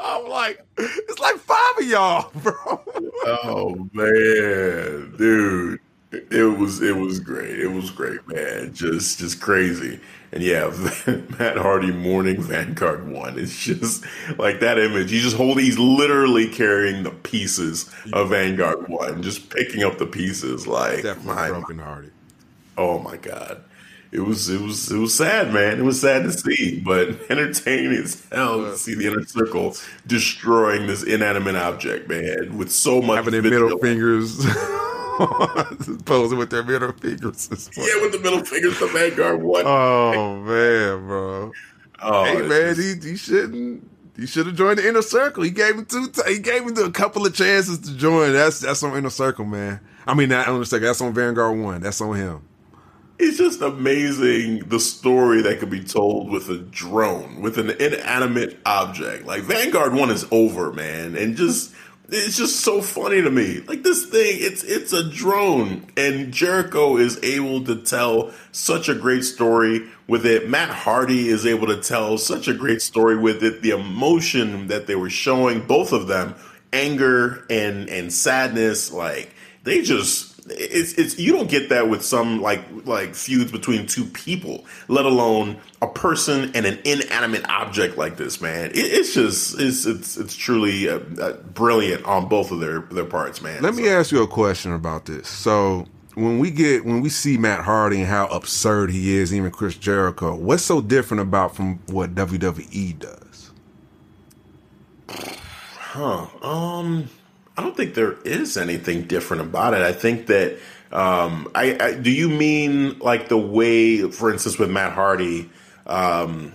I'm 0.00 0.28
like, 0.28 0.64
it's 0.76 1.18
like 1.18 1.36
five 1.36 1.78
of 1.78 1.86
y'all, 1.86 2.30
bro. 2.42 2.54
oh 3.26 3.88
man, 3.92 5.14
dude, 5.16 5.80
it 6.12 6.58
was 6.58 6.82
it 6.82 6.96
was 6.96 7.20
great. 7.20 7.58
It 7.58 7.68
was 7.68 7.90
great, 7.90 8.26
man. 8.28 8.72
Just 8.72 9.18
just 9.18 9.40
crazy. 9.40 10.00
And 10.30 10.42
yeah, 10.42 10.66
Matt 11.38 11.56
Hardy 11.56 11.90
mourning 11.90 12.42
Vanguard 12.42 13.08
one. 13.08 13.38
It's 13.38 13.64
just 13.64 14.04
like 14.38 14.60
that 14.60 14.78
image. 14.78 15.10
He's 15.10 15.22
just 15.22 15.36
holding. 15.36 15.64
He's 15.64 15.78
literally 15.78 16.48
carrying 16.48 17.02
the 17.02 17.10
pieces 17.10 17.90
of 18.12 18.30
Vanguard 18.30 18.88
one, 18.88 19.22
just 19.22 19.48
picking 19.50 19.84
up 19.84 19.98
the 19.98 20.06
pieces. 20.06 20.66
Like 20.66 21.02
definitely 21.02 21.34
my, 21.34 21.48
broken 21.48 21.78
hearted. 21.78 22.12
Oh 22.76 22.98
my 22.98 23.16
god, 23.16 23.64
it 24.10 24.20
was 24.20 24.48
it 24.48 24.60
was 24.60 24.90
it 24.90 24.98
was 24.98 25.14
sad, 25.14 25.52
man. 25.52 25.78
It 25.78 25.82
was 25.82 26.00
sad 26.00 26.22
to 26.22 26.32
see, 26.32 26.80
but 26.80 27.08
entertaining 27.30 27.92
as 27.92 28.26
hell 28.32 28.62
to 28.62 28.76
see 28.76 28.94
the 28.94 29.06
inner 29.06 29.24
circle 29.24 29.76
destroying 30.06 30.86
this 30.86 31.02
inanimate 31.02 31.56
object, 31.56 32.08
man, 32.08 32.56
with 32.56 32.72
so 32.72 33.02
much 33.02 33.16
having 33.16 33.32
their 33.32 33.42
middle 33.42 33.78
fingers. 33.78 34.44
posing 36.04 36.38
with 36.38 36.50
their 36.50 36.62
middle 36.62 36.92
fingers. 36.92 37.70
Yeah, 37.76 38.00
with 38.00 38.12
the 38.12 38.20
middle 38.22 38.44
fingers, 38.44 38.78
the 38.78 38.86
Vanguard 38.86 39.42
one. 39.42 39.64
Oh 39.66 40.36
man, 40.40 41.06
bro. 41.06 41.52
Oh, 42.00 42.24
hey 42.24 42.42
man, 42.42 42.74
just... 42.74 43.04
he, 43.04 43.10
he 43.10 43.16
shouldn't. 43.16 43.90
He 44.16 44.26
should 44.26 44.46
have 44.46 44.56
joined 44.56 44.78
the 44.78 44.88
inner 44.88 45.02
circle. 45.02 45.44
He 45.44 45.50
gave 45.50 45.76
him 45.76 45.84
two. 45.84 46.08
T- 46.08 46.22
he 46.32 46.38
gave 46.38 46.62
him 46.62 46.76
a 46.78 46.90
couple 46.90 47.26
of 47.26 47.34
chances 47.34 47.78
to 47.80 47.96
join. 47.96 48.32
That's 48.32 48.60
that's 48.60 48.82
on 48.82 48.96
inner 48.96 49.10
circle, 49.10 49.44
man. 49.44 49.80
I 50.06 50.14
mean, 50.14 50.30
not 50.30 50.48
on 50.48 50.60
the 50.60 50.66
second. 50.66 50.86
That's 50.86 51.00
on 51.00 51.12
Vanguard 51.12 51.58
one. 51.58 51.82
That's 51.82 52.00
on 52.00 52.16
him. 52.16 52.47
It's 53.18 53.38
just 53.38 53.60
amazing 53.62 54.68
the 54.68 54.78
story 54.78 55.42
that 55.42 55.58
could 55.58 55.70
be 55.70 55.82
told 55.82 56.30
with 56.30 56.48
a 56.48 56.58
drone, 56.58 57.40
with 57.40 57.58
an 57.58 57.70
inanimate 57.70 58.60
object. 58.64 59.26
Like 59.26 59.42
Vanguard 59.42 59.92
one 59.92 60.10
is 60.10 60.24
over, 60.30 60.72
man, 60.72 61.16
and 61.16 61.36
just 61.36 61.74
it's 62.10 62.38
just 62.38 62.60
so 62.60 62.80
funny 62.80 63.20
to 63.20 63.30
me. 63.30 63.60
Like 63.60 63.82
this 63.82 64.06
thing, 64.06 64.38
it's 64.40 64.62
it's 64.62 64.92
a 64.92 65.02
drone, 65.02 65.86
and 65.96 66.32
Jericho 66.32 66.96
is 66.96 67.18
able 67.24 67.64
to 67.64 67.82
tell 67.82 68.32
such 68.52 68.88
a 68.88 68.94
great 68.94 69.24
story 69.24 69.88
with 70.06 70.24
it. 70.24 70.48
Matt 70.48 70.70
Hardy 70.70 71.28
is 71.28 71.44
able 71.44 71.66
to 71.66 71.80
tell 71.82 72.18
such 72.18 72.46
a 72.46 72.54
great 72.54 72.80
story 72.80 73.16
with 73.16 73.42
it. 73.42 73.62
The 73.62 73.70
emotion 73.70 74.68
that 74.68 74.86
they 74.86 74.94
were 74.94 75.10
showing, 75.10 75.66
both 75.66 75.92
of 75.92 76.06
them, 76.06 76.36
anger 76.72 77.44
and 77.50 77.88
and 77.90 78.12
sadness, 78.12 78.92
like 78.92 79.34
they 79.64 79.82
just 79.82 80.27
it's 80.50 80.92
it's 80.94 81.18
you 81.18 81.32
don't 81.32 81.50
get 81.50 81.68
that 81.68 81.88
with 81.88 82.04
some 82.04 82.40
like 82.40 82.62
like 82.84 83.14
feuds 83.14 83.52
between 83.52 83.86
two 83.86 84.04
people, 84.04 84.64
let 84.88 85.04
alone 85.04 85.58
a 85.82 85.86
person 85.86 86.50
and 86.54 86.66
an 86.66 86.78
inanimate 86.84 87.48
object 87.48 87.96
like 87.96 88.16
this. 88.16 88.40
Man, 88.40 88.70
it, 88.70 88.76
it's 88.76 89.14
just 89.14 89.60
it's 89.60 89.86
it's 89.86 90.16
it's 90.16 90.36
truly 90.36 90.88
uh, 90.88 91.00
uh, 91.20 91.32
brilliant 91.54 92.04
on 92.04 92.28
both 92.28 92.50
of 92.50 92.60
their 92.60 92.80
their 92.80 93.04
parts, 93.04 93.42
man. 93.42 93.62
Let 93.62 93.74
so. 93.74 93.80
me 93.80 93.88
ask 93.88 94.12
you 94.12 94.22
a 94.22 94.28
question 94.28 94.72
about 94.72 95.06
this. 95.06 95.28
So 95.28 95.86
when 96.14 96.38
we 96.38 96.50
get 96.50 96.84
when 96.84 97.00
we 97.00 97.08
see 97.08 97.36
Matt 97.36 97.64
Hardy 97.64 97.98
and 98.00 98.08
how 98.08 98.26
absurd 98.26 98.90
he 98.90 99.16
is, 99.16 99.32
even 99.34 99.50
Chris 99.50 99.76
Jericho, 99.76 100.34
what's 100.34 100.64
so 100.64 100.80
different 100.80 101.22
about 101.22 101.54
from 101.54 101.78
what 101.86 102.14
WWE 102.14 102.98
does? 102.98 103.50
Huh. 105.76 106.26
Um 106.42 107.08
I 107.58 107.60
don't 107.60 107.76
think 107.76 107.94
there 107.94 108.12
is 108.24 108.56
anything 108.56 109.02
different 109.02 109.42
about 109.42 109.74
it. 109.74 109.82
I 109.82 109.92
think 109.92 110.28
that 110.28 110.58
um, 110.92 111.50
I, 111.56 111.76
I, 111.80 111.94
do 111.94 112.08
you 112.08 112.28
mean 112.28 113.00
like 113.00 113.28
the 113.28 113.36
way, 113.36 114.08
for 114.12 114.32
instance, 114.32 114.60
with 114.60 114.70
Matt 114.70 114.92
Hardy, 114.92 115.50
um, 115.84 116.52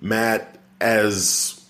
Matt 0.00 0.58
as 0.80 1.62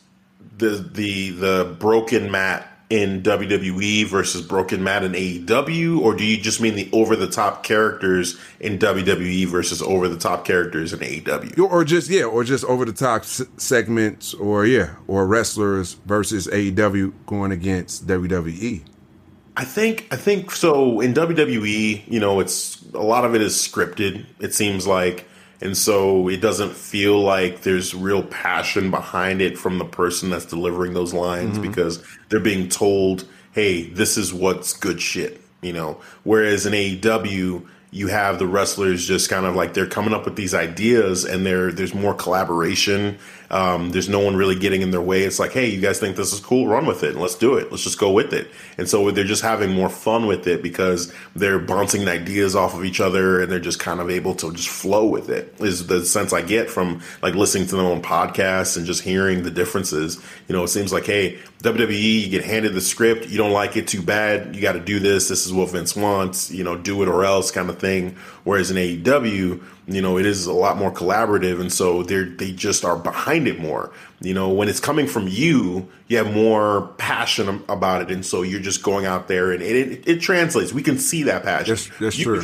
the 0.56 0.68
the 0.68 1.30
the 1.30 1.76
broken 1.80 2.30
Matt 2.30 2.75
in 2.88 3.22
WWE 3.22 4.06
versus 4.06 4.42
Broken 4.42 4.82
Matt 4.84 5.02
in 5.02 5.12
AEW, 5.12 6.00
or 6.00 6.14
do 6.14 6.24
you 6.24 6.36
just 6.36 6.60
mean 6.60 6.76
the 6.76 6.88
over 6.92 7.16
the 7.16 7.26
top 7.26 7.64
characters 7.64 8.38
in 8.60 8.78
WWE 8.78 9.46
versus 9.46 9.82
over 9.82 10.08
the 10.08 10.18
top 10.18 10.44
characters 10.44 10.92
in 10.92 11.00
AEW? 11.00 11.58
Or 11.58 11.84
just 11.84 12.08
yeah, 12.08 12.24
or 12.24 12.44
just 12.44 12.64
over 12.64 12.84
the 12.84 12.92
top 12.92 13.22
s- 13.22 13.42
segments, 13.56 14.34
or 14.34 14.66
yeah, 14.66 14.94
or 15.08 15.26
wrestlers 15.26 15.94
versus 16.06 16.46
AEW 16.46 17.12
going 17.26 17.50
against 17.50 18.06
WWE. 18.06 18.82
I 19.56 19.64
think 19.64 20.06
I 20.12 20.16
think 20.16 20.50
so 20.52 21.00
in 21.00 21.14
WWE, 21.14 22.04
you 22.06 22.20
know, 22.20 22.40
it's 22.40 22.84
a 22.94 23.02
lot 23.02 23.24
of 23.24 23.34
it 23.34 23.40
is 23.40 23.54
scripted. 23.54 24.26
It 24.38 24.54
seems 24.54 24.86
like 24.86 25.26
and 25.60 25.76
so 25.76 26.28
it 26.28 26.40
doesn't 26.40 26.72
feel 26.74 27.20
like 27.20 27.62
there's 27.62 27.94
real 27.94 28.22
passion 28.22 28.90
behind 28.90 29.40
it 29.40 29.56
from 29.56 29.78
the 29.78 29.84
person 29.84 30.30
that's 30.30 30.46
delivering 30.46 30.94
those 30.94 31.14
lines 31.14 31.58
mm-hmm. 31.58 31.68
because 31.68 32.02
they're 32.28 32.40
being 32.40 32.68
told, 32.68 33.26
"Hey, 33.52 33.84
this 33.88 34.18
is 34.18 34.34
what's 34.34 34.72
good 34.72 35.00
shit," 35.00 35.40
you 35.62 35.72
know. 35.72 36.00
Whereas 36.24 36.66
in 36.66 36.72
AEW, 36.72 37.66
you 37.90 38.08
have 38.08 38.38
the 38.38 38.46
wrestlers 38.46 39.06
just 39.06 39.30
kind 39.30 39.46
of 39.46 39.54
like 39.54 39.72
they're 39.72 39.86
coming 39.86 40.12
up 40.12 40.24
with 40.24 40.36
these 40.36 40.54
ideas 40.54 41.24
and 41.24 41.46
there 41.46 41.72
there's 41.72 41.94
more 41.94 42.14
collaboration 42.14 43.18
um, 43.50 43.90
there's 43.90 44.08
no 44.08 44.20
one 44.20 44.36
really 44.36 44.58
getting 44.58 44.82
in 44.82 44.90
their 44.90 45.00
way. 45.00 45.22
It's 45.22 45.38
like 45.38 45.52
hey 45.52 45.68
you 45.68 45.80
guys 45.80 45.98
think 45.98 46.16
this 46.16 46.32
is 46.32 46.40
cool? 46.40 46.66
Run 46.66 46.86
with 46.86 47.02
it 47.02 47.10
and 47.10 47.20
let's 47.20 47.34
do 47.34 47.56
it. 47.56 47.70
Let's 47.70 47.82
just 47.82 47.98
go 47.98 48.10
with 48.10 48.32
it. 48.32 48.50
And 48.78 48.88
so 48.88 49.10
they're 49.10 49.24
just 49.24 49.42
having 49.42 49.70
more 49.70 49.88
fun 49.88 50.26
with 50.26 50.46
it 50.46 50.62
because 50.62 51.12
they're 51.34 51.58
bouncing 51.58 52.06
ideas 52.08 52.54
off 52.54 52.74
of 52.74 52.84
each 52.84 53.00
other 53.00 53.40
and 53.40 53.50
they're 53.50 53.58
just 53.60 53.78
kind 53.78 54.00
of 54.00 54.10
able 54.10 54.34
to 54.36 54.52
just 54.52 54.68
flow 54.68 55.06
with 55.06 55.30
it 55.30 55.54
is 55.60 55.86
the 55.86 56.04
sense 56.04 56.32
i 56.32 56.42
get 56.42 56.70
from 56.70 57.00
like 57.22 57.34
listening 57.34 57.66
to 57.66 57.76
them 57.76 57.86
on 57.86 58.02
podcasts 58.02 58.76
and 58.76 58.86
just 58.86 59.02
hearing 59.02 59.42
the 59.42 59.50
differences. 59.50 60.20
You 60.48 60.54
know 60.54 60.64
it 60.64 60.68
seems 60.68 60.92
like 60.92 61.06
hey 61.06 61.38
WWE, 61.62 62.22
you 62.22 62.28
get 62.28 62.44
handed 62.44 62.74
the 62.74 62.80
script, 62.80 63.28
you 63.28 63.38
don't 63.38 63.52
like 63.52 63.76
it 63.76 63.88
too 63.88 64.02
bad, 64.02 64.54
you 64.54 64.62
got 64.62 64.72
to 64.72 64.80
do 64.80 65.00
this. 65.00 65.28
This 65.28 65.46
is 65.46 65.52
what 65.52 65.70
Vince 65.70 65.96
wants, 65.96 66.50
you 66.50 66.62
know, 66.62 66.76
do 66.76 67.02
it 67.02 67.08
or 67.08 67.24
else 67.24 67.50
kind 67.50 67.70
of 67.70 67.78
thing. 67.78 68.16
Whereas 68.44 68.70
in 68.70 68.76
AEW, 68.76 69.62
you 69.88 70.02
know, 70.02 70.18
it 70.18 70.26
is 70.26 70.46
a 70.46 70.52
lot 70.52 70.76
more 70.76 70.90
collaborative, 70.90 71.60
and 71.60 71.72
so 71.72 72.02
they 72.02 72.24
they 72.24 72.52
just 72.52 72.84
are 72.84 72.96
behind 72.96 73.46
it 73.46 73.60
more. 73.60 73.92
You 74.20 74.34
know, 74.34 74.48
when 74.48 74.68
it's 74.68 74.80
coming 74.80 75.06
from 75.06 75.28
you, 75.28 75.88
you 76.08 76.16
have 76.16 76.32
more 76.32 76.88
passion 76.98 77.62
about 77.68 78.02
it, 78.02 78.10
and 78.10 78.26
so 78.26 78.42
you're 78.42 78.60
just 78.60 78.82
going 78.82 79.06
out 79.06 79.28
there, 79.28 79.52
and 79.52 79.62
it 79.62 79.76
it, 79.76 80.08
it 80.08 80.20
translates. 80.20 80.72
We 80.72 80.82
can 80.82 80.98
see 80.98 81.22
that 81.24 81.44
passion. 81.44 81.74
That's, 81.74 81.98
that's 81.98 82.16
true. 82.16 82.42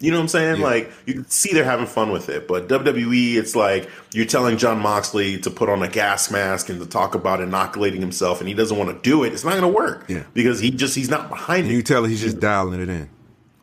You 0.00 0.12
know 0.12 0.18
what 0.18 0.22
I'm 0.22 0.28
saying? 0.28 0.60
Yeah. 0.60 0.66
Like 0.66 0.92
you 1.06 1.14
can 1.14 1.28
see 1.28 1.52
they're 1.52 1.64
having 1.64 1.86
fun 1.86 2.12
with 2.12 2.28
it. 2.28 2.46
But 2.46 2.68
WWE, 2.68 3.34
it's 3.34 3.56
like 3.56 3.90
you're 4.12 4.26
telling 4.26 4.56
Jon 4.56 4.78
Moxley 4.78 5.38
to 5.38 5.50
put 5.50 5.68
on 5.68 5.82
a 5.82 5.88
gas 5.88 6.30
mask 6.30 6.68
and 6.68 6.78
to 6.78 6.86
talk 6.86 7.16
about 7.16 7.40
inoculating 7.40 8.00
himself, 8.00 8.38
and 8.40 8.48
he 8.48 8.54
doesn't 8.54 8.76
want 8.76 8.90
to 8.90 9.10
do 9.10 9.24
it. 9.24 9.32
It's 9.32 9.42
not 9.44 9.52
going 9.52 9.62
to 9.62 9.68
work. 9.68 10.04
Yeah. 10.08 10.22
Because 10.34 10.60
he 10.60 10.70
just 10.70 10.94
he's 10.94 11.10
not 11.10 11.28
behind 11.28 11.64
and 11.64 11.72
it. 11.72 11.74
You 11.74 11.82
tell 11.82 12.04
him 12.04 12.10
he's 12.10 12.20
just 12.20 12.38
dialing 12.38 12.80
it 12.80 12.88
in. 12.88 13.10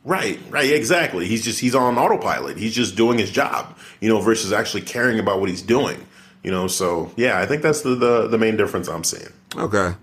Right, 0.06 0.40
right, 0.52 0.72
exactly. 0.72 1.28
He's 1.28 1.44
just 1.44 1.60
he's 1.60 1.74
on 1.74 1.98
autopilot. 1.98 2.58
He's 2.58 2.76
just 2.76 2.96
doing 2.96 3.18
his 3.18 3.32
job, 3.32 3.76
you 4.00 4.08
know, 4.08 4.22
versus 4.22 4.54
actually 4.54 4.82
caring 4.82 5.20
about 5.20 5.40
what 5.40 5.50
he's 5.50 5.64
doing. 5.64 6.06
You 6.44 6.52
know, 6.52 6.68
so 6.68 7.12
yeah, 7.18 7.40
I 7.40 7.48
think 7.48 7.64
that's 7.64 7.82
the 7.82 7.96
the, 7.96 8.28
the 8.28 8.38
main 8.38 8.56
difference 8.56 8.88
I'm 8.88 9.04
seeing. 9.04 9.34
Okay. 9.56 9.96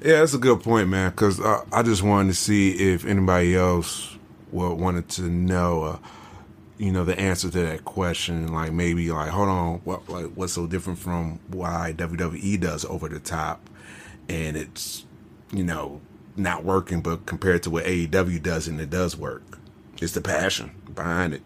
Yeah, 0.00 0.20
that's 0.20 0.32
a 0.32 0.38
good 0.38 0.62
point, 0.62 0.88
man. 0.88 1.10
Because 1.10 1.38
uh, 1.38 1.64
I 1.70 1.82
just 1.82 2.02
wanted 2.02 2.30
to 2.30 2.34
see 2.34 2.94
if 2.94 3.04
anybody 3.04 3.54
else 3.54 4.16
well, 4.52 4.74
wanted 4.74 5.08
to 5.10 5.22
know, 5.22 5.82
uh, 5.82 5.98
you 6.78 6.90
know, 6.90 7.04
the 7.04 7.18
answer 7.18 7.50
to 7.50 7.62
that 7.62 7.84
question. 7.84 8.52
Like 8.52 8.72
maybe, 8.72 9.10
like, 9.10 9.30
hold 9.30 9.48
on, 9.48 9.74
what, 9.84 10.08
like, 10.08 10.26
what's 10.34 10.54
so 10.54 10.66
different 10.66 10.98
from 10.98 11.40
why 11.48 11.94
WWE 11.96 12.58
does 12.58 12.84
over 12.86 13.08
the 13.08 13.20
top, 13.20 13.68
and 14.28 14.56
it's, 14.56 15.04
you 15.52 15.62
know, 15.62 16.00
not 16.36 16.64
working, 16.64 17.00
but 17.00 17.26
compared 17.26 17.62
to 17.64 17.70
what 17.70 17.84
AEW 17.84 18.42
does, 18.42 18.68
and 18.68 18.80
it 18.80 18.90
does 18.90 19.16
work. 19.16 19.42
It's 20.00 20.12
the 20.12 20.20
passion 20.20 20.72
behind 20.94 21.34
it. 21.34 21.42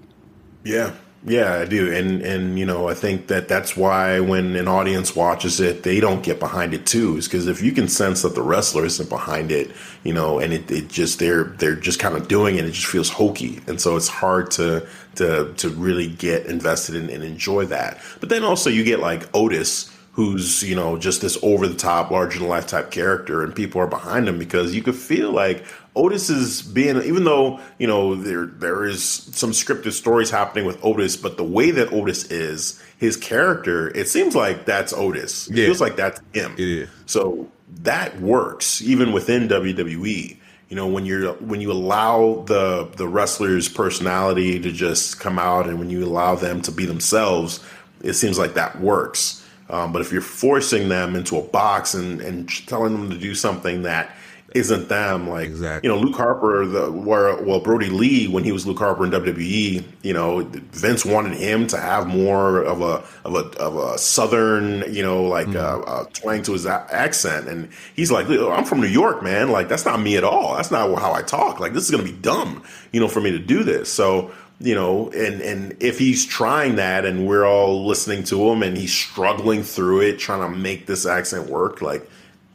Yeah, 0.65 0.93
yeah, 1.25 1.55
I 1.55 1.65
do, 1.65 1.93
and 1.93 2.23
and 2.23 2.57
you 2.57 2.65
know, 2.65 2.89
I 2.89 2.95
think 2.95 3.27
that 3.27 3.49
that's 3.49 3.77
why 3.77 4.21
when 4.21 4.55
an 4.55 4.69
audience 4.69 5.17
watches 5.17 5.59
it, 5.59 5.83
they 5.83 5.99
don't 5.99 6.23
get 6.23 6.39
behind 6.39 6.73
it 6.73 6.87
too. 6.87 7.17
Is 7.17 7.27
because 7.27 7.49
if 7.49 7.61
you 7.63 7.73
can 7.73 7.89
sense 7.89 8.23
that 8.23 8.37
the 8.37 8.43
wrestler 8.43 8.85
isn't 8.85 9.09
behind 9.09 9.51
it, 9.51 9.73
you 10.05 10.13
know, 10.13 10.39
and 10.39 10.53
it, 10.53 10.71
it 10.71 10.89
just 10.89 11.19
they're 11.19 11.45
they're 11.45 11.75
just 11.75 11.99
kind 11.99 12.17
of 12.17 12.29
doing 12.29 12.57
it, 12.57 12.65
it 12.65 12.71
just 12.71 12.87
feels 12.87 13.09
hokey, 13.09 13.61
and 13.67 13.81
so 13.81 13.97
it's 13.97 14.07
hard 14.07 14.53
to 14.53 14.87
to 15.17 15.53
to 15.55 15.69
really 15.71 16.07
get 16.07 16.47
invested 16.47 16.95
in 16.95 17.11
and 17.11 17.25
enjoy 17.25 17.65
that. 17.67 17.99
But 18.21 18.29
then 18.29 18.45
also 18.45 18.71
you 18.71 18.85
get 18.85 19.01
like 19.01 19.29
Otis 19.35 19.91
who's 20.17 20.63
you 20.63 20.75
know 20.75 20.97
just 20.97 21.21
this 21.21 21.37
over 21.43 21.69
the 21.69 21.75
top 21.75 22.11
larger 22.11 22.39
than 22.39 22.49
life 22.49 22.67
type 22.67 22.91
character 22.91 23.43
and 23.43 23.55
people 23.55 23.79
are 23.81 23.87
behind 23.87 24.27
him 24.27 24.39
because 24.39 24.75
you 24.75 24.83
could 24.83 24.95
feel 24.97 25.31
like 25.31 25.63
Otis 25.95 26.31
is 26.31 26.63
being 26.63 26.97
even 27.03 27.25
though 27.25 27.61
you 27.79 27.87
know 27.87 28.15
there 28.15 28.47
there 28.47 28.85
is 28.85 29.05
some 29.05 29.51
scripted 29.51 29.93
stories 29.93 30.31
happening 30.31 30.65
with 30.65 30.83
Otis 30.83 31.19
but 31.19 31.37
the 31.37 31.45
way 31.45 31.71
that 31.71 31.93
Otis 31.93 32.25
is 32.31 32.83
his 32.97 33.15
character 33.19 33.95
it 33.95 34.09
seems 34.09 34.35
like 34.35 34.65
that's 34.65 34.95
Otis 34.95 35.49
it 35.49 35.57
Yeah. 35.59 35.67
feels 35.67 35.83
like 35.83 35.97
that's 35.97 36.19
him 36.33 36.55
Yeah. 36.57 36.87
so 37.05 37.47
that 37.83 38.19
works 38.19 38.81
even 38.81 39.13
within 39.13 39.49
WWE 39.49 40.39
you 40.71 40.77
know 40.77 40.87
when 40.87 41.05
you're 41.05 41.35
when 41.35 41.61
you 41.61 41.71
allow 41.71 42.43
the 42.47 42.89
the 42.97 43.07
wrestler's 43.07 43.69
personality 43.69 44.59
to 44.61 44.73
just 44.73 45.21
come 45.21 45.39
out 45.39 45.69
and 45.69 45.79
when 45.79 45.91
you 45.91 46.03
allow 46.07 46.35
them 46.37 46.63
to 46.63 46.73
be 46.73 46.87
themselves 46.87 47.61
it 48.03 48.15
seems 48.15 48.39
like 48.39 48.55
that 48.55 48.81
works 48.81 49.43
um, 49.71 49.93
but 49.93 50.03
if 50.03 50.13
you're 50.13 50.21
forcing 50.23 50.89
them 50.89 51.17
into 51.17 51.37
a 51.37 51.43
box 51.43 51.95
and, 51.95 52.21
and 52.21 52.49
telling 52.67 52.93
them 52.93 53.11
to 53.11 53.19
do 53.19 53.35
something 53.35 53.83
that 53.83 54.15
isn't 54.55 54.89
them, 54.89 55.29
like 55.29 55.49
Exactly. 55.49 55.87
you 55.87 55.95
know, 55.95 56.01
Luke 56.01 56.15
Harper, 56.17 56.65
the 56.65 56.91
where 56.91 57.37
well 57.43 57.61
Brodie 57.61 57.91
Lee 57.91 58.27
when 58.27 58.43
he 58.43 58.53
was 58.53 58.67
Luke 58.67 58.79
Harper 58.79 59.05
in 59.05 59.11
WWE, 59.11 59.85
you 60.03 60.13
know, 60.15 60.45
Vince 60.45 61.05
wanted 61.05 61.37
him 61.37 61.67
to 61.67 61.77
have 61.77 62.07
more 62.07 62.63
of 62.63 62.81
a 62.81 63.05
of 63.25 63.35
a 63.35 63.59
of 63.59 63.77
a 63.77 63.99
southern, 63.99 64.85
you 64.95 65.03
know, 65.03 65.25
like 65.25 65.49
uh, 65.49 65.81
uh, 65.81 66.05
twang 66.15 66.43
to 66.45 66.53
his 66.53 66.65
a- 66.65 66.87
accent, 66.91 67.49
and 67.49 67.69
he's 67.97 68.11
like, 68.11 68.29
I'm 68.31 68.65
from 68.65 68.81
New 68.81 68.87
York, 68.87 69.23
man. 69.23 69.51
Like 69.51 69.69
that's 69.69 69.85
not 69.85 70.01
me 70.01 70.17
at 70.17 70.25
all. 70.25 70.57
That's 70.57 70.71
not 70.71 70.97
how 71.01 71.13
I 71.13 71.21
talk. 71.23 71.61
Like 71.61 71.75
this 71.75 71.85
is 71.85 71.91
gonna 71.91 72.05
be 72.05 72.13
dumb, 72.13 72.63
you 72.93 73.01
know, 73.01 73.09
for 73.09 73.21
me 73.21 73.33
to 73.33 73.39
do 73.41 73.63
this. 73.63 73.93
So 73.93 74.31
you 74.59 74.75
know, 74.75 75.11
and 75.11 75.41
and 75.41 75.77
if 75.81 75.99
he's 75.99 76.25
trying 76.25 76.77
that, 76.77 77.05
and 77.05 77.27
we're 77.27 77.45
all 77.45 77.87
listening 77.87 78.25
to 78.25 78.51
him, 78.51 78.63
and 78.63 78.77
he's 78.77 78.93
struggling 78.93 79.63
through 79.63 80.03
it, 80.03 80.19
trying 80.19 80.41
to 80.41 80.59
make 80.59 80.87
this 80.87 81.07
accent 81.07 81.51
work, 81.51 81.83
like 81.83 82.09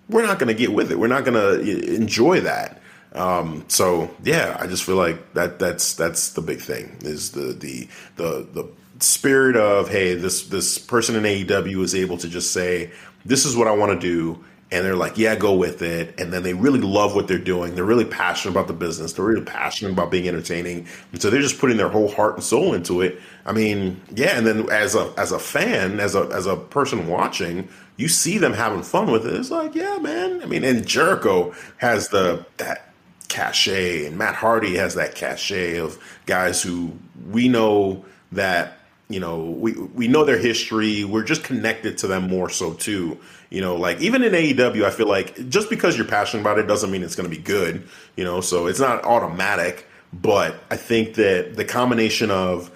we're 0.10 0.26
not 0.26 0.40
going 0.40 0.48
to 0.48 0.54
get 0.54 0.74
with 0.74 0.92
it. 0.92 1.00
We're 1.00 1.08
not 1.08 1.26
going 1.26 1.36
to 1.36 1.96
enjoy 1.96 2.42
that. 2.42 2.82
Um, 3.14 3.66
so 3.68 4.10
yeah, 4.24 4.58
I 4.60 4.68
just 4.68 4.84
feel 4.84 4.96
like 4.96 5.34
that 5.34 5.60
that's 5.60 5.94
that's 5.94 6.32
the 6.32 6.42
big 6.42 6.60
thing 6.60 6.98
is 7.02 7.32
the 7.32 7.54
the 7.54 7.88
the 8.16 8.48
the 8.54 8.70
spirit 9.00 9.58
of 9.58 9.90
hey 9.90 10.14
this 10.14 10.48
this 10.48 10.78
person 10.78 11.16
in 11.16 11.24
AEW 11.24 11.84
is 11.84 11.94
able 11.94 12.18
to 12.20 12.30
just 12.30 12.52
say 12.52 12.92
this 13.26 13.46
is 13.46 13.56
what 13.56 13.68
I 13.68 13.72
want 13.72 14.00
to 14.00 14.00
do 14.00 14.44
and 14.72 14.86
they're 14.86 14.96
like 14.96 15.18
yeah 15.18 15.36
go 15.36 15.54
with 15.54 15.82
it. 15.82 16.20
And 16.20 16.32
then 16.32 16.44
they 16.44 16.54
really 16.54 16.80
love 16.80 17.16
what 17.16 17.28
they're 17.28 17.38
doing. 17.38 17.76
They're 17.76 17.84
really 17.84 18.06
passionate 18.06 18.54
about 18.54 18.68
the 18.68 18.74
business. 18.74 19.14
They're 19.14 19.26
really 19.26 19.44
passionate 19.44 19.92
about 19.92 20.12
being 20.12 20.28
entertaining. 20.28 20.88
And 21.12 21.22
so 21.22 21.30
they're 21.30 21.42
just 21.42 21.60
putting 21.60 21.78
their 21.78 21.90
whole 21.90 22.10
heart 22.10 22.36
and 22.36 22.44
soul 22.44 22.74
into 22.74 23.02
it. 23.02 23.20
I 23.46 23.52
mean 23.52 24.02
yeah 24.16 24.38
and 24.38 24.48
then 24.48 24.70
as 24.70 24.96
a 24.96 25.14
as 25.18 25.32
a 25.32 25.40
fan 25.40 26.00
as 26.00 26.16
a 26.16 26.30
as 26.34 26.46
a 26.46 26.56
person 26.56 27.08
watching 27.08 27.68
you 27.98 28.08
see 28.08 28.38
them 28.38 28.54
having 28.54 28.84
fun 28.84 29.12
with 29.12 29.26
it. 29.26 29.34
It's 29.34 29.52
like 29.52 29.76
yeah 29.76 29.98
man. 29.98 30.42
I 30.42 30.46
mean 30.46 30.64
and 30.64 30.88
Jericho 30.88 31.54
has 31.78 32.10
the 32.10 32.46
that 32.58 32.92
cachet 33.28 34.06
and 34.06 34.18
Matt 34.18 34.36
Hardy 34.36 34.76
has 34.76 34.96
that 34.96 35.16
cachet 35.16 35.78
of 35.78 35.98
guys 36.26 36.62
who 36.62 36.92
we 37.30 37.48
know 37.48 38.04
that 38.34 38.81
you 39.12 39.20
know 39.20 39.46
we 39.46 39.74
we 39.74 40.08
know 40.08 40.24
their 40.24 40.38
history 40.38 41.04
we're 41.04 41.24
just 41.24 41.44
connected 41.44 41.98
to 41.98 42.08
them 42.08 42.28
more 42.28 42.50
so 42.50 42.74
too 42.74 43.18
you 43.50 43.62
know 43.62 43.76
like 43.76 44.00
even 44.02 44.24
in 44.24 44.34
AEW 44.34 44.84
I 44.84 44.90
feel 44.90 45.08
like 45.08 45.50
just 45.50 45.70
because 45.70 45.98
you're 45.98 46.08
passionate 46.08 46.42
about 46.42 46.60
it 46.60 46.68
doesn't 46.68 46.92
mean 46.92 47.04
it's 47.04 47.16
going 47.16 47.30
to 47.30 47.36
be 47.36 47.42
good 47.42 47.88
you 48.16 48.24
know 48.24 48.42
so 48.42 48.68
it's 48.68 48.80
not 48.80 49.04
automatic 49.04 49.88
but 50.14 50.56
I 50.70 50.76
think 50.76 51.16
that 51.16 51.56
the 51.56 51.66
combination 51.66 52.32
of 52.32 52.72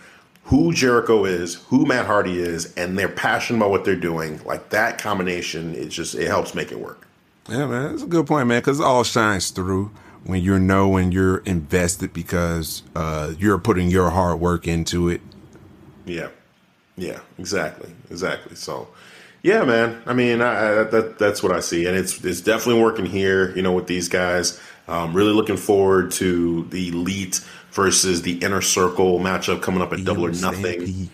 who 0.46 0.72
Jericho 0.72 1.26
is, 1.26 1.56
who 1.56 1.86
Matt 1.86 2.06
Hardy 2.06 2.40
is, 2.40 2.74
and 2.76 2.98
they're 2.98 3.10
passionate 3.10 3.58
about 3.58 3.72
what 3.72 3.84
they're 3.84 3.96
doing, 3.96 4.40
like 4.46 4.70
that 4.70 5.00
combination, 5.00 5.76
it 5.76 5.90
just 5.90 6.16
it 6.16 6.28
helps 6.28 6.54
make 6.54 6.72
it 6.72 6.80
work. 6.80 7.08
Yeah, 7.50 7.66
man, 7.66 7.92
that's 7.92 8.04
a 8.04 8.08
good 8.08 8.28
point, 8.28 8.48
man. 8.48 8.62
Because 8.62 8.80
it 8.80 8.84
all 8.84 9.04
shines 9.04 9.50
through 9.50 9.92
when 10.24 10.42
you 10.42 10.58
know 10.60 10.88
when 10.88 11.12
you're 11.12 11.38
invested 11.40 12.14
because 12.14 12.84
uh, 12.96 13.34
you're 13.38 13.58
putting 13.58 13.90
your 13.90 14.12
hard 14.12 14.40
work 14.40 14.68
into 14.68 15.10
it. 15.10 15.22
Yeah, 16.06 16.30
yeah, 16.98 17.20
exactly, 17.38 17.90
exactly. 18.10 18.56
So, 18.56 18.88
yeah, 19.44 19.64
man. 19.64 20.02
I 20.06 20.14
mean, 20.14 20.42
I, 20.42 20.82
I, 20.82 20.84
that 20.86 21.18
that's 21.20 21.44
what 21.44 21.52
I 21.52 21.60
see, 21.60 21.86
and 21.86 21.96
it's 21.98 22.24
it's 22.24 22.42
definitely 22.42 22.82
working 22.82 23.06
here. 23.06 23.56
You 23.56 23.62
know, 23.62 23.74
with 23.74 23.88
these 23.88 24.10
guys, 24.10 24.60
um, 24.88 25.14
really 25.14 25.34
looking 25.34 25.58
forward 25.58 26.12
to 26.14 26.66
the 26.70 26.90
elite 26.90 27.42
versus 27.72 28.22
the 28.22 28.38
inner 28.44 28.62
circle 28.62 29.20
matchup 29.20 29.62
coming 29.62 29.82
up 29.82 29.94
at 29.94 30.04
Double 30.04 30.26
or 30.26 30.32
Nothing. 30.32 31.10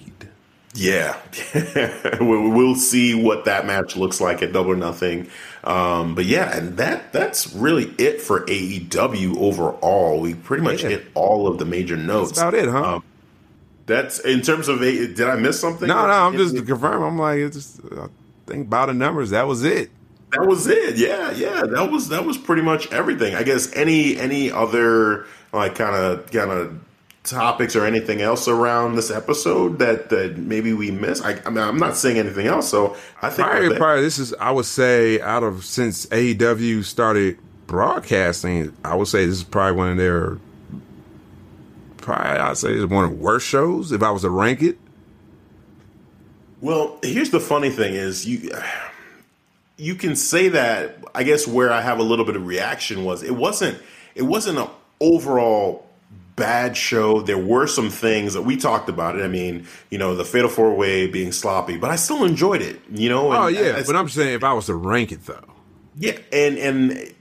Yeah, 0.74 1.18
we'll 2.22 2.50
we'll 2.50 2.76
see 2.76 3.14
what 3.14 3.44
that 3.46 3.66
match 3.66 3.98
looks 3.98 4.22
like 4.22 4.42
at 4.42 4.54
Double 4.54 4.72
or 4.72 4.76
Nothing. 4.78 5.30
Um, 5.66 6.16
but 6.16 6.26
yeah, 6.26 6.56
and 6.58 6.78
that 6.78 7.12
that's 7.12 7.54
really 7.54 7.94
it 7.98 8.22
for 8.22 8.46
AEW 8.46 9.38
overall. 9.38 10.22
We 10.22 10.34
pretty 10.34 10.64
much 10.64 10.84
Yeah. 10.84 10.90
hit 10.92 11.08
all 11.14 11.46
of 11.48 11.58
the 11.58 11.66
major 11.66 11.98
notes. 11.98 12.32
That's 12.32 12.40
about 12.40 12.54
it, 12.54 12.70
huh? 12.70 12.96
Um, 12.96 13.04
That's 13.86 14.20
in 14.20 14.42
terms 14.42 14.68
of 14.68 14.82
a. 14.82 15.08
Did 15.08 15.22
I 15.28 15.36
miss 15.36 15.60
something? 15.60 15.88
no, 15.88 16.06
no, 16.08 16.12
I'm 16.14 16.38
just 16.38 16.54
It- 16.56 16.60
to 16.60 16.66
confirm. 16.66 17.04
I'm 17.04 17.18
like, 17.18 17.40
it's 17.40 17.56
just, 17.58 17.80
I 17.98 18.08
think 18.48 18.70
by 18.70 18.86
the 18.86 18.94
numbers, 18.94 19.32
that 19.32 19.48
was 19.48 19.64
it. 19.64 19.90
That 20.32 20.48
was 20.48 20.68
it. 20.68 20.96
Yeah, 20.96 21.32
yeah. 21.32 21.64
That 21.66 21.92
was 21.92 22.08
that 22.10 22.26
was 22.26 22.38
pretty 22.38 22.62
much 22.62 22.90
everything. 22.92 23.36
I 23.36 23.44
guess 23.44 23.70
any 23.76 24.18
any 24.18 24.50
other 24.52 25.26
like 25.52 25.76
kind 25.76 25.96
of 25.96 26.32
kind 26.32 26.52
of 26.52 26.80
topics 27.24 27.76
or 27.76 27.86
anything 27.86 28.22
else 28.22 28.48
around 28.48 28.96
this 28.96 29.12
episode 29.12 29.78
that 29.80 30.10
that 30.10 30.38
maybe 30.38 30.72
we 30.74 30.90
missed. 30.90 31.24
I, 31.26 31.40
I 31.46 31.50
mean, 31.50 31.58
I'm 31.60 31.78
not 31.78 31.98
saying 31.98 32.18
anything 32.18 32.48
else. 32.48 32.70
So 32.70 32.96
I 33.22 33.30
think 33.30 33.48
there. 33.50 33.76
probably 33.78 34.04
this 34.04 34.20
is, 34.20 34.34
I 34.40 34.52
would 34.52 34.66
say, 34.66 35.20
out 35.20 35.44
of 35.44 35.66
since 35.66 36.06
AEW 36.08 36.86
started 36.86 37.38
broadcasting, 37.68 38.74
I 38.86 38.96
would 38.96 39.08
say 39.08 39.26
this 39.26 39.36
is 39.38 39.44
probably 39.44 39.76
one 39.78 39.90
of 39.92 39.98
their, 39.98 40.38
probably 42.02 42.30
I'd 42.40 42.58
say 42.58 42.72
it's 42.74 42.92
one 42.92 43.06
of 43.06 43.12
the 43.12 43.18
worst 43.18 43.48
shows 43.48 43.92
if 43.92 44.02
I 44.04 44.12
was 44.12 44.24
to 44.24 44.30
rank 44.30 44.62
it. 44.62 44.78
Well, 46.60 47.00
here's 47.04 47.32
the 47.32 47.40
funny 47.40 47.70
thing 47.70 47.94
is 47.96 48.26
you 48.28 48.52
you 49.78 49.96
can 49.96 50.16
say 50.16 50.50
that 50.50 51.04
I 51.16 51.24
guess 51.24 51.48
where 51.48 51.72
I 51.72 51.82
have 51.82 52.00
a 52.00 52.04
little 52.04 52.26
bit 52.26 52.36
of 52.36 52.46
reaction 52.46 53.04
was 53.04 53.24
it 53.24 53.36
wasn't 53.36 53.82
it 54.16 54.24
wasn't 54.24 54.60
an 54.60 54.68
overall 55.00 55.88
bad 56.36 56.78
show. 56.78 57.22
There 57.22 57.38
were 57.38 57.66
some 57.68 57.90
things 57.90 58.34
that 58.36 58.44
we 58.44 58.58
talked 58.58 58.90
about 58.90 59.18
it. 59.18 59.24
I 59.24 59.28
mean, 59.28 59.66
you 59.90 59.98
know, 59.98 60.16
the 60.16 60.24
Fatal 60.26 60.50
Four 60.50 60.76
Way 60.76 61.08
being 61.08 61.32
sloppy, 61.32 61.78
but 61.78 61.90
I 61.90 61.96
still 61.96 62.24
enjoyed 62.24 62.62
it. 62.62 62.80
You 62.92 63.10
know, 63.10 63.32
Oh 63.34 63.48
and 63.48 63.56
yeah, 63.56 63.78
I- 63.78 63.84
but 63.84 63.96
I'm 63.96 64.10
saying 64.10 64.34
if 64.36 64.44
I 64.44 64.54
was 64.54 64.68
to 64.68 64.76
rank 64.76 65.12
it 65.12 65.26
though, 65.26 65.44
yeah, 65.98 66.18
and 66.32 66.58
and 66.60 67.14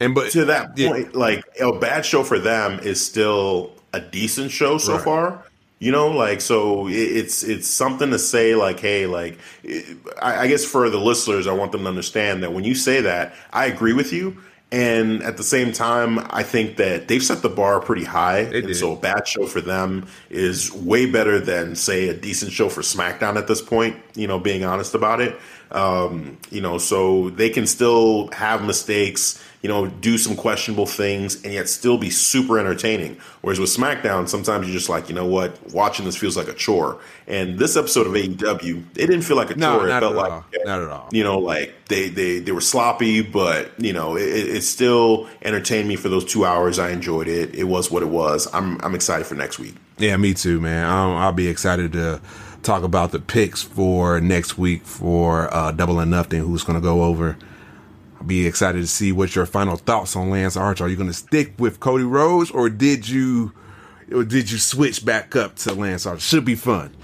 and 0.00 0.14
but 0.16 0.32
to 0.32 0.46
that 0.46 0.76
yeah, 0.76 0.88
point, 0.88 1.14
like 1.14 1.44
a 1.60 1.78
bad 1.78 2.04
show 2.04 2.24
for 2.24 2.40
them 2.40 2.80
is 2.80 3.04
still 3.04 3.72
a 3.92 4.00
decent 4.00 4.50
show 4.50 4.78
so 4.78 4.94
Right. 4.94 5.02
far. 5.04 5.44
You 5.78 5.90
know, 5.92 6.08
like 6.08 6.42
so 6.42 6.88
it, 6.88 6.92
it's 6.92 7.42
it's 7.42 7.66
something 7.66 8.10
to 8.10 8.18
say 8.18 8.54
like, 8.54 8.80
hey, 8.80 9.06
like 9.06 9.38
it- 9.64 9.96
I, 10.20 10.40
I 10.42 10.46
guess 10.46 10.64
for 10.64 10.90
the 10.90 10.98
listeners, 10.98 11.46
I 11.46 11.52
want 11.52 11.72
them 11.72 11.82
to 11.82 11.88
understand 11.88 12.42
that 12.42 12.52
when 12.52 12.64
you 12.64 12.74
say 12.74 13.00
that, 13.00 13.34
I 13.52 13.66
agree 13.66 13.94
with 13.94 14.12
you. 14.12 14.36
And 14.72 15.20
at 15.24 15.36
the 15.36 15.42
same 15.42 15.72
time, 15.72 16.24
I 16.30 16.44
think 16.44 16.76
that 16.76 17.08
they've 17.08 17.22
set 17.24 17.42
the 17.42 17.48
bar 17.48 17.80
pretty 17.80 18.04
high. 18.04 18.40
and 18.40 18.68
did. 18.68 18.76
so 18.76 18.92
a 18.92 18.96
bad 18.96 19.26
show 19.26 19.46
for 19.46 19.60
them 19.60 20.06
is 20.28 20.70
way 20.72 21.06
better 21.06 21.40
than, 21.40 21.74
say, 21.74 22.08
a 22.08 22.14
decent 22.14 22.52
show 22.52 22.68
for 22.68 22.80
SmackDown 22.82 23.36
at 23.36 23.48
this 23.48 23.60
point, 23.60 23.96
you 24.14 24.28
know, 24.28 24.38
being 24.38 24.62
honest 24.64 24.94
about 24.94 25.20
it. 25.20 25.36
Um, 25.72 26.38
you 26.50 26.60
know, 26.60 26.78
so 26.78 27.30
they 27.30 27.50
can 27.50 27.66
still 27.66 28.28
have 28.32 28.64
mistakes, 28.64 29.42
you 29.62 29.68
know, 29.68 29.86
do 29.86 30.16
some 30.16 30.36
questionable 30.36 30.86
things 30.86 31.42
and 31.44 31.52
yet 31.52 31.68
still 31.68 31.98
be 31.98 32.08
super 32.08 32.58
entertaining. 32.58 33.18
Whereas 33.42 33.60
with 33.60 33.68
SmackDown, 33.68 34.28
sometimes 34.28 34.66
you're 34.66 34.76
just 34.76 34.88
like, 34.88 35.08
you 35.08 35.14
know 35.14 35.26
what, 35.26 35.58
watching 35.72 36.06
this 36.06 36.16
feels 36.16 36.36
like 36.36 36.48
a 36.48 36.54
chore. 36.54 36.98
And 37.26 37.58
this 37.58 37.76
episode 37.76 38.06
of 38.06 38.14
AEW, 38.14 38.82
it 38.96 39.06
didn't 39.06 39.22
feel 39.22 39.36
like 39.36 39.50
a 39.50 39.56
No, 39.56 39.78
chore. 39.78 39.86
It 39.86 39.90
not 39.90 40.00
felt 40.00 40.12
at 40.12 40.18
like 40.18 40.32
all. 40.32 40.44
Not 40.64 40.82
at 40.82 40.88
all. 40.88 41.08
You 41.12 41.24
know, 41.24 41.38
like 41.38 41.74
they 41.88 42.08
they 42.08 42.38
they 42.38 42.52
were 42.52 42.60
sloppy, 42.62 43.20
but 43.20 43.72
you 43.78 43.92
know, 43.92 44.16
it, 44.16 44.22
it 44.28 44.48
it 44.56 44.62
still 44.62 45.28
entertained 45.42 45.88
me 45.88 45.96
for 45.96 46.08
those 46.08 46.24
two 46.24 46.44
hours. 46.46 46.78
I 46.78 46.90
enjoyed 46.90 47.28
it. 47.28 47.54
It 47.54 47.64
was 47.64 47.90
what 47.90 48.02
it 48.02 48.08
was. 48.08 48.48
I'm 48.54 48.80
I'm 48.82 48.94
excited 48.94 49.26
for 49.26 49.34
next 49.34 49.58
week. 49.58 49.74
Yeah, 49.98 50.16
me 50.16 50.32
too, 50.32 50.60
man. 50.60 50.86
I'll, 50.86 51.12
I'll 51.16 51.32
be 51.32 51.48
excited 51.48 51.92
to 51.92 52.22
talk 52.62 52.82
about 52.82 53.12
the 53.12 53.18
picks 53.18 53.62
for 53.62 54.20
next 54.20 54.56
week 54.56 54.84
for 54.84 55.52
uh, 55.54 55.72
Double 55.72 56.00
or 56.00 56.06
Nothing. 56.06 56.40
Who's 56.40 56.64
going 56.64 56.78
to 56.78 56.82
go 56.82 57.02
over? 57.04 57.36
Be 58.26 58.46
excited 58.46 58.80
to 58.80 58.86
see 58.86 59.12
what 59.12 59.34
your 59.34 59.46
final 59.46 59.76
thoughts 59.76 60.14
on 60.14 60.30
Lance 60.30 60.56
Archer. 60.56 60.84
Are 60.84 60.88
you 60.88 60.96
going 60.96 61.08
to 61.08 61.14
stick 61.14 61.54
with 61.58 61.80
Cody 61.80 62.04
Rhodes, 62.04 62.50
or 62.50 62.68
did 62.68 63.08
you, 63.08 63.52
or 64.12 64.24
did 64.24 64.50
you 64.50 64.58
switch 64.58 65.04
back 65.04 65.34
up 65.34 65.56
to 65.56 65.72
Lance 65.72 66.04
Archer? 66.04 66.20
Should 66.20 66.44
be 66.44 66.54
fun. 66.54 66.94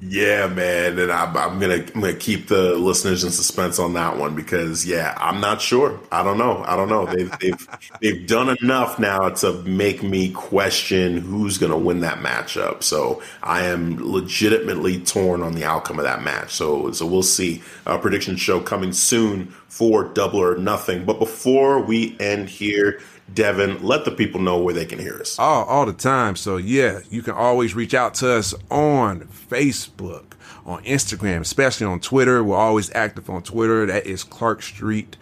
Yeah, 0.00 0.46
man, 0.46 0.96
and 1.00 1.10
I'm, 1.10 1.36
I'm 1.36 1.58
gonna 1.58 1.84
I'm 1.92 2.00
gonna 2.00 2.14
keep 2.14 2.46
the 2.46 2.76
listeners 2.76 3.24
in 3.24 3.32
suspense 3.32 3.80
on 3.80 3.94
that 3.94 4.16
one 4.16 4.36
because 4.36 4.86
yeah, 4.86 5.12
I'm 5.18 5.40
not 5.40 5.60
sure. 5.60 5.98
I 6.12 6.22
don't 6.22 6.38
know. 6.38 6.62
I 6.68 6.76
don't 6.76 6.88
know. 6.88 7.04
They've 7.06 7.36
they've 7.40 7.68
they've 8.00 8.24
done 8.24 8.56
enough 8.62 9.00
now 9.00 9.30
to 9.30 9.54
make 9.64 10.04
me 10.04 10.30
question 10.30 11.16
who's 11.18 11.58
gonna 11.58 11.76
win 11.76 11.98
that 12.00 12.18
matchup. 12.18 12.84
So 12.84 13.20
I 13.42 13.64
am 13.64 13.98
legitimately 14.00 15.00
torn 15.00 15.42
on 15.42 15.54
the 15.56 15.64
outcome 15.64 15.98
of 15.98 16.04
that 16.04 16.22
match. 16.22 16.52
So 16.54 16.92
so 16.92 17.04
we'll 17.04 17.24
see. 17.24 17.60
A 17.84 17.98
prediction 17.98 18.36
show 18.36 18.60
coming 18.60 18.92
soon 18.92 19.48
for 19.66 20.04
Double 20.04 20.38
or 20.38 20.56
Nothing. 20.58 21.06
But 21.06 21.18
before 21.18 21.80
we 21.80 22.16
end 22.20 22.48
here. 22.48 23.00
Devin, 23.34 23.82
let 23.82 24.04
the 24.04 24.10
people 24.10 24.40
know 24.40 24.58
where 24.58 24.74
they 24.74 24.86
can 24.86 24.98
hear 24.98 25.18
us. 25.20 25.38
all, 25.38 25.64
all 25.64 25.86
the 25.86 25.92
time. 25.92 26.36
So 26.36 26.56
yeah, 26.56 27.00
you 27.10 27.22
can 27.22 27.34
always 27.34 27.74
reach 27.74 27.94
out 27.94 28.14
to 28.14 28.32
us 28.32 28.54
on 28.70 29.20
Facebook, 29.22 30.32
on 30.64 30.82
Instagram, 30.84 31.40
especially 31.40 31.86
on 31.86 32.00
Twitter. 32.00 32.42
We're 32.42 32.56
always 32.56 32.90
active 32.94 33.28
on 33.30 33.42
Twitter. 33.42 33.86
That 33.86 34.06
is 34.06 34.24
Clark 34.24 34.62
Street 34.62 35.16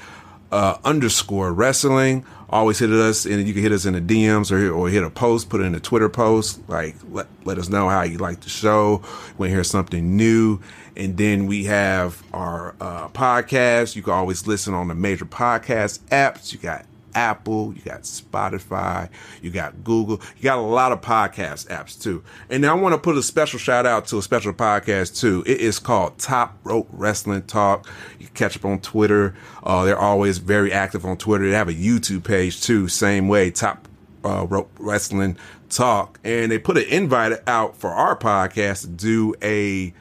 uh, 0.53 0.79
underscore 0.85 1.53
wrestling. 1.53 2.25
Always 2.49 2.79
hit 2.79 2.91
us, 2.91 3.25
and 3.27 3.47
you 3.47 3.53
can 3.53 3.63
hit 3.63 3.73
us 3.73 3.87
in 3.87 3.95
the 3.95 4.01
DMs 4.01 4.53
or 4.53 4.73
or 4.73 4.89
hit 4.89 5.03
a 5.03 5.11
post, 5.11 5.49
put 5.49 5.61
it 5.61 5.65
in 5.65 5.75
a 5.75 5.81
Twitter 5.81 6.09
post. 6.09 6.61
Like 6.69 6.95
let 7.11 7.27
let 7.45 7.59
us 7.59 7.69
know 7.69 7.89
how 7.89 8.03
you 8.03 8.19
like 8.19 8.41
the 8.41 8.49
show. 8.49 8.99
When 9.37 9.51
you 9.51 9.57
hear 9.57 9.65
something 9.65 10.17
new. 10.17 10.61
And 10.97 11.19
then 11.19 11.47
we 11.47 11.65
have 11.65 12.23
our 12.33 12.75
uh, 12.81 13.09
podcast. 13.09 13.97
You 13.97 14.03
can 14.03 14.15
always 14.15 14.47
listen 14.47 14.73
on 14.73 14.89
the 14.89 14.95
major 14.95 15.27
podcast 15.27 15.99
apps. 16.11 16.55
You 16.55 16.59
got 16.59 16.87
Apple, 17.17 17.73
you 17.75 17.81
got 17.83 18.03
Spotify, 18.03 19.09
you 19.43 19.51
got 19.51 19.83
Google, 19.83 20.21
you 20.37 20.43
got 20.43 20.59
a 20.59 20.61
lot 20.61 20.93
of 20.93 21.01
podcast 21.01 21.67
apps 21.69 22.01
too. 22.01 22.23
And 22.51 22.65
I 22.65 22.75
want 22.75 22.95
to 22.95 22.99
put 22.99 23.17
a 23.17 23.23
special 23.23 23.59
shout 23.59 23.87
out 23.87 24.07
to 24.09 24.19
a 24.19 24.23
special 24.23 24.53
podcast 24.53 25.19
too. 25.19 25.43
It 25.47 25.61
is 25.61 25.79
called 25.79 26.19
Top 26.19 26.59
Rope 26.63 26.89
Wrestling 26.93 27.43
Talk. 27.43 27.89
You 28.21 28.29
catch 28.29 28.57
up 28.57 28.67
on 28.67 28.81
Twitter. 28.81 29.35
Uh, 29.65 29.85
they're 29.85 29.99
always 29.99 30.39
very 30.39 30.71
active 30.71 31.05
on 31.07 31.17
Twitter. 31.17 31.49
They 31.49 31.57
have 31.57 31.71
a 31.71 31.75
YouTube 31.75 32.23
page 32.23 32.61
too, 32.61 32.87
same 32.87 33.29
way, 33.29 33.51
Top 33.51 33.89
uh, 34.23 34.47
Rope 34.47 34.71
Wrestling 34.79 35.39
Talk. 35.71 36.21
And 36.23 36.53
they 36.53 36.59
put 36.59 36.77
an 36.77 36.85
invite 36.85 37.41
out 37.47 37.77
for 37.77 37.91
our 37.91 38.17
podcast 38.17 38.83
to 38.83 38.89
do 38.89 39.35
a 39.43 39.95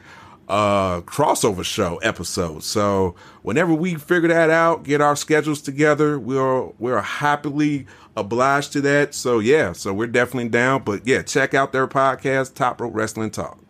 uh 0.48 1.00
crossover 1.02 1.64
show 1.64 1.96
episode. 1.98 2.62
So 2.62 3.16
whenever 3.42 3.74
we 3.74 3.96
figure 3.96 4.28
that 4.28 4.50
out, 4.50 4.84
get 4.84 5.00
our 5.00 5.16
schedules 5.16 5.60
together, 5.60 6.18
we're 6.18 6.66
we're 6.78 7.00
happily 7.00 7.86
obliged 8.16 8.72
to 8.74 8.80
that. 8.82 9.14
So 9.14 9.38
yeah, 9.38 9.72
so 9.72 9.92
we're 9.92 10.06
definitely 10.06 10.48
down. 10.48 10.82
But 10.84 11.06
yeah, 11.06 11.22
check 11.22 11.54
out 11.54 11.72
their 11.72 11.86
podcast, 11.86 12.54
Top 12.54 12.80
Rope 12.80 12.94
Wrestling 12.94 13.30
Talk. 13.30 13.66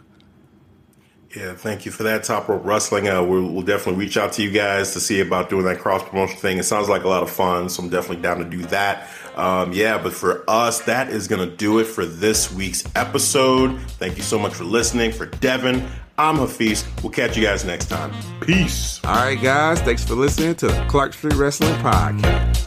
Yeah, 1.34 1.54
thank 1.54 1.84
you 1.84 1.92
for 1.92 2.02
that, 2.04 2.24
Top 2.24 2.48
Rope 2.48 2.64
Wrestling. 2.64 3.08
Uh, 3.08 3.22
we'll, 3.22 3.52
we'll 3.52 3.62
definitely 3.62 4.02
reach 4.02 4.16
out 4.16 4.32
to 4.34 4.42
you 4.42 4.50
guys 4.50 4.94
to 4.94 5.00
see 5.00 5.20
about 5.20 5.50
doing 5.50 5.66
that 5.66 5.80
cross 5.80 6.02
promotion 6.02 6.38
thing. 6.38 6.56
It 6.56 6.62
sounds 6.62 6.88
like 6.88 7.04
a 7.04 7.08
lot 7.08 7.22
of 7.22 7.30
fun, 7.30 7.68
so 7.68 7.82
I'm 7.82 7.90
definitely 7.90 8.22
down 8.22 8.38
to 8.38 8.44
do 8.44 8.62
that. 8.66 9.10
Um, 9.34 9.70
yeah, 9.72 10.02
but 10.02 10.14
for 10.14 10.48
us, 10.48 10.80
that 10.82 11.10
is 11.10 11.28
going 11.28 11.46
to 11.46 11.54
do 11.54 11.78
it 11.78 11.84
for 11.84 12.06
this 12.06 12.50
week's 12.50 12.84
episode. 12.94 13.78
Thank 13.98 14.16
you 14.16 14.22
so 14.22 14.38
much 14.38 14.54
for 14.54 14.64
listening. 14.64 15.12
For 15.12 15.26
Devin, 15.26 15.86
I'm 16.18 16.36
Hafiz. 16.36 16.84
We'll 17.02 17.12
catch 17.12 17.36
you 17.36 17.42
guys 17.44 17.64
next 17.64 17.86
time. 17.86 18.12
Peace. 18.40 19.00
All 19.04 19.14
right, 19.14 19.40
guys, 19.40 19.80
thanks 19.82 20.04
for 20.04 20.14
listening 20.14 20.54
to 20.56 20.86
Clark 20.88 21.12
Street 21.12 21.34
Wrestling 21.34 21.74
Podcast. 21.80 22.65